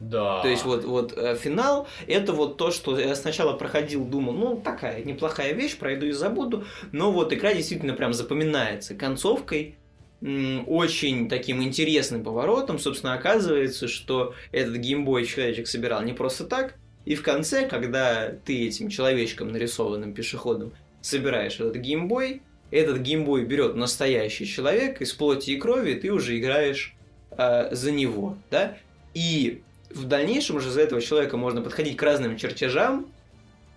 [0.00, 0.42] Да.
[0.42, 4.56] То есть вот, вот э, финал это вот то, что я сначала проходил, думал, ну
[4.56, 9.76] такая неплохая вещь, пройду и забуду, но вот игра действительно прям запоминается концовкой,
[10.20, 17.14] очень таким интересным поворотом, собственно, оказывается, что этот геймбой человечек собирал не просто так, и
[17.14, 24.44] в конце, когда ты этим человечком, нарисованным пешеходом, собираешь этот геймбой, этот геймбой берет настоящий
[24.44, 26.94] человек из плоти и крови, и ты уже играешь
[27.30, 28.76] э, за него, да,
[29.14, 33.06] и в дальнейшем уже за этого человека можно подходить к разным чертежам,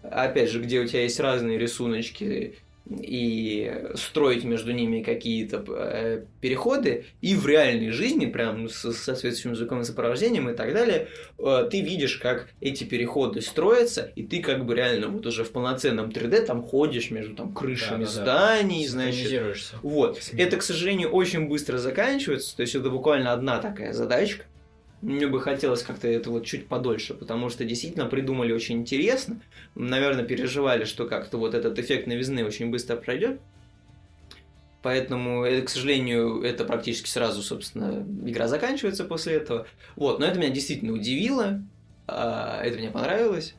[0.03, 2.55] опять же, где у тебя есть разные рисуночки,
[2.89, 9.83] и строить между ними какие-то э, переходы, и в реальной жизни, прям с соответствующим звуковым
[9.83, 11.07] сопровождением и так далее,
[11.37, 15.51] э, ты видишь, как эти переходы строятся, и ты как бы реально вот уже в
[15.51, 18.57] полноценном 3D там ходишь между там крышами Да-да-да.
[18.57, 19.75] зданий, значит, Синхронизируешься.
[19.83, 20.19] вот.
[20.33, 22.55] Это, к сожалению, очень быстро заканчивается.
[22.57, 24.45] То есть это буквально одна такая задачка.
[25.01, 29.41] Мне бы хотелось как-то это вот чуть подольше, потому что действительно придумали очень интересно.
[29.73, 33.41] Наверное, переживали, что как-то вот этот эффект новизны очень быстро пройдет.
[34.83, 39.67] Поэтому, это, к сожалению, это практически сразу, собственно, игра заканчивается после этого.
[39.95, 41.63] Вот, но это меня действительно удивило,
[42.07, 43.55] а, это мне понравилось.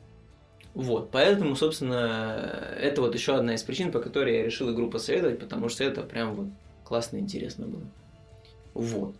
[0.73, 5.39] Вот, поэтому, собственно, это вот еще одна из причин, по которой я решил игру посоветовать,
[5.39, 6.47] потому что это прям вот
[6.83, 7.83] классно и интересно было.
[8.73, 9.15] Вот.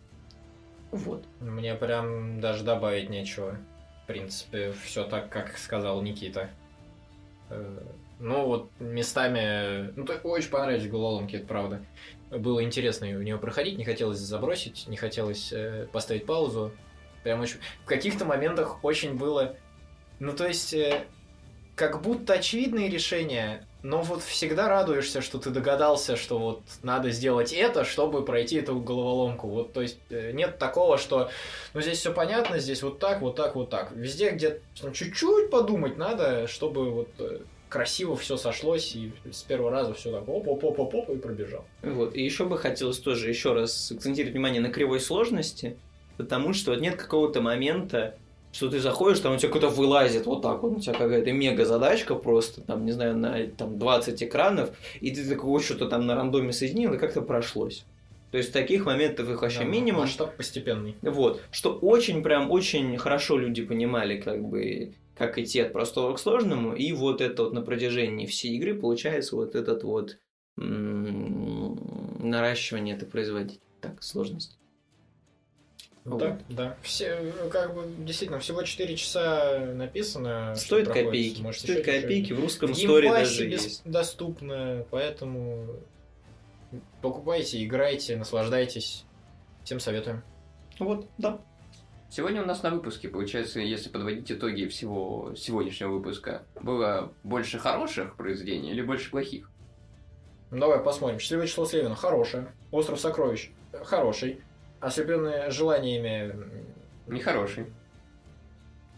[0.94, 1.26] Вот.
[1.40, 3.58] Мне прям даже добавить нечего.
[4.04, 6.52] В принципе, все так, как сказал Никита.
[7.50, 7.80] Э,
[8.20, 9.92] Ну, вот местами...
[9.96, 11.84] Ну, так очень понравились головоломки, это правда.
[12.30, 16.72] Было интересно в нее проходить, не хотелось забросить, не хотелось э, поставить паузу.
[17.24, 17.58] Прям очень...
[17.84, 19.56] В каких-то моментах очень было...
[20.20, 21.06] Ну, то есть, э,
[21.76, 27.52] как будто очевидные решения, но вот всегда радуешься, что ты догадался, что вот надо сделать
[27.52, 29.48] это, чтобы пройти эту головоломку.
[29.48, 31.30] Вот, то есть, э, нет такого, что
[31.74, 33.92] ну здесь все понятно, здесь вот так, вот так, вот так.
[33.92, 37.40] Везде, где ну, чуть-чуть подумать надо, чтобы вот э,
[37.70, 41.66] красиво все сошлось, и с первого раза все так оп-оп-оп-оп и пробежал.
[41.82, 42.16] Вот.
[42.16, 45.78] И еще бы хотелось тоже еще раз акцентировать внимание на кривой сложности,
[46.18, 48.16] потому что вот нет какого-то момента,
[48.54, 51.66] что ты заходишь, там у тебя кто-то вылазит вот так вот, у тебя какая-то мега
[51.66, 54.70] задачка просто, там, не знаю, на там, 20 экранов,
[55.02, 57.84] и ты такого что-то там на рандоме соединил, и как-то прошлось.
[58.32, 60.02] То есть таких моментов их вообще Да, минимум.
[60.02, 60.96] Масштаб постепенный.
[61.02, 61.42] Вот.
[61.52, 66.74] Что очень, прям, очень хорошо люди понимали, как бы, как идти от простого к сложному.
[66.74, 70.18] И вот это вот на протяжении всей игры получается вот этот вот
[70.56, 73.60] наращивание этой производить.
[73.82, 74.58] Так, сложность.
[76.06, 76.76] Ну Так, да.
[76.82, 80.54] Все, э, как бы, действительно, всего 4 часа написано.
[80.56, 81.42] Стоит копейки.
[81.42, 83.82] Может, Стоит еще копейки, в русском В сторе даже есть.
[83.86, 85.66] доступно, поэтому
[87.02, 89.06] покупайте, играйте, наслаждайтесь.
[89.64, 90.24] Всем советуем.
[90.80, 91.40] Вот, да.
[92.10, 98.18] Сегодня у нас на выпуске, получается, если подводить итоги всего сегодняшнего выпуска, было больше хороших
[98.18, 99.50] произведений или больше плохих?
[100.52, 101.18] Ну, давай посмотрим.
[101.20, 101.96] Счастливое число Слевина.
[101.96, 102.54] Хорошее.
[102.72, 103.50] Остров сокровищ.
[103.86, 104.42] Хороший.
[104.84, 106.36] Ослепленные желаниями.
[107.08, 107.68] Нехороший.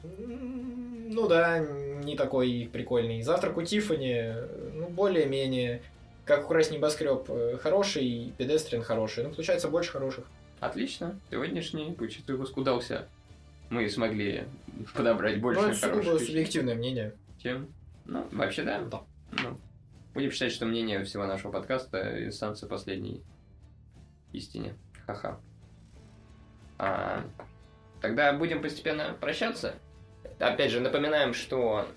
[0.03, 3.21] Ну да, не такой прикольный.
[3.21, 4.33] Завтрак у Тиффани,
[4.73, 5.83] ну, более-менее.
[6.25, 7.29] Как украсть небоскреб.
[7.29, 9.23] э, Хороший, педестрин хороший.
[9.25, 10.25] Ну, получается, больше хороших.
[10.59, 11.19] Отлично.
[11.29, 13.07] Сегодняшний получается, выпуск удался.
[13.69, 14.45] Мы смогли
[14.95, 17.13] подобрать больше ну, это хороших вещей, субъективное мнение.
[17.37, 17.67] чем...
[18.05, 18.81] Ну, вообще, да.
[18.81, 19.03] Да.
[19.43, 19.59] Ну,
[20.15, 23.21] будем считать, что мнение всего нашего подкаста инстанция последней
[24.33, 24.73] истине.
[25.05, 25.39] Ха-ха.
[26.77, 27.23] А,
[28.01, 29.75] тогда будем постепенно прощаться.
[30.39, 31.87] Опять же, напоминаем, что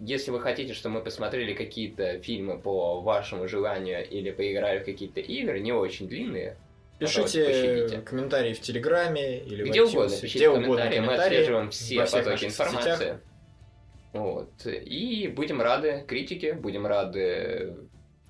[0.00, 5.20] если вы хотите, чтобы мы посмотрели какие-то фильмы по вашему желанию или поиграли в какие-то
[5.20, 6.56] игры, не очень длинные,
[6.98, 8.00] Пишите пощадите.
[8.00, 11.70] комментарии в Телеграме или в Где iTunes, угодно, пишите где угодно комментарии, мы комментарии отслеживаем
[11.70, 13.18] все потоки информации.
[14.12, 14.66] Вот.
[14.66, 17.76] И будем рады критике, будем рады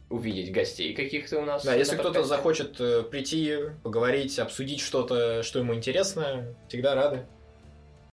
[0.09, 1.65] увидеть гостей каких-то у нас.
[1.65, 7.27] Да, если кто-то захочет э, прийти, поговорить, обсудить что-то, что ему интересно, всегда рады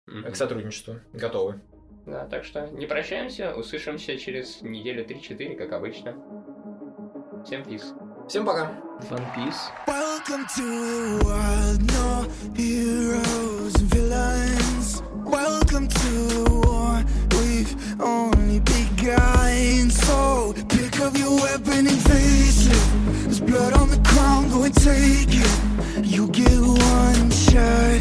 [0.08, 0.32] Мгм.
[0.32, 1.62] к сотрудничеству, готовы.
[2.06, 6.16] Да, так что не прощаемся, услышимся через неделю 3-4, как обычно.
[7.46, 7.94] Всем пиз.
[8.28, 8.72] Всем пока!
[9.10, 9.54] One Piece.
[9.88, 12.26] Welcome to the world, no
[12.56, 15.04] heroes and villains.
[15.34, 17.04] Welcome to the war,
[17.40, 19.90] we've only begun.
[19.90, 23.24] So pick up your weapon and face it.
[23.24, 26.06] There's blood on the ground, go and take it.
[26.06, 27.93] You get one shot